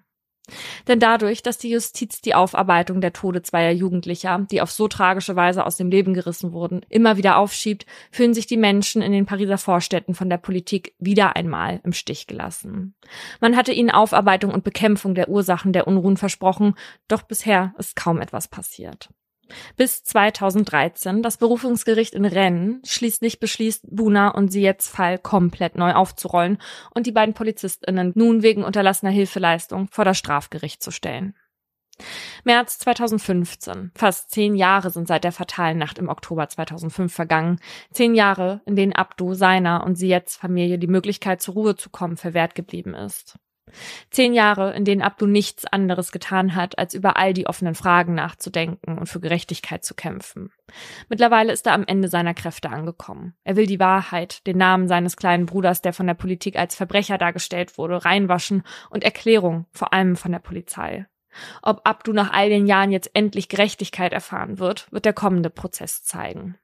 [0.89, 5.37] Denn dadurch, dass die Justiz die Aufarbeitung der Tode zweier Jugendlicher, die auf so tragische
[5.37, 9.27] Weise aus dem Leben gerissen wurden, immer wieder aufschiebt, fühlen sich die Menschen in den
[9.27, 12.95] Pariser Vorstädten von der Politik wieder einmal im Stich gelassen.
[13.41, 16.75] Man hatte ihnen Aufarbeitung und Bekämpfung der Ursachen der Unruhen versprochen,
[17.07, 19.11] doch bisher ist kaum etwas passiert.
[19.77, 26.59] Bis 2013 das Berufungsgericht in Rennes schließlich beschließt, Buna und Siets Fall komplett neu aufzurollen
[26.95, 31.35] und die beiden PolizistInnen nun wegen unterlassener Hilfeleistung vor das Strafgericht zu stellen.
[32.45, 33.93] März 2015.
[33.95, 37.61] Fast zehn Jahre sind seit der fatalen Nacht im Oktober 2005 vergangen.
[37.93, 42.17] Zehn Jahre, in denen Abdu seiner und Siets Familie die Möglichkeit zur Ruhe zu kommen
[42.17, 43.39] verwehrt geblieben ist.
[44.11, 48.15] Zehn Jahre, in denen Abdu nichts anderes getan hat, als über all die offenen Fragen
[48.15, 50.53] nachzudenken und für Gerechtigkeit zu kämpfen.
[51.09, 53.35] Mittlerweile ist er am Ende seiner Kräfte angekommen.
[53.45, 57.19] Er will die Wahrheit, den Namen seines kleinen Bruders, der von der Politik als Verbrecher
[57.19, 61.07] dargestellt wurde, reinwaschen und Erklärung, vor allem von der Polizei.
[61.63, 66.03] Ob Abdu nach all den Jahren jetzt endlich Gerechtigkeit erfahren wird, wird der kommende Prozess
[66.03, 66.59] zeigen.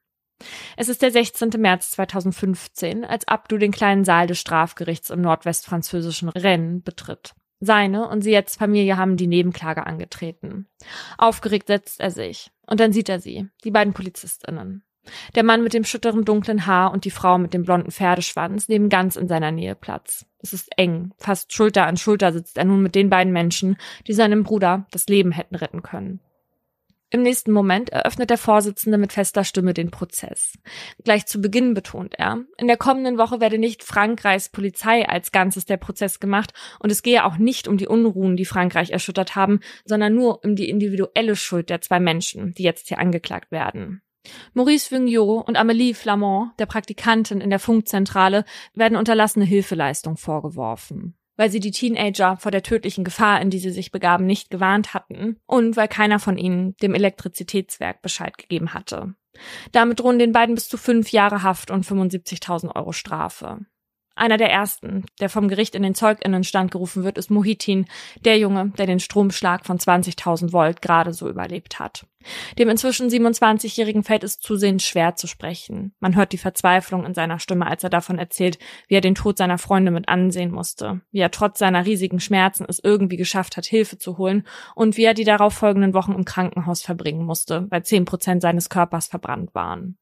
[0.76, 1.50] Es ist der 16.
[1.58, 7.34] März 2015, als Abdu den kleinen Saal des Strafgerichts im nordwestfranzösischen Rennes betritt.
[7.60, 10.68] Seine und sie jetzt Familie haben die Nebenklage angetreten.
[11.16, 12.50] Aufgeregt setzt er sich.
[12.66, 14.84] Und dann sieht er sie, die beiden PolizistInnen.
[15.34, 18.90] Der Mann mit dem schütteren dunklen Haar und die Frau mit dem blonden Pferdeschwanz nehmen
[18.90, 20.26] ganz in seiner Nähe Platz.
[20.40, 21.12] Es ist eng.
[21.16, 23.76] Fast Schulter an Schulter sitzt er nun mit den beiden Menschen,
[24.06, 26.20] die seinem Bruder das Leben hätten retten können.
[27.10, 30.58] Im nächsten Moment eröffnet der Vorsitzende mit fester Stimme den Prozess.
[31.04, 35.64] Gleich zu Beginn betont er, in der kommenden Woche werde nicht Frankreichs Polizei als Ganzes
[35.64, 39.60] der Prozess gemacht und es gehe auch nicht um die Unruhen, die Frankreich erschüttert haben,
[39.86, 44.02] sondern nur um die individuelle Schuld der zwei Menschen, die jetzt hier angeklagt werden.
[44.52, 48.44] Maurice Vignot und Amélie Flamand, der Praktikantin in der Funkzentrale,
[48.74, 53.70] werden unterlassene Hilfeleistung vorgeworfen weil sie die Teenager vor der tödlichen Gefahr, in die sie
[53.70, 59.14] sich begaben, nicht gewarnt hatten und weil keiner von ihnen dem Elektrizitätswerk Bescheid gegeben hatte.
[59.72, 63.60] Damit drohen den beiden bis zu fünf Jahre Haft und 75.000 Euro Strafe.
[64.18, 67.86] Einer der ersten, der vom Gericht in den Zeuginnenstand gerufen wird, ist Mohitin,
[68.24, 72.04] der Junge, der den Stromschlag von 20.000 Volt gerade so überlebt hat.
[72.58, 75.94] Dem inzwischen 27-Jährigen fällt es zusehends schwer zu sprechen.
[76.00, 78.58] Man hört die Verzweiflung in seiner Stimme, als er davon erzählt,
[78.88, 82.66] wie er den Tod seiner Freunde mit ansehen musste, wie er trotz seiner riesigen Schmerzen
[82.68, 86.24] es irgendwie geschafft hat, Hilfe zu holen und wie er die darauf folgenden Wochen im
[86.24, 89.96] Krankenhaus verbringen musste, weil 10 Prozent seines Körpers verbrannt waren.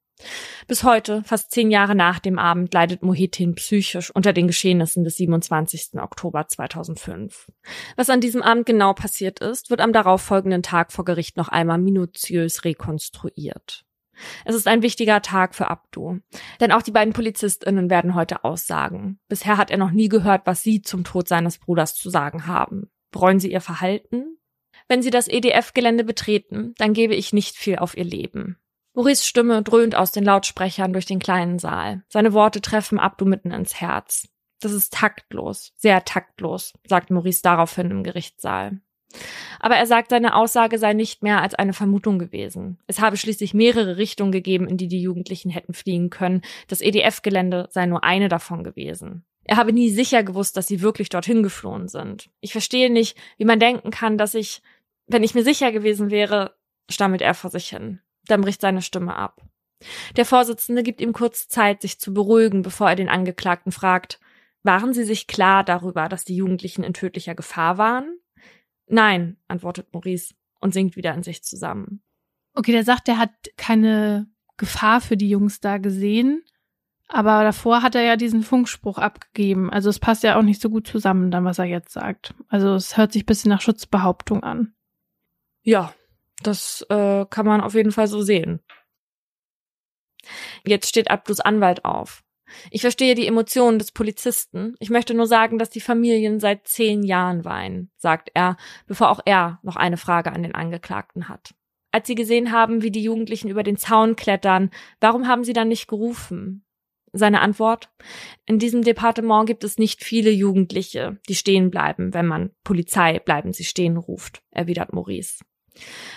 [0.66, 5.16] Bis heute, fast zehn Jahre nach dem Abend, leidet Mohitin psychisch unter den Geschehnissen des
[5.16, 6.00] 27.
[6.00, 7.52] Oktober 2005.
[7.96, 11.78] Was an diesem Abend genau passiert ist, wird am darauffolgenden Tag vor Gericht noch einmal
[11.78, 13.84] minutiös rekonstruiert.
[14.44, 16.18] Es ist ein wichtiger Tag für Abdu,
[16.60, 19.20] denn auch die beiden PolizistInnen werden heute aussagen.
[19.28, 22.90] Bisher hat er noch nie gehört, was sie zum Tod seines Bruders zu sagen haben.
[23.10, 24.38] Bereuen sie ihr Verhalten?
[24.88, 28.58] Wenn sie das EDF-Gelände betreten, dann gebe ich nicht viel auf ihr Leben.
[28.96, 32.02] Maurice Stimme dröhnt aus den Lautsprechern durch den kleinen Saal.
[32.08, 34.26] Seine Worte treffen Abdu mitten ins Herz.
[34.58, 38.80] Das ist taktlos, sehr taktlos, sagt Maurice daraufhin im Gerichtssaal.
[39.60, 42.78] Aber er sagt, seine Aussage sei nicht mehr als eine Vermutung gewesen.
[42.86, 46.40] Es habe schließlich mehrere Richtungen gegeben, in die die Jugendlichen hätten fliehen können.
[46.66, 49.26] Das EDF-Gelände sei nur eine davon gewesen.
[49.44, 52.30] Er habe nie sicher gewusst, dass sie wirklich dorthin geflohen sind.
[52.40, 54.62] Ich verstehe nicht, wie man denken kann, dass ich,
[55.06, 56.56] wenn ich mir sicher gewesen wäre,
[56.88, 58.00] stammelt er vor sich hin.
[58.28, 59.42] Dann bricht seine Stimme ab.
[60.16, 64.18] Der Vorsitzende gibt ihm kurz Zeit, sich zu beruhigen, bevor er den Angeklagten fragt,
[64.62, 68.18] waren Sie sich klar darüber, dass die Jugendlichen in tödlicher Gefahr waren?
[68.88, 72.02] Nein, antwortet Maurice und sinkt wieder in sich zusammen.
[72.54, 76.42] Okay, der sagt, er hat keine Gefahr für die Jungs da gesehen,
[77.08, 79.70] aber davor hat er ja diesen Funkspruch abgegeben.
[79.70, 82.34] Also es passt ja auch nicht so gut zusammen, dann was er jetzt sagt.
[82.48, 84.74] Also es hört sich ein bisschen nach Schutzbehauptung an.
[85.62, 85.94] Ja,
[86.46, 88.60] das äh, kann man auf jeden Fall so sehen.
[90.64, 92.22] Jetzt steht Abdus Anwalt auf.
[92.70, 94.74] Ich verstehe die Emotionen des Polizisten.
[94.78, 98.56] Ich möchte nur sagen, dass die Familien seit zehn Jahren weinen, sagt er,
[98.86, 101.54] bevor auch er noch eine Frage an den Angeklagten hat.
[101.92, 104.70] Als sie gesehen haben, wie die Jugendlichen über den Zaun klettern,
[105.00, 106.64] warum haben sie dann nicht gerufen?
[107.12, 107.88] Seine Antwort?
[108.44, 113.52] In diesem Departement gibt es nicht viele Jugendliche, die stehen bleiben, wenn man Polizei bleiben
[113.52, 115.42] Sie stehen ruft, erwidert Maurice.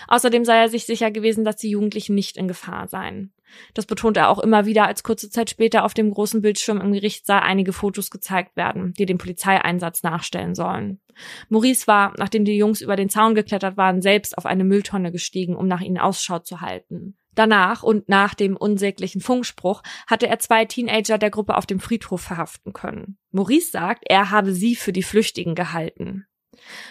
[0.08, 3.32] Außerdem sei er sich sicher gewesen, dass die Jugendlichen nicht in Gefahr seien.
[3.74, 6.92] Das betont er auch immer wieder, als kurze Zeit später auf dem großen Bildschirm im
[6.92, 11.00] Gerichtssaal einige Fotos gezeigt werden, die den Polizeieinsatz nachstellen sollen.
[11.48, 15.56] Maurice war, nachdem die Jungs über den Zaun geklettert waren, selbst auf eine Mülltonne gestiegen,
[15.56, 17.16] um nach ihnen Ausschau zu halten.
[17.34, 22.20] Danach und nach dem unsäglichen Funkspruch hatte er zwei Teenager der Gruppe auf dem Friedhof
[22.20, 23.18] verhaften können.
[23.30, 26.26] Maurice sagt, er habe sie für die Flüchtigen gehalten.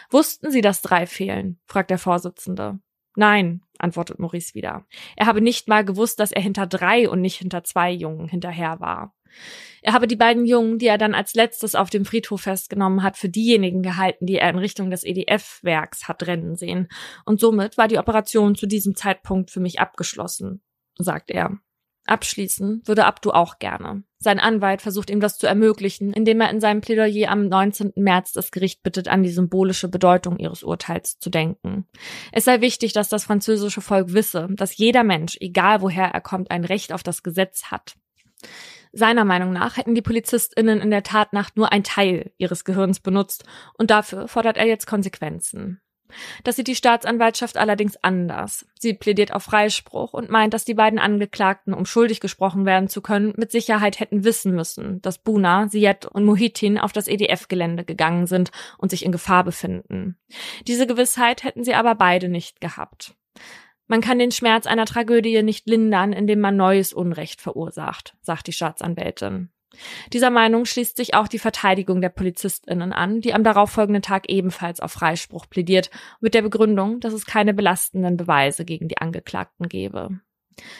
[0.10, 1.60] Wussten Sie, dass drei fehlen?
[1.65, 2.80] fragt der Vorsitzende.
[3.15, 4.86] Nein, antwortet Maurice wieder.
[5.15, 8.80] Er habe nicht mal gewusst, dass er hinter drei und nicht hinter zwei Jungen hinterher
[8.80, 9.15] war.
[9.81, 13.18] Er habe die beiden Jungen, die er dann als letztes auf dem Friedhof festgenommen hat,
[13.18, 16.88] für diejenigen gehalten, die er in Richtung des EDF-Werks hat rennen sehen.
[17.26, 20.61] Und somit war die Operation zu diesem Zeitpunkt für mich abgeschlossen,
[20.98, 21.60] sagt er.
[22.10, 24.03] Abschließen würde Abdu auch gerne.
[24.18, 27.94] Sein Anwalt versucht ihm das zu ermöglichen, indem er in seinem Plädoyer am 19.
[27.95, 31.88] März das Gericht bittet, an die symbolische Bedeutung ihres Urteils zu denken.
[32.34, 36.52] Es sei wichtig, dass das französische Volk wisse, dass jeder Mensch, egal woher er kommt,
[36.52, 37.95] ein Recht auf das Gesetz hat.
[38.91, 43.45] Seiner Meinung nach hätten die PolizistInnen in der Tatnacht nur ein Teil ihres Gehirns benutzt
[43.77, 45.80] und dafür fordert er jetzt Konsequenzen.
[46.44, 48.65] Das sieht die Staatsanwaltschaft allerdings anders.
[48.80, 53.02] Sie plädiert auf Freispruch und meint, dass die beiden Angeklagten, um schuldig gesprochen werden zu
[53.02, 58.27] können, mit Sicherheit hätten wissen müssen, dass Buna, Siet und Mohitin auf das EDF-Gelände gegangen
[58.27, 60.18] sind und sich in Gefahr befinden.
[60.68, 63.15] Diese Gewissheit hätten sie aber beide nicht gehabt.
[63.88, 68.53] Man kann den Schmerz einer Tragödie nicht lindern, indem man neues Unrecht verursacht, sagt die
[68.53, 69.49] Staatsanwältin.
[70.14, 74.80] Dieser Meinung schließt sich auch die Verteidigung der PolizistInnen an, die am darauffolgenden Tag ebenfalls
[74.80, 75.89] auf Freispruch plädiert,
[76.19, 80.19] mit der Begründung, dass es keine belastenden Beweise gegen die Angeklagten gebe.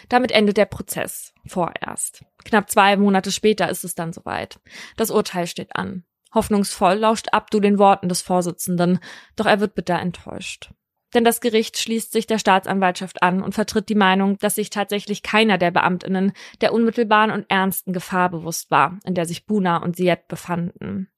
[0.09, 1.34] Damit endet der Prozess.
[1.45, 2.26] Vorerst.
[2.43, 4.59] Knapp zwei Monate später ist es dann soweit.
[4.97, 6.03] Das Urteil steht an.
[6.34, 8.99] Hoffnungsvoll lauscht Abdu den Worten des Vorsitzenden,
[9.35, 10.71] doch er wird bitter enttäuscht.
[11.14, 15.23] Denn das Gericht schließt sich der Staatsanwaltschaft an und vertritt die Meinung, dass sich tatsächlich
[15.23, 19.95] keiner der Beamtinnen der unmittelbaren und ernsten Gefahr bewusst war, in der sich Buna und
[19.95, 21.10] Siet befanden.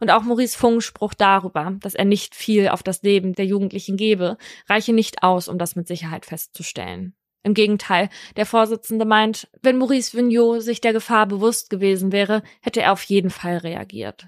[0.00, 3.96] Und auch Maurice Funks Spruch darüber, dass er nicht viel auf das Leben der Jugendlichen
[3.96, 4.36] gebe,
[4.68, 7.14] reiche nicht aus, um das mit Sicherheit festzustellen.
[7.42, 12.82] Im Gegenteil, der Vorsitzende meint, wenn Maurice Vignot sich der Gefahr bewusst gewesen wäre, hätte
[12.82, 14.26] er auf jeden Fall reagiert.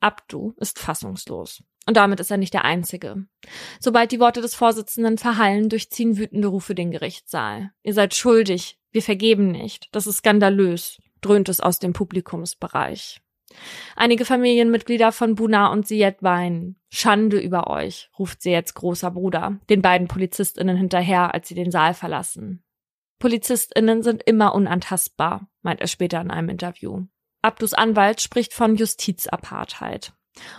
[0.00, 1.62] Abdu ist fassungslos.
[1.86, 3.24] Und damit ist er nicht der Einzige.
[3.80, 7.70] Sobald die Worte des Vorsitzenden verhallen, durchziehen wütende Rufe den Gerichtssaal.
[7.82, 13.20] Ihr seid schuldig, wir vergeben nicht, das ist skandalös, dröhnt es aus dem Publikumsbereich.
[13.96, 16.76] Einige Familienmitglieder von Buna und Siet weinen.
[16.88, 21.94] Schande über euch, ruft Siets großer Bruder, den beiden PolizistInnen hinterher, als sie den Saal
[21.94, 22.62] verlassen.
[23.18, 27.06] PolizistInnen sind immer unantastbar, meint er später in einem Interview.
[27.42, 30.12] Abdus Anwalt spricht von Justizapartheid.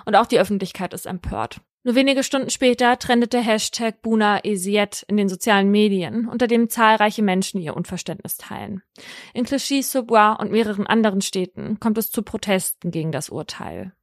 [0.05, 1.61] Und auch die Öffentlichkeit ist empört.
[1.83, 6.69] Nur wenige Stunden später trendet der Hashtag Buna Esiet in den sozialen Medien, unter dem
[6.69, 8.83] zahlreiche Menschen ihr Unverständnis teilen.
[9.33, 13.93] In Clichy-sous-Bois und mehreren anderen Städten kommt es zu Protesten gegen das Urteil.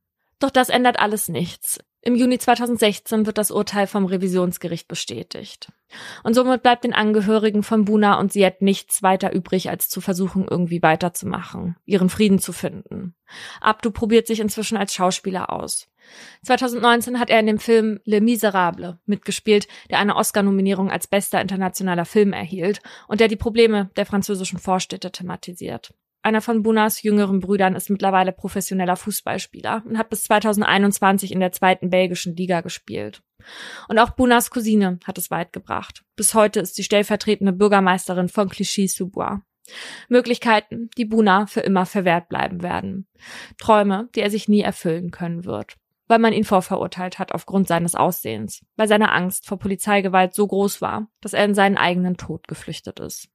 [0.41, 1.79] Doch das ändert alles nichts.
[2.01, 5.73] Im Juni 2016 wird das Urteil vom Revisionsgericht bestätigt.
[6.23, 10.47] Und somit bleibt den Angehörigen von Buna und Siet nichts weiter übrig, als zu versuchen,
[10.49, 13.15] irgendwie weiterzumachen, ihren Frieden zu finden.
[13.61, 15.89] Abdu probiert sich inzwischen als Schauspieler aus.
[16.45, 22.05] 2019 hat er in dem Film Le Miserable mitgespielt, der eine Oscar-Nominierung als bester internationaler
[22.05, 25.93] Film erhielt und der die Probleme der französischen Vorstädte thematisiert.
[26.23, 31.53] Einer von Bunas jüngeren Brüdern ist mittlerweile professioneller Fußballspieler und hat bis 2021 in der
[31.53, 33.23] zweiten belgischen Liga gespielt.
[33.89, 36.05] Und auch Bunas Cousine hat es weit gebracht.
[36.17, 39.41] Bis heute ist sie stellvertretende Bürgermeisterin von Clichy-sous-Bois.
[40.09, 43.07] Möglichkeiten, die Buna für immer verwehrt bleiben werden.
[43.59, 45.77] Träume, die er sich nie erfüllen können wird
[46.09, 50.81] weil man ihn vorverurteilt hat aufgrund seines Aussehens, weil seine Angst vor Polizeigewalt so groß
[50.81, 53.29] war, dass er in seinen eigenen Tod geflüchtet ist.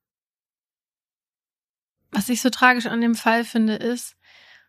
[2.14, 4.15] Was ich so tragisch an dem Fall finde, ist,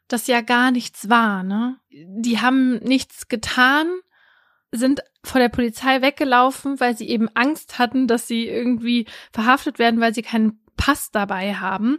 [0.09, 1.79] dass ja gar nichts war, ne?
[1.91, 3.87] Die haben nichts getan,
[4.73, 10.01] sind vor der Polizei weggelaufen, weil sie eben Angst hatten, dass sie irgendwie verhaftet werden,
[10.01, 11.99] weil sie keinen Pass dabei haben.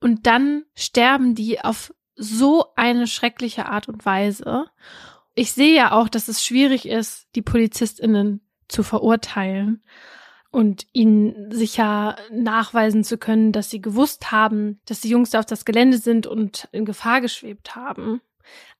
[0.00, 4.66] Und dann sterben die auf so eine schreckliche Art und Weise
[5.38, 9.84] ich sehe ja auch, dass es schwierig ist, die PolizistInnen zu verurteilen
[10.50, 15.46] und ihnen sicher nachweisen zu können, dass sie gewusst haben, dass die Jungs da auf
[15.46, 18.20] das Gelände sind und in Gefahr geschwebt haben.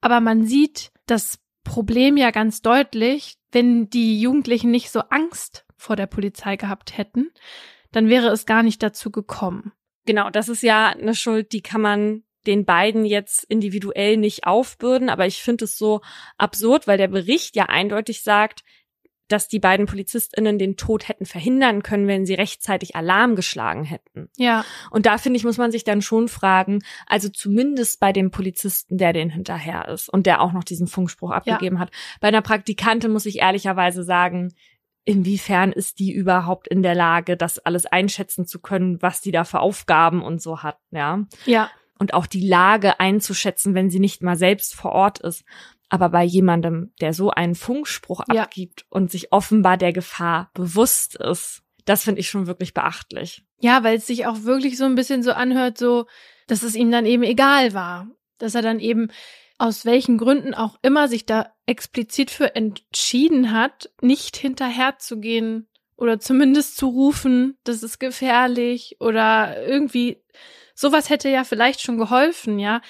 [0.01, 5.97] Aber man sieht das Problem ja ganz deutlich, wenn die Jugendlichen nicht so Angst vor
[5.97, 7.31] der Polizei gehabt hätten,
[7.93, 9.73] dann wäre es gar nicht dazu gekommen.
[10.07, 15.11] Genau, das ist ja eine Schuld, die kann man den beiden jetzt individuell nicht aufbürden,
[15.11, 16.01] aber ich finde es so
[16.39, 18.65] absurd, weil der Bericht ja eindeutig sagt,
[19.29, 24.29] dass die beiden PolizistInnen den Tod hätten verhindern können, wenn sie rechtzeitig Alarm geschlagen hätten.
[24.37, 24.65] Ja.
[24.91, 28.99] Und da finde ich, muss man sich dann schon fragen, also zumindest bei dem Polizisten,
[28.99, 31.83] der den hinterher ist und der auch noch diesen Funkspruch abgegeben ja.
[31.83, 31.91] hat.
[32.21, 34.55] Bei einer Praktikantin muss ich ehrlicherweise sagen,
[35.05, 39.45] inwiefern ist die überhaupt in der Lage, das alles einschätzen zu können, was die da
[39.45, 41.25] für Aufgaben und so hat, ja?
[41.47, 45.45] Ja und auch die Lage einzuschätzen, wenn sie nicht mal selbst vor Ort ist.
[45.89, 48.43] Aber bei jemandem, der so einen Funkspruch ja.
[48.43, 53.45] abgibt und sich offenbar der Gefahr bewusst ist, das finde ich schon wirklich beachtlich.
[53.61, 56.07] Ja, weil es sich auch wirklich so ein bisschen so anhört, so,
[56.47, 58.09] dass es ihm dann eben egal war.
[58.37, 59.09] Dass er dann eben
[59.57, 66.77] aus welchen Gründen auch immer sich da explizit für entschieden hat, nicht hinterherzugehen oder zumindest
[66.77, 70.23] zu rufen, das ist gefährlich oder irgendwie
[70.75, 72.81] sowas hätte ja vielleicht schon geholfen, ja.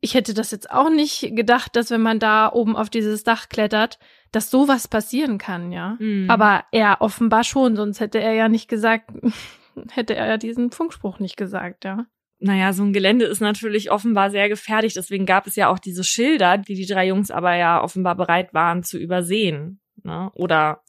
[0.00, 3.48] Ich hätte das jetzt auch nicht gedacht, dass wenn man da oben auf dieses Dach
[3.48, 3.98] klettert,
[4.30, 5.96] dass sowas passieren kann, ja.
[5.98, 6.30] Mhm.
[6.30, 9.10] Aber er offenbar schon, sonst hätte er ja nicht gesagt,
[9.90, 12.06] hätte er ja diesen Funkspruch nicht gesagt, ja.
[12.40, 14.94] Naja, so ein Gelände ist natürlich offenbar sehr gefährlich.
[14.94, 18.54] Deswegen gab es ja auch diese Schilder, die die drei Jungs aber ja offenbar bereit
[18.54, 19.80] waren zu übersehen.
[20.04, 20.30] Ne?
[20.34, 20.82] Oder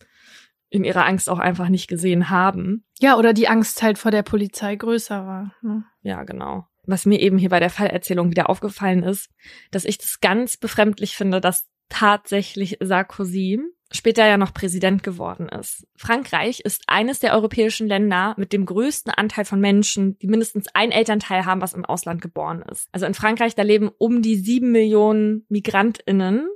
[0.69, 2.85] in ihrer Angst auch einfach nicht gesehen haben.
[2.99, 5.55] Ja, oder die Angst halt vor der Polizei größer war.
[5.63, 5.83] Ne?
[6.03, 6.67] Ja, genau.
[6.85, 9.29] Was mir eben hier bei der Fallerzählung wieder aufgefallen ist,
[9.71, 13.59] dass ich das ganz befremdlich finde, dass tatsächlich Sarkozy
[13.91, 15.87] später ja noch Präsident geworden ist.
[15.95, 20.91] Frankreich ist eines der europäischen Länder mit dem größten Anteil von Menschen, die mindestens ein
[20.91, 22.87] Elternteil haben, was im Ausland geboren ist.
[22.91, 26.47] Also in Frankreich, da leben um die sieben Millionen Migrantinnen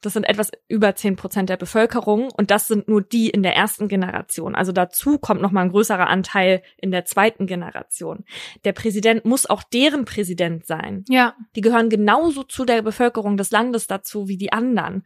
[0.00, 3.56] das sind etwas über zehn Prozent der Bevölkerung und das sind nur die in der
[3.56, 4.54] ersten Generation.
[4.54, 8.24] Also dazu kommt noch mal ein größerer Anteil in der zweiten Generation.
[8.64, 11.04] Der Präsident muss auch deren Präsident sein.
[11.08, 11.34] Ja.
[11.56, 15.04] Die gehören genauso zu der Bevölkerung des Landes dazu wie die anderen.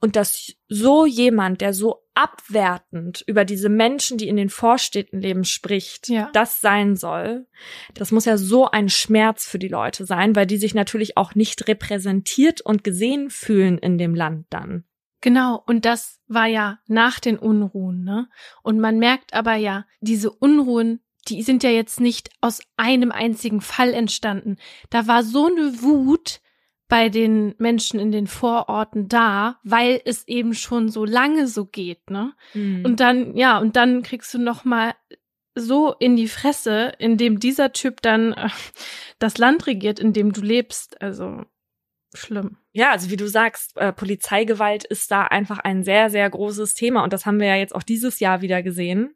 [0.00, 5.44] Und dass so jemand, der so abwertend über diese Menschen, die in den Vorstädten leben,
[5.44, 6.30] spricht, ja.
[6.32, 7.46] das sein soll,
[7.94, 11.34] das muss ja so ein Schmerz für die Leute sein, weil die sich natürlich auch
[11.34, 14.84] nicht repräsentiert und gesehen fühlen in dem Land dann.
[15.22, 18.28] Genau, und das war ja nach den Unruhen, ne?
[18.62, 23.60] Und man merkt aber ja, diese Unruhen, die sind ja jetzt nicht aus einem einzigen
[23.60, 24.56] Fall entstanden.
[24.90, 26.41] Da war so eine Wut
[26.92, 32.10] bei den Menschen in den Vororten da, weil es eben schon so lange so geht,
[32.10, 32.34] ne?
[32.52, 32.84] Mhm.
[32.84, 34.92] Und dann, ja, und dann kriegst du noch mal
[35.54, 38.50] so in die Fresse, indem dieser Typ dann äh,
[39.18, 41.00] das Land regiert, in dem du lebst.
[41.00, 41.46] Also
[42.12, 42.58] schlimm.
[42.72, 47.04] Ja, also wie du sagst, äh, Polizeigewalt ist da einfach ein sehr, sehr großes Thema
[47.04, 49.14] und das haben wir ja jetzt auch dieses Jahr wieder gesehen,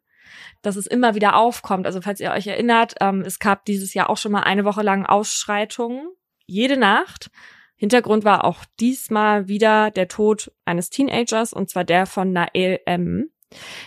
[0.62, 1.84] dass es immer wieder aufkommt.
[1.84, 4.80] Also falls ihr euch erinnert, ähm, es gab dieses Jahr auch schon mal eine Woche
[4.80, 6.08] lang Ausschreitungen,
[6.46, 7.30] jede Nacht.
[7.76, 13.30] Hintergrund war auch diesmal wieder der Tod eines Teenagers und zwar der von Nael M.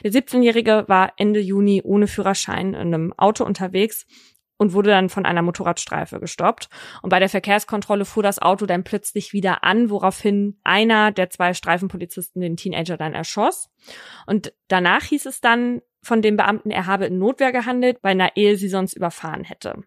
[0.04, 4.06] Der 17-Jährige war Ende Juni ohne Führerschein in einem Auto unterwegs
[4.60, 6.70] und wurde dann von einer Motorradstreife gestoppt.
[7.02, 11.54] Und bei der Verkehrskontrolle fuhr das Auto dann plötzlich wieder an, woraufhin einer der zwei
[11.54, 13.70] Streifenpolizisten den Teenager dann erschoss.
[14.28, 18.56] Und danach hieß es dann von dem Beamten, er habe in Notwehr gehandelt, weil Nael
[18.58, 19.84] sie sonst überfahren hätte.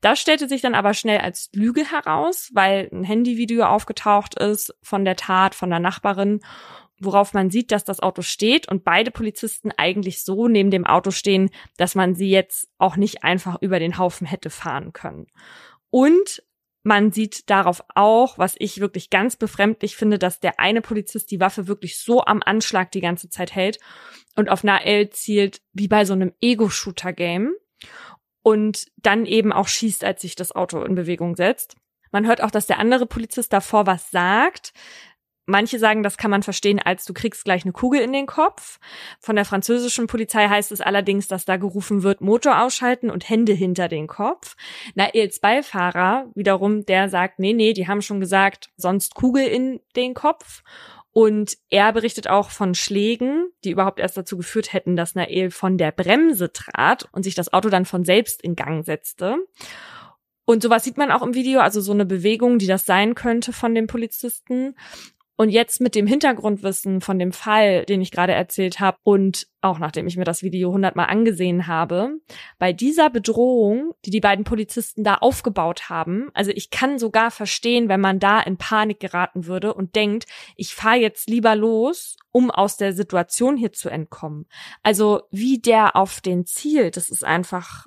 [0.00, 5.04] Das stellte sich dann aber schnell als Lüge heraus, weil ein Handyvideo aufgetaucht ist von
[5.04, 6.40] der Tat von der Nachbarin
[6.98, 11.10] worauf man sieht, dass das Auto steht und beide Polizisten eigentlich so neben dem Auto
[11.10, 15.26] stehen, dass man sie jetzt auch nicht einfach über den Haufen hätte fahren können.
[15.90, 16.42] Und
[16.86, 21.40] man sieht darauf auch, was ich wirklich ganz befremdlich finde, dass der eine Polizist die
[21.40, 23.80] Waffe wirklich so am Anschlag die ganze Zeit hält
[24.36, 27.52] und auf Nael zielt, wie bei so einem Ego-Shooter-Game
[28.42, 31.74] und dann eben auch schießt, als sich das Auto in Bewegung setzt.
[32.12, 34.72] Man hört auch, dass der andere Polizist davor was sagt,
[35.46, 38.80] Manche sagen, das kann man verstehen, als du kriegst gleich eine Kugel in den Kopf.
[39.20, 43.52] Von der französischen Polizei heißt es allerdings, dass da gerufen wird, Motor ausschalten und Hände
[43.52, 44.56] hinter den Kopf.
[44.96, 50.14] Nails Beifahrer wiederum, der sagt, nee, nee, die haben schon gesagt, sonst Kugel in den
[50.14, 50.64] Kopf.
[51.12, 55.78] Und er berichtet auch von Schlägen, die überhaupt erst dazu geführt hätten, dass Nael von
[55.78, 59.36] der Bremse trat und sich das Auto dann von selbst in Gang setzte.
[60.44, 63.52] Und sowas sieht man auch im Video, also so eine Bewegung, die das sein könnte
[63.52, 64.76] von dem Polizisten.
[65.36, 69.78] Und jetzt mit dem Hintergrundwissen von dem Fall, den ich gerade erzählt habe und auch
[69.78, 72.20] nachdem ich mir das Video hundertmal angesehen habe,
[72.58, 77.88] bei dieser Bedrohung, die die beiden Polizisten da aufgebaut haben, also ich kann sogar verstehen,
[77.88, 80.24] wenn man da in Panik geraten würde und denkt,
[80.56, 84.46] ich fahre jetzt lieber los, um aus der Situation hier zu entkommen.
[84.82, 87.86] Also wie der auf den zielt, das ist einfach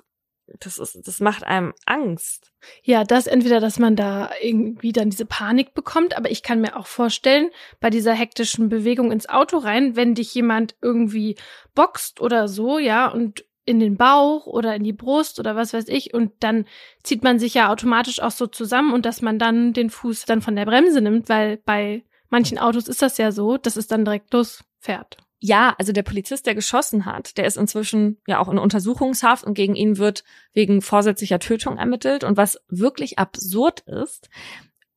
[0.58, 2.52] das ist, das macht einem Angst.
[2.82, 6.76] Ja, das entweder, dass man da irgendwie dann diese Panik bekommt, aber ich kann mir
[6.76, 7.50] auch vorstellen,
[7.80, 11.36] bei dieser hektischen Bewegung ins Auto rein, wenn dich jemand irgendwie
[11.74, 15.88] boxt oder so, ja, und in den Bauch oder in die Brust oder was weiß
[15.88, 16.66] ich, und dann
[17.02, 20.42] zieht man sich ja automatisch auch so zusammen und dass man dann den Fuß dann
[20.42, 24.04] von der Bremse nimmt, weil bei manchen Autos ist das ja so, dass es dann
[24.04, 25.16] direkt losfährt.
[25.42, 29.54] Ja, also der Polizist, der geschossen hat, der ist inzwischen ja auch in Untersuchungshaft und
[29.54, 30.22] gegen ihn wird
[30.52, 32.24] wegen vorsätzlicher Tötung ermittelt.
[32.24, 34.28] Und was wirklich absurd ist,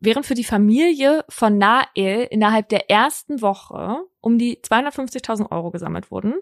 [0.01, 6.11] während für die Familie von Nael innerhalb der ersten Woche um die 250.000 Euro gesammelt
[6.11, 6.33] wurden,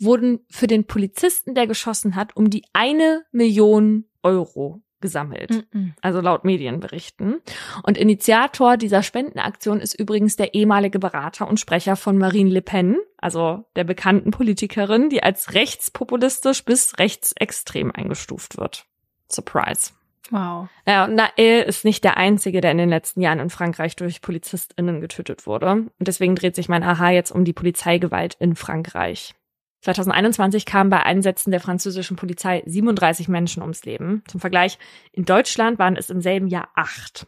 [0.00, 5.50] wurden für den Polizisten, der geschossen hat, um die eine Million Euro gesammelt.
[5.50, 5.92] Mm -mm.
[6.00, 7.42] Also laut Medienberichten.
[7.82, 12.96] Und Initiator dieser Spendenaktion ist übrigens der ehemalige Berater und Sprecher von Marine Le Pen,
[13.18, 18.86] also der bekannten Politikerin, die als rechtspopulistisch bis rechtsextrem eingestuft wird.
[19.30, 19.92] Surprise.
[20.30, 20.68] Wow.
[20.86, 24.22] Ja, und Nael ist nicht der Einzige, der in den letzten Jahren in Frankreich durch
[24.22, 25.70] PolizistInnen getötet wurde.
[25.72, 29.34] Und deswegen dreht sich mein Aha jetzt um die Polizeigewalt in Frankreich.
[29.84, 34.22] 2021 kamen bei Einsätzen der französischen Polizei 37 Menschen ums Leben.
[34.26, 34.78] Zum Vergleich,
[35.12, 37.26] in Deutschland waren es im selben Jahr acht.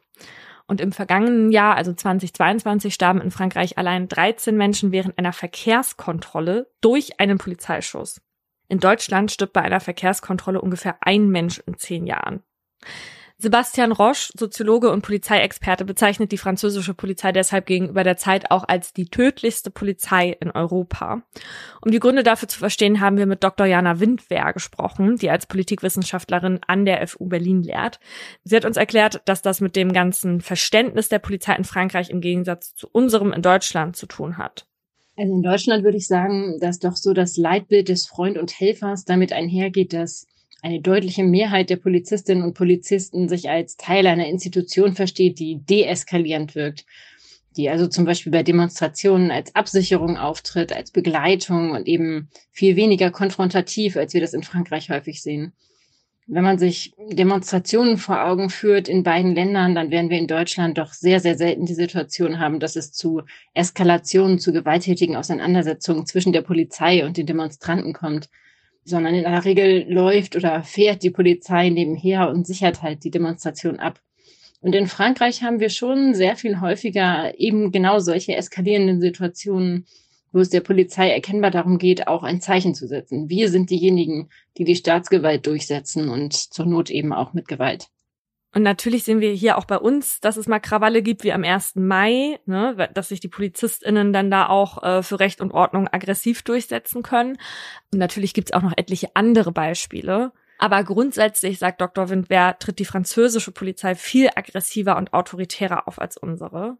[0.66, 6.70] Und im vergangenen Jahr, also 2022, starben in Frankreich allein 13 Menschen während einer Verkehrskontrolle
[6.80, 8.22] durch einen Polizeischuss.
[8.68, 12.42] In Deutschland stirbt bei einer Verkehrskontrolle ungefähr ein Mensch in zehn Jahren.
[13.38, 18.94] Sebastian Roche, Soziologe und Polizeiexperte, bezeichnet die französische Polizei deshalb gegenüber der Zeit auch als
[18.94, 21.22] die tödlichste Polizei in Europa.
[21.82, 23.66] Um die Gründe dafür zu verstehen, haben wir mit Dr.
[23.66, 28.00] Jana Windwehr gesprochen, die als Politikwissenschaftlerin an der FU Berlin lehrt.
[28.42, 32.22] Sie hat uns erklärt, dass das mit dem ganzen Verständnis der Polizei in Frankreich im
[32.22, 34.66] Gegensatz zu unserem in Deutschland zu tun hat.
[35.14, 39.04] Also in Deutschland würde ich sagen, dass doch so das Leitbild des Freund und Helfers
[39.04, 40.26] damit einhergeht, dass
[40.66, 46.56] eine deutliche Mehrheit der Polizistinnen und Polizisten sich als Teil einer Institution versteht, die deeskalierend
[46.56, 46.84] wirkt,
[47.56, 53.12] die also zum Beispiel bei Demonstrationen als Absicherung auftritt, als Begleitung und eben viel weniger
[53.12, 55.52] konfrontativ, als wir das in Frankreich häufig sehen.
[56.26, 60.78] Wenn man sich Demonstrationen vor Augen führt in beiden Ländern, dann werden wir in Deutschland
[60.78, 63.22] doch sehr, sehr selten die Situation haben, dass es zu
[63.54, 68.28] Eskalationen, zu gewalttätigen Auseinandersetzungen zwischen der Polizei und den Demonstranten kommt.
[68.86, 73.80] Sondern in aller Regel läuft oder fährt die Polizei nebenher und sichert halt die Demonstration
[73.80, 74.00] ab.
[74.60, 79.86] Und in Frankreich haben wir schon sehr viel häufiger eben genau solche eskalierenden Situationen,
[80.32, 83.28] wo es der Polizei erkennbar darum geht, auch ein Zeichen zu setzen.
[83.28, 87.88] Wir sind diejenigen, die die Staatsgewalt durchsetzen und zur Not eben auch mit Gewalt.
[88.56, 91.44] Und natürlich sehen wir hier auch bei uns, dass es mal Krawalle gibt wie am
[91.44, 91.74] 1.
[91.74, 96.40] Mai, ne, dass sich die PolizistInnen dann da auch äh, für Recht und Ordnung aggressiv
[96.40, 97.36] durchsetzen können.
[97.92, 100.32] Und natürlich gibt es auch noch etliche andere Beispiele.
[100.56, 102.08] Aber grundsätzlich, sagt Dr.
[102.08, 106.78] Windwehr, tritt die französische Polizei viel aggressiver und autoritärer auf als unsere.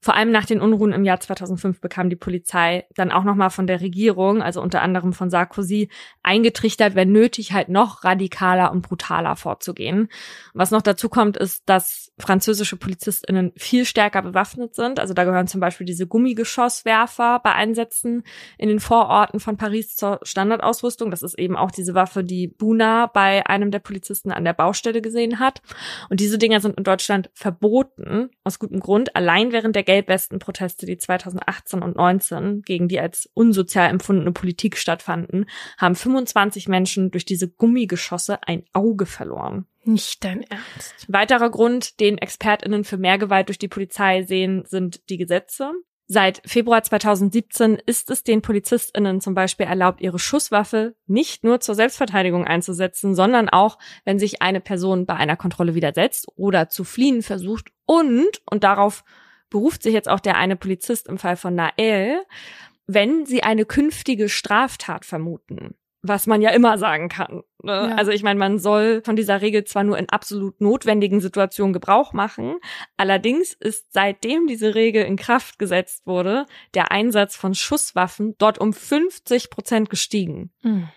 [0.00, 3.66] Vor allem nach den Unruhen im Jahr 2005 bekam die Polizei dann auch nochmal von
[3.66, 5.88] der Regierung, also unter anderem von Sarkozy,
[6.22, 10.08] eingetrichtert, wenn nötig, halt noch radikaler und brutaler vorzugehen.
[10.54, 15.00] Was noch dazu kommt, ist, dass französische PolizistInnen viel stärker bewaffnet sind.
[15.00, 18.22] Also da gehören zum Beispiel diese Gummigeschosswerfer bei Einsätzen
[18.58, 21.10] in den Vororten von Paris zur Standardausrüstung.
[21.10, 25.02] Das ist eben auch diese Waffe, die Buna bei einem der Polizisten an der Baustelle
[25.02, 25.60] gesehen hat.
[26.08, 30.98] Und diese Dinger sind in Deutschland verboten, aus gutem Grund, allein während der Gelbwesten-Proteste, die
[30.98, 35.46] 2018 und 19 gegen die als unsozial empfundene Politik stattfanden,
[35.78, 39.66] haben 25 Menschen durch diese Gummigeschosse ein Auge verloren.
[39.84, 41.06] Nicht dein Ernst.
[41.08, 45.72] Weiterer Grund, den ExpertInnen für mehr Gewalt durch die Polizei sehen, sind die Gesetze.
[46.08, 51.74] Seit Februar 2017 ist es den PolizistInnen zum Beispiel erlaubt, ihre Schusswaffe nicht nur zur
[51.74, 57.22] Selbstverteidigung einzusetzen, sondern auch, wenn sich eine Person bei einer Kontrolle widersetzt oder zu fliehen
[57.22, 59.02] versucht und, und darauf
[59.50, 62.22] beruft sich jetzt auch der eine Polizist im Fall von Nael,
[62.86, 65.74] wenn sie eine künftige Straftat vermuten.
[66.02, 67.42] Was man ja immer sagen kann.
[67.62, 67.72] Ne?
[67.72, 67.94] Ja.
[67.96, 72.12] Also ich meine, man soll von dieser Regel zwar nur in absolut notwendigen Situationen Gebrauch
[72.12, 72.58] machen,
[72.96, 78.72] allerdings ist seitdem diese Regel in Kraft gesetzt wurde, der Einsatz von Schusswaffen dort um
[78.72, 80.52] 50 Prozent gestiegen.
[80.62, 80.88] Mhm.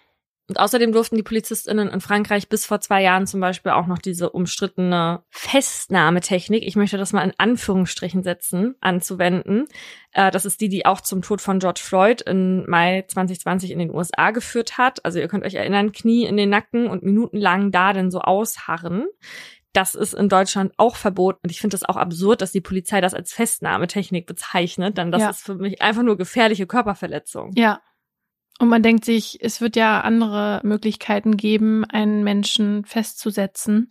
[0.50, 4.00] Und außerdem durften die PolizistInnen in Frankreich bis vor zwei Jahren zum Beispiel auch noch
[4.00, 9.68] diese umstrittene Festnahmetechnik, ich möchte das mal in Anführungsstrichen setzen, anzuwenden.
[10.12, 13.80] Äh, das ist die, die auch zum Tod von George Floyd im Mai 2020 in
[13.80, 15.06] den USA geführt hat.
[15.06, 19.06] Also ihr könnt euch erinnern, Knie in den Nacken und minutenlang da denn so ausharren.
[19.74, 21.42] Das ist in Deutschland auch verboten.
[21.44, 25.22] Und ich finde das auch absurd, dass die Polizei das als Festnahmetechnik bezeichnet, denn das
[25.22, 25.30] ja.
[25.30, 27.52] ist für mich einfach nur gefährliche Körperverletzung.
[27.56, 27.80] Ja,
[28.60, 33.88] und man denkt sich, es wird ja andere Möglichkeiten geben, einen Menschen festzusetzen,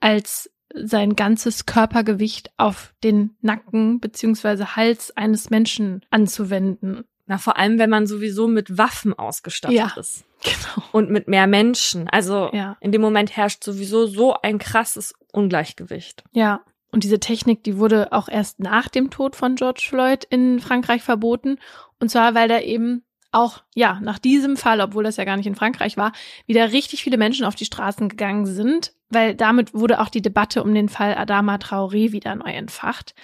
[0.00, 7.04] als sein ganzes Körpergewicht auf den Nacken beziehungsweise Hals eines Menschen anzuwenden.
[7.26, 10.24] Na, vor allem, wenn man sowieso mit Waffen ausgestattet ja, ist.
[10.42, 10.86] Genau.
[10.92, 12.08] Und mit mehr Menschen.
[12.08, 12.78] Also ja.
[12.80, 16.24] in dem Moment herrscht sowieso so ein krasses Ungleichgewicht.
[16.32, 16.62] Ja.
[16.90, 21.02] Und diese Technik, die wurde auch erst nach dem Tod von George Floyd in Frankreich
[21.02, 21.58] verboten.
[22.00, 25.46] Und zwar, weil da eben auch ja nach diesem Fall, obwohl das ja gar nicht
[25.46, 26.12] in Frankreich war,
[26.46, 30.62] wieder richtig viele Menschen auf die Straßen gegangen sind, weil damit wurde auch die Debatte
[30.62, 33.14] um den Fall Adama Traoré wieder neu entfacht.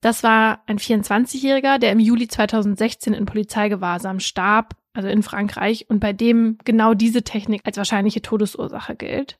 [0.00, 5.98] Das war ein 24-Jähriger, der im Juli 2016 in Polizeigewahrsam starb, also in Frankreich, und
[5.98, 9.38] bei dem genau diese Technik als wahrscheinliche Todesursache gilt.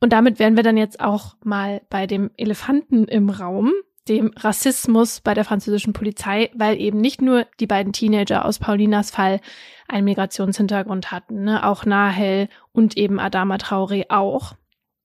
[0.00, 3.72] Und damit wären wir dann jetzt auch mal bei dem Elefanten im Raum,
[4.08, 9.10] dem Rassismus bei der französischen Polizei, weil eben nicht nur die beiden Teenager aus Paulinas
[9.10, 9.40] Fall
[9.86, 11.66] einen Migrationshintergrund hatten, ne?
[11.66, 14.54] auch Nahel und eben Adama Traoré auch.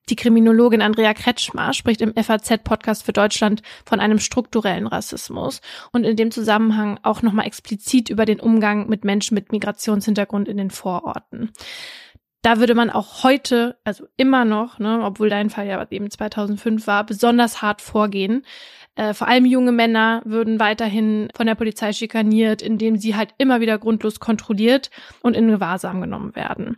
[0.09, 5.61] Die Kriminologin Andrea Kretschmer spricht im FAZ-Podcast für Deutschland von einem strukturellen Rassismus
[5.93, 10.57] und in dem Zusammenhang auch nochmal explizit über den Umgang mit Menschen mit Migrationshintergrund in
[10.57, 11.51] den Vororten
[12.43, 16.85] da würde man auch heute, also immer noch, ne, obwohl dein Fall ja eben 2005
[16.87, 18.45] war, besonders hart vorgehen.
[18.95, 23.59] Äh, vor allem junge Männer würden weiterhin von der Polizei schikaniert, indem sie halt immer
[23.59, 24.91] wieder grundlos kontrolliert
[25.21, 26.77] und in Gewahrsam genommen werden.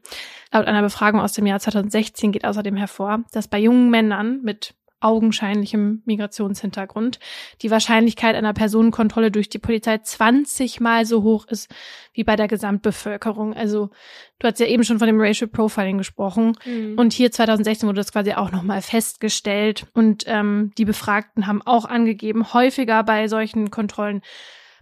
[0.51, 4.75] Laut einer Befragung aus dem Jahr 2016 geht außerdem hervor, dass bei jungen Männern mit
[4.99, 7.19] augenscheinlichem Migrationshintergrund
[7.61, 11.73] die Wahrscheinlichkeit einer Personenkontrolle durch die Polizei 20 mal so hoch ist
[12.13, 13.53] wie bei der Gesamtbevölkerung.
[13.53, 13.89] Also
[14.39, 16.97] du hast ja eben schon von dem Racial Profiling gesprochen mhm.
[16.97, 21.85] und hier 2016 wurde das quasi auch nochmal festgestellt und ähm, die Befragten haben auch
[21.85, 24.21] angegeben, häufiger bei solchen Kontrollen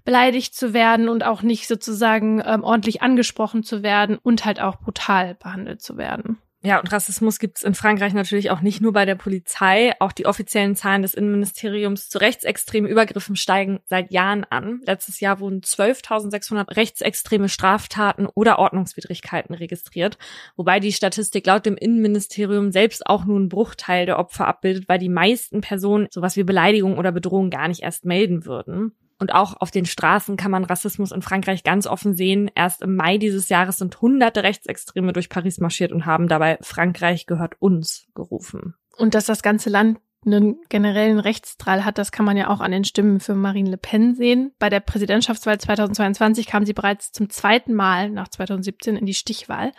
[0.06, 4.76] beleidigt zu werden und auch nicht sozusagen ähm, ordentlich angesprochen zu werden und halt auch
[4.77, 6.38] brutal behandelt zu werden.
[6.65, 9.91] Ja, und Rassismus gibt es in Frankreich natürlich auch nicht nur bei der Polizei.
[9.99, 14.80] Auch die offiziellen Zahlen des Innenministeriums zu rechtsextremen Übergriffen steigen seit Jahren an.
[14.85, 20.18] Letztes Jahr wurden 12.600 rechtsextreme Straftaten oder Ordnungswidrigkeiten registriert,
[20.56, 24.99] wobei die Statistik laut dem Innenministerium selbst auch nur einen Bruchteil der Opfer abbildet, weil
[24.99, 28.94] die meisten Personen sowas wie Beleidigung oder Bedrohung gar nicht erst melden würden.
[29.19, 32.52] Und auch auf den Straßen kann man Rassismus in Frankreich ganz offen sehen.
[32.56, 37.26] Erst im Mai dieses Jahres sind hunderte Rechtsextreme durch Paris marschiert und haben dabei Frankreich
[37.26, 38.76] gehört uns gerufen.
[38.98, 42.72] Und dass das ganze Land einen generellen Rechtsdrall hat, das kann man ja auch an
[42.72, 44.53] den Stimmen für Marine Le Pen sehen.
[44.60, 49.72] Bei der Präsidentschaftswahl 2022 kam sie bereits zum zweiten Mal nach 2017 in die Stichwahl.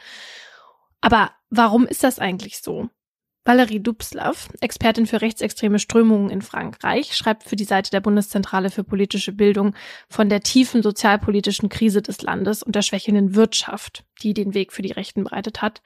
[1.00, 2.88] Aber warum ist das eigentlich so?
[3.46, 8.84] Valerie Dubslav, Expertin für rechtsextreme Strömungen in Frankreich, schreibt für die Seite der Bundeszentrale für
[8.84, 9.74] politische Bildung
[10.08, 14.80] von der tiefen sozialpolitischen Krise des Landes und der schwächelnden Wirtschaft, die den Weg für
[14.80, 15.82] die Rechten bereitet hat.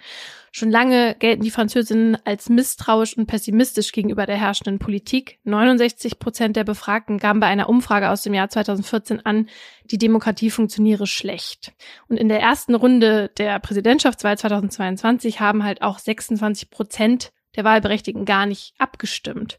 [0.52, 5.40] Schon lange gelten die Französinnen als misstrauisch und pessimistisch gegenüber der herrschenden Politik.
[5.42, 9.48] 69 Prozent der Befragten gaben bei einer Umfrage aus dem Jahr 2014 an,
[9.90, 11.72] die Demokratie funktioniere schlecht.
[12.06, 18.24] Und in der ersten Runde der Präsidentschaftswahl 2022 haben halt auch 26 Prozent der Wahlberechtigten
[18.24, 19.58] gar nicht abgestimmt.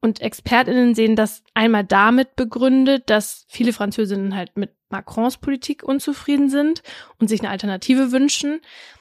[0.00, 6.50] Und ExpertInnen sehen das einmal damit begründet, dass viele Französinnen halt mit Macrons Politik unzufrieden
[6.50, 6.82] sind
[7.18, 8.60] und sich eine Alternative wünschen.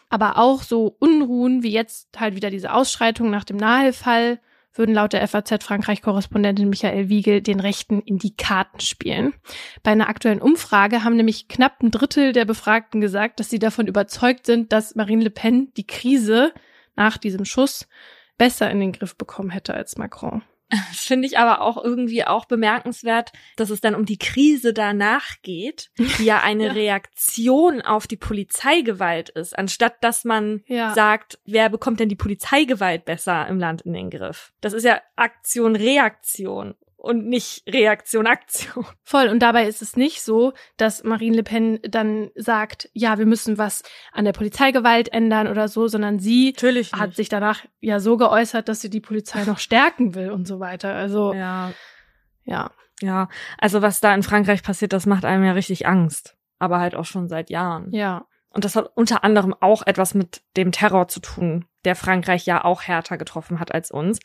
[0.10, 4.40] Aber auch so Unruhen wie jetzt halt wieder diese Ausschreitung nach dem Nahel-Fall
[4.74, 9.34] würden laut der FAZ Frankreich-Korrespondentin Michael Wiegel den Rechten in die Karten spielen.
[9.84, 13.88] Bei einer aktuellen Umfrage haben nämlich knapp ein Drittel der Befragten gesagt, dass sie davon
[13.88, 16.54] überzeugt sind, dass Marine Le Pen die Krise
[16.96, 17.88] nach diesem Schuss
[18.38, 20.44] besser in den Griff bekommen hätte als Macron.
[20.70, 25.42] Das finde ich aber auch irgendwie auch bemerkenswert, dass es dann um die Krise danach
[25.42, 26.72] geht, die ja eine ja.
[26.74, 30.94] Reaktion auf die Polizeigewalt ist, anstatt dass man ja.
[30.94, 34.52] sagt, wer bekommt denn die Polizeigewalt besser im Land in den Griff?
[34.62, 36.76] Das ist ja Aktion, Reaktion
[37.08, 38.86] und nicht Reaktion, Aktion.
[39.04, 39.30] Voll.
[39.30, 43.58] Und dabei ist es nicht so, dass Marine Le Pen dann sagt, ja, wir müssen
[43.58, 48.18] was an der Polizeigewalt ändern oder so, sondern sie Natürlich hat sich danach ja so
[48.18, 50.94] geäußert, dass sie die Polizei noch stärken will und so weiter.
[50.94, 51.72] Also, ja.
[52.44, 52.72] Ja.
[53.02, 53.30] Ja.
[53.58, 56.36] Also, was da in Frankreich passiert, das macht einem ja richtig Angst.
[56.60, 57.92] Aber halt auch schon seit Jahren.
[57.92, 58.26] Ja.
[58.50, 62.66] Und das hat unter anderem auch etwas mit dem Terror zu tun, der Frankreich ja
[62.66, 64.20] auch härter getroffen hat als uns.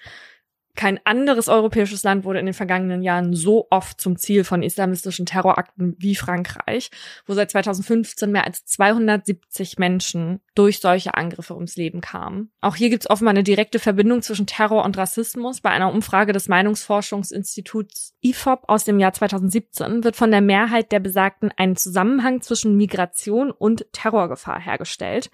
[0.74, 5.26] Kein anderes europäisches Land wurde in den vergangenen Jahren so oft zum Ziel von islamistischen
[5.26, 6.90] Terrorakten wie Frankreich,
[7.26, 12.50] wo seit 2015 mehr als 270 Menschen durch solche Angriffe ums Leben kamen.
[12.62, 15.60] Auch hier gibt es offenbar eine direkte Verbindung zwischen Terror und Rassismus.
[15.60, 21.00] Bei einer Umfrage des Meinungsforschungsinstituts IFOP aus dem Jahr 2017 wird von der Mehrheit der
[21.00, 25.30] Besagten ein Zusammenhang zwischen Migration und Terrorgefahr hergestellt.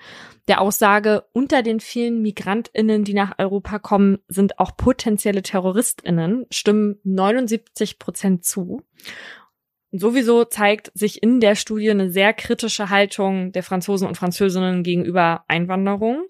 [0.48, 6.46] Der Aussage, unter den vielen Migrantinnen, die nach Europa kommen, sind auch potenziell potenzielle TerroristInnen
[6.50, 8.82] stimmen 79 Prozent zu.
[9.90, 14.82] Und sowieso zeigt sich in der Studie eine sehr kritische Haltung der Franzosen und Französinnen
[14.82, 16.26] gegenüber Einwanderung,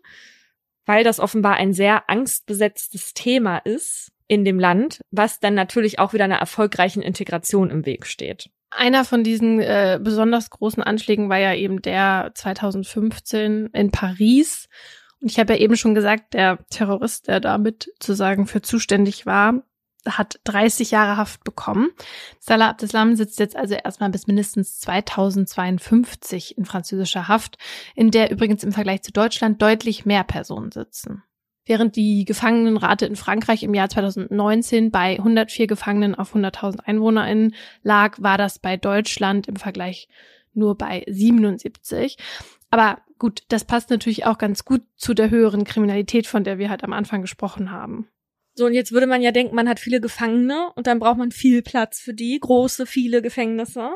[0.86, 6.12] weil das offenbar ein sehr angstbesetztes Thema ist in dem Land, was dann natürlich auch
[6.12, 8.50] wieder einer erfolgreichen Integration im Weg steht.
[8.70, 14.68] Einer von diesen äh, besonders großen Anschlägen war ja eben der 2015 in Paris,
[15.20, 19.26] und ich habe ja eben schon gesagt, der Terrorist, der damit zu sagen für zuständig
[19.26, 19.62] war,
[20.06, 21.90] hat 30 Jahre Haft bekommen.
[22.38, 27.58] Salah Abdeslam sitzt jetzt also erstmal bis mindestens 2052 in französischer Haft,
[27.94, 31.24] in der übrigens im Vergleich zu Deutschland deutlich mehr Personen sitzen.
[31.68, 38.16] Während die Gefangenenrate in Frankreich im Jahr 2019 bei 104 Gefangenen auf 100.000 EinwohnerInnen lag,
[38.22, 40.08] war das bei Deutschland im Vergleich
[40.54, 42.16] nur bei 77.
[42.70, 46.70] Aber gut, das passt natürlich auch ganz gut zu der höheren Kriminalität, von der wir
[46.70, 48.08] halt am Anfang gesprochen haben.
[48.58, 51.30] So, und jetzt würde man ja denken, man hat viele Gefangene und dann braucht man
[51.30, 53.90] viel Platz für die, große, viele Gefängnisse.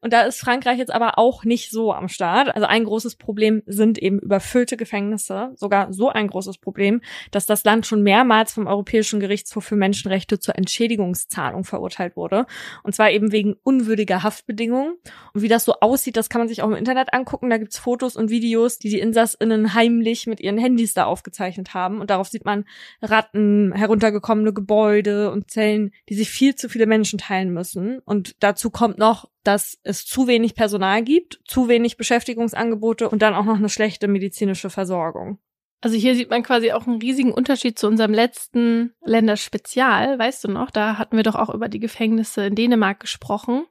[0.00, 2.52] Und da ist Frankreich jetzt aber auch nicht so am Start.
[2.52, 5.52] Also ein großes Problem sind eben überfüllte Gefängnisse.
[5.54, 7.00] Sogar so ein großes Problem,
[7.30, 12.46] dass das Land schon mehrmals vom Europäischen Gerichtshof für Menschenrechte zur Entschädigungszahlung verurteilt wurde.
[12.82, 14.96] Und zwar eben wegen unwürdiger Haftbedingungen.
[15.32, 17.50] Und wie das so aussieht, das kann man sich auch im Internet angucken.
[17.50, 22.00] Da gibt's Fotos und Videos, die die InsassInnen heimlich mit ihren Handys da aufgezeichnet haben.
[22.00, 22.64] Und darauf sieht man
[23.00, 28.00] Ratten herunter heruntergekommene Gebäude und Zellen, die sich viel zu viele Menschen teilen müssen.
[28.00, 33.34] Und dazu kommt noch, dass es zu wenig Personal gibt, zu wenig Beschäftigungsangebote und dann
[33.34, 35.38] auch noch eine schlechte medizinische Versorgung.
[35.80, 40.48] Also hier sieht man quasi auch einen riesigen Unterschied zu unserem letzten Länderspezial, weißt du
[40.48, 40.72] noch?
[40.72, 43.64] Da hatten wir doch auch über die Gefängnisse in Dänemark gesprochen,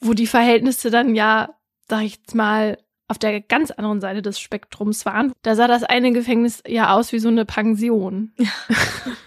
[0.00, 1.54] wo die Verhältnisse dann ja,
[1.86, 2.78] sag ich jetzt mal,
[3.08, 5.32] auf der ganz anderen Seite des Spektrums waren.
[5.42, 8.32] Da sah das eine Gefängnis ja aus wie so eine Pension.
[8.38, 8.48] Ja.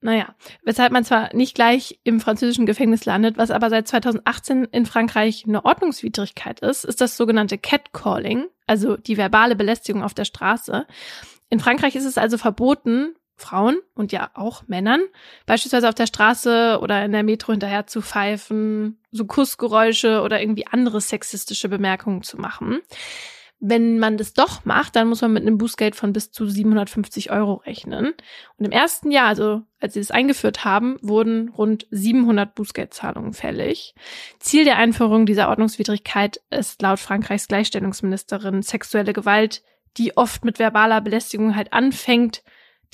[0.00, 4.86] Naja, weshalb man zwar nicht gleich im französischen Gefängnis landet, was aber seit 2018 in
[4.86, 10.86] Frankreich eine Ordnungswidrigkeit ist, ist das sogenannte Catcalling, also die verbale Belästigung auf der Straße.
[11.50, 15.00] In Frankreich ist es also verboten, Frauen und ja auch Männern,
[15.46, 20.66] beispielsweise auf der Straße oder in der Metro hinterher zu pfeifen, so Kussgeräusche oder irgendwie
[20.66, 22.80] andere sexistische Bemerkungen zu machen.
[23.60, 27.30] Wenn man das doch macht, dann muss man mit einem Bußgeld von bis zu 750
[27.30, 28.12] Euro rechnen.
[28.58, 33.94] Und im ersten Jahr, also als sie es eingeführt haben, wurden rund 700 Bußgeldzahlungen fällig.
[34.38, 39.62] Ziel der Einführung dieser Ordnungswidrigkeit ist laut Frankreichs Gleichstellungsministerin sexuelle Gewalt,
[39.96, 42.42] die oft mit verbaler Belästigung halt anfängt,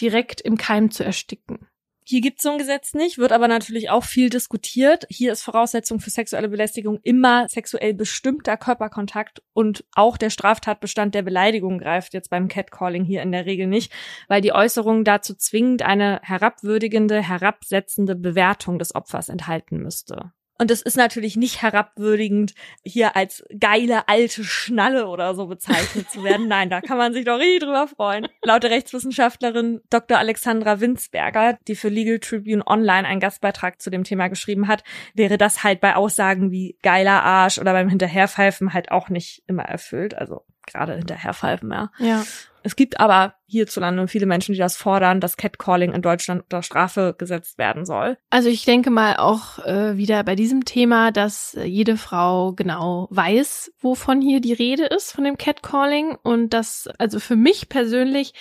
[0.01, 1.70] direkt im Keim zu ersticken.
[2.11, 5.07] Hier gibt's so ein Gesetz nicht, wird aber natürlich auch viel diskutiert.
[5.11, 11.23] Hier ist Voraussetzung für sexuelle Belästigung immer sexuell bestimmter Körperkontakt und auch der Straftatbestand der
[11.23, 13.93] Beleidigung greift jetzt beim Catcalling hier in der Regel nicht,
[14.27, 20.33] weil die Äußerung dazu zwingend eine herabwürdigende, herabsetzende Bewertung des Opfers enthalten müsste.
[20.61, 22.53] Und es ist natürlich nicht herabwürdigend,
[22.85, 26.49] hier als geile alte Schnalle oder so bezeichnet zu werden.
[26.49, 28.29] Nein, da kann man sich doch richtig drüber freuen.
[28.43, 30.19] Laut der Rechtswissenschaftlerin Dr.
[30.19, 34.85] Alexandra Winzberger, die für Legal Tribune Online einen Gastbeitrag zu dem Thema geschrieben hat,
[35.15, 39.63] wäre das halt bei Aussagen wie geiler Arsch oder beim Hinterherpfeifen halt auch nicht immer
[39.63, 40.13] erfüllt.
[40.13, 41.91] Also gerade hinterherpfeifen, ja.
[41.99, 42.23] Ja.
[42.63, 47.15] Es gibt aber hierzulande viele Menschen, die das fordern, dass Catcalling in Deutschland unter Strafe
[47.17, 48.19] gesetzt werden soll.
[48.31, 53.09] Also ich denke mal auch äh, wieder bei diesem Thema, dass äh, jede Frau genau
[53.11, 56.17] weiß, wovon hier die Rede ist, von dem Catcalling.
[56.23, 58.35] Und dass, also für mich persönlich,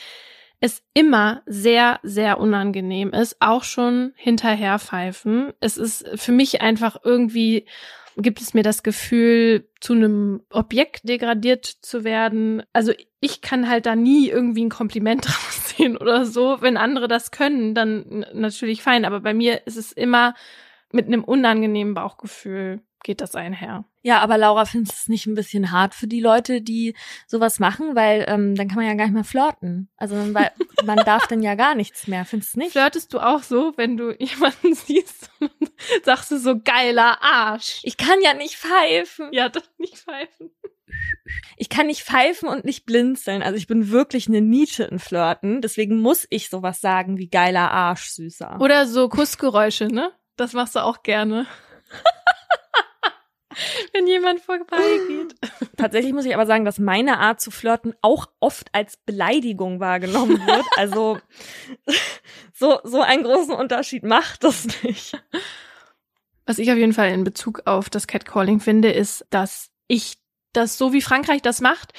[0.62, 5.54] es immer sehr, sehr unangenehm ist, auch schon hinterherpfeifen.
[5.62, 7.66] Es ist für mich einfach irgendwie
[8.22, 12.64] gibt es mir das Gefühl, zu einem Objekt degradiert zu werden.
[12.74, 16.58] Also ich kann halt da nie irgendwie ein Kompliment raussehen oder so.
[16.62, 19.06] Wenn andere das können, dann natürlich fein.
[19.06, 20.34] Aber bei mir ist es immer
[20.92, 23.86] mit einem unangenehmen Bauchgefühl geht das einher.
[24.02, 26.96] Ja, aber Laura, findest du es nicht ein bisschen hart für die Leute, die
[27.28, 27.96] sowas machen?
[27.96, 29.90] Weil ähm, dann kann man ja gar nicht mehr flirten.
[29.98, 30.52] Also weil
[30.86, 32.72] man darf dann ja gar nichts mehr, findest du nicht?
[32.72, 35.52] Flirtest du auch so, wenn du jemanden siehst und
[36.04, 37.82] sagst du so geiler Arsch?
[37.84, 39.30] Ich kann ja nicht pfeifen.
[39.32, 40.52] Ja, doch nicht pfeifen.
[41.58, 43.44] Ich kann nicht pfeifen und nicht blinzeln.
[43.44, 45.62] Also ich bin wirklich eine Niete in Flirten.
[45.62, 48.60] Deswegen muss ich sowas sagen wie geiler Arsch, süßer.
[48.60, 50.12] Oder so Kussgeräusche, ne?
[50.36, 51.46] Das machst du auch gerne.
[53.94, 55.36] wenn jemand vorbeigeht.
[55.78, 60.46] Tatsächlich muss ich aber sagen, dass meine Art zu flirten auch oft als Beleidigung wahrgenommen
[60.46, 60.66] wird.
[60.78, 61.20] Also
[62.54, 65.22] so, so einen großen Unterschied macht das nicht.
[66.46, 70.18] Was ich auf jeden Fall in Bezug auf das Catcalling finde, ist, dass ich
[70.54, 71.94] das so wie Frankreich das macht,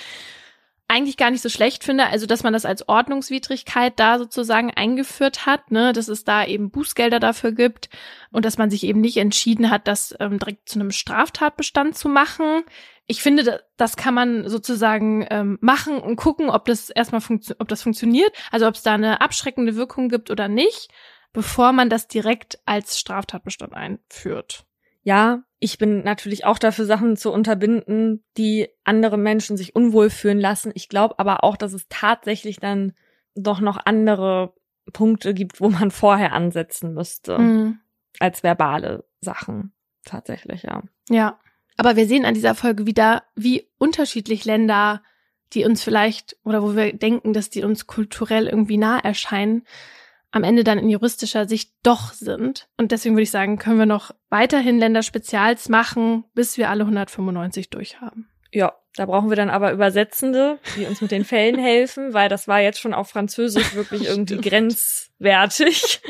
[0.91, 5.47] eigentlich gar nicht so schlecht finde, also dass man das als Ordnungswidrigkeit da sozusagen eingeführt
[5.47, 7.89] hat, ne, dass es da eben Bußgelder dafür gibt
[8.33, 12.09] und dass man sich eben nicht entschieden hat, das ähm, direkt zu einem Straftatbestand zu
[12.09, 12.65] machen.
[13.07, 17.23] Ich finde, das kann man sozusagen ähm, machen und gucken, ob das erstmal
[17.59, 20.89] ob das funktioniert, also ob es da eine abschreckende Wirkung gibt oder nicht,
[21.33, 24.65] bevor man das direkt als Straftatbestand einführt
[25.03, 30.41] ja, ich bin natürlich auch dafür, Sachen zu unterbinden, die andere Menschen sich unwohl fühlen
[30.41, 30.73] lassen.
[30.75, 32.93] Ich glaube aber auch, dass es tatsächlich dann
[33.35, 34.55] doch noch andere
[34.93, 37.79] Punkte gibt, wo man vorher ansetzen müsste, mhm.
[38.19, 39.73] als verbale Sachen.
[40.05, 40.83] Tatsächlich, ja.
[41.09, 41.39] Ja.
[41.77, 45.03] Aber wir sehen an dieser Folge wieder, wie unterschiedlich Länder,
[45.53, 49.65] die uns vielleicht oder wo wir denken, dass die uns kulturell irgendwie nah erscheinen,
[50.33, 52.69] am Ende dann in juristischer Sicht doch sind.
[52.77, 57.71] Und deswegen würde ich sagen, können wir noch weiterhin Länderspezials machen, bis wir alle 195
[57.71, 58.31] durchhaben.
[58.53, 62.49] Ja, da brauchen wir dann aber Übersetzende, die uns mit den Fällen helfen, weil das
[62.49, 66.01] war jetzt schon auf Französisch wirklich irgendwie grenzwertig.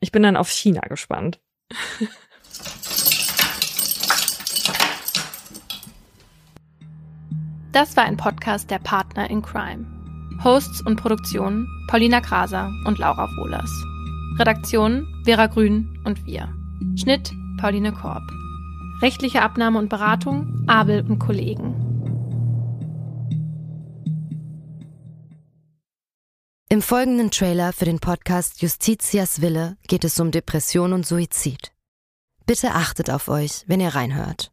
[0.00, 1.40] Ich bin dann auf China gespannt.
[7.72, 9.95] Das war ein Podcast der Partner in Crime.
[10.44, 13.70] Hosts und Produktion Paulina Kraser und Laura Wohlers.
[14.38, 16.52] Redaktion Vera Grün und wir.
[16.96, 18.22] Schnitt Pauline Korb.
[19.02, 21.74] Rechtliche Abnahme und Beratung Abel und Kollegen.
[26.68, 31.72] Im folgenden Trailer für den Podcast Justitias Wille geht es um Depression und Suizid.
[32.44, 34.52] Bitte achtet auf euch, wenn ihr reinhört.